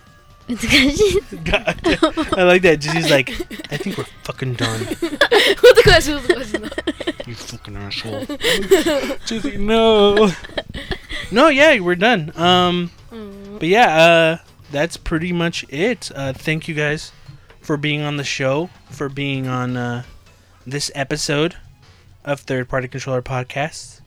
With 0.47 0.61
the 0.61 0.67
questions. 0.67 1.43
God, 1.43 2.37
I 2.37 2.43
like 2.43 2.61
that. 2.61 2.81
Jesse's 2.81 3.09
like, 3.09 3.31
I 3.71 3.77
think 3.77 3.97
we're 3.97 4.05
fucking 4.23 4.53
done. 4.53 4.81
what 4.85 4.99
the 4.99 5.81
question? 5.83 6.15
What 6.15 6.27
the 6.27 6.33
question? 6.35 6.69
You 7.25 7.33
fucking 7.33 7.77
asshole. 7.77 8.25
Jesse, 9.25 9.57
no. 9.57 10.29
No, 11.31 11.47
yeah, 11.47 11.79
we're 11.79 11.95
done. 11.95 12.31
Um, 12.35 12.91
but 13.57 13.67
yeah, 13.67 13.97
uh, 13.97 14.37
that's 14.69 14.97
pretty 14.97 15.33
much 15.33 15.65
it. 15.69 16.11
Uh, 16.13 16.31
thank 16.31 16.67
you 16.67 16.75
guys 16.75 17.11
for 17.65 17.77
being 17.77 18.01
on 18.01 18.17
the 18.17 18.23
show, 18.23 18.69
for 18.91 19.09
being 19.09 19.47
on 19.47 19.75
uh, 19.75 20.03
this 20.67 20.91
episode 20.93 21.55
of 22.23 22.39
Third 22.41 22.69
Party 22.69 22.87
Controller 22.87 23.23
Podcast. 23.23 24.01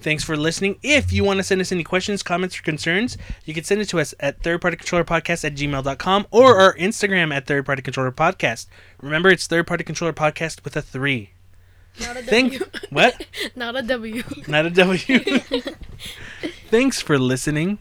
Thanks 0.00 0.24
for 0.24 0.34
listening. 0.34 0.78
If 0.82 1.12
you 1.12 1.22
want 1.22 1.36
to 1.38 1.42
send 1.42 1.60
us 1.60 1.72
any 1.72 1.84
questions, 1.84 2.22
comments, 2.22 2.58
or 2.58 2.62
concerns, 2.62 3.18
you 3.44 3.52
can 3.52 3.64
send 3.64 3.82
it 3.82 3.88
to 3.90 4.00
us 4.00 4.14
at 4.18 4.42
thirdpartycontrollerpodcast 4.42 5.44
at 5.44 5.54
gmail.com 5.54 6.26
or 6.30 6.58
our 6.58 6.74
Instagram 6.76 7.34
at 7.34 7.46
Third 7.46 7.66
Party 7.66 7.82
Controller 7.82 8.12
Podcast. 8.12 8.66
Remember, 9.02 9.28
it's 9.28 9.46
Third 9.46 9.66
Party 9.66 9.84
Controller 9.84 10.14
Podcast 10.14 10.64
with 10.64 10.74
a 10.74 10.80
three. 10.80 11.30
Not 12.00 12.16
a 12.16 12.22
Thank 12.22 12.54
W. 12.54 12.66
what? 12.90 13.26
Not 13.54 13.76
a 13.76 13.82
W. 13.82 14.22
Not 14.48 14.64
a 14.64 14.70
W. 14.70 15.18
Thanks 16.70 17.02
for 17.02 17.18
listening. 17.18 17.78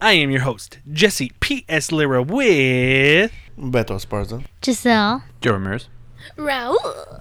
I 0.00 0.12
am 0.14 0.32
your 0.32 0.42
host, 0.42 0.80
Jesse 0.92 1.32
P.S. 1.38 1.92
Lira 1.92 2.22
with 2.22 3.32
Beto 3.58 3.94
Esparza. 3.96 4.44
Giselle. 4.62 5.22
Joe 5.40 5.52
Ramirez. 5.52 5.88
Raul. 6.36 6.76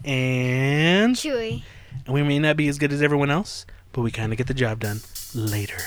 and 0.05 1.15
Chewy. 1.15 1.63
we 2.07 2.23
may 2.23 2.39
not 2.39 2.57
be 2.57 2.67
as 2.67 2.77
good 2.77 2.91
as 2.91 3.01
everyone 3.01 3.29
else, 3.31 3.65
but 3.93 4.01
we 4.01 4.11
kind 4.11 4.31
of 4.31 4.37
get 4.37 4.47
the 4.47 4.53
job 4.53 4.79
done 4.79 4.99
later. 5.33 5.77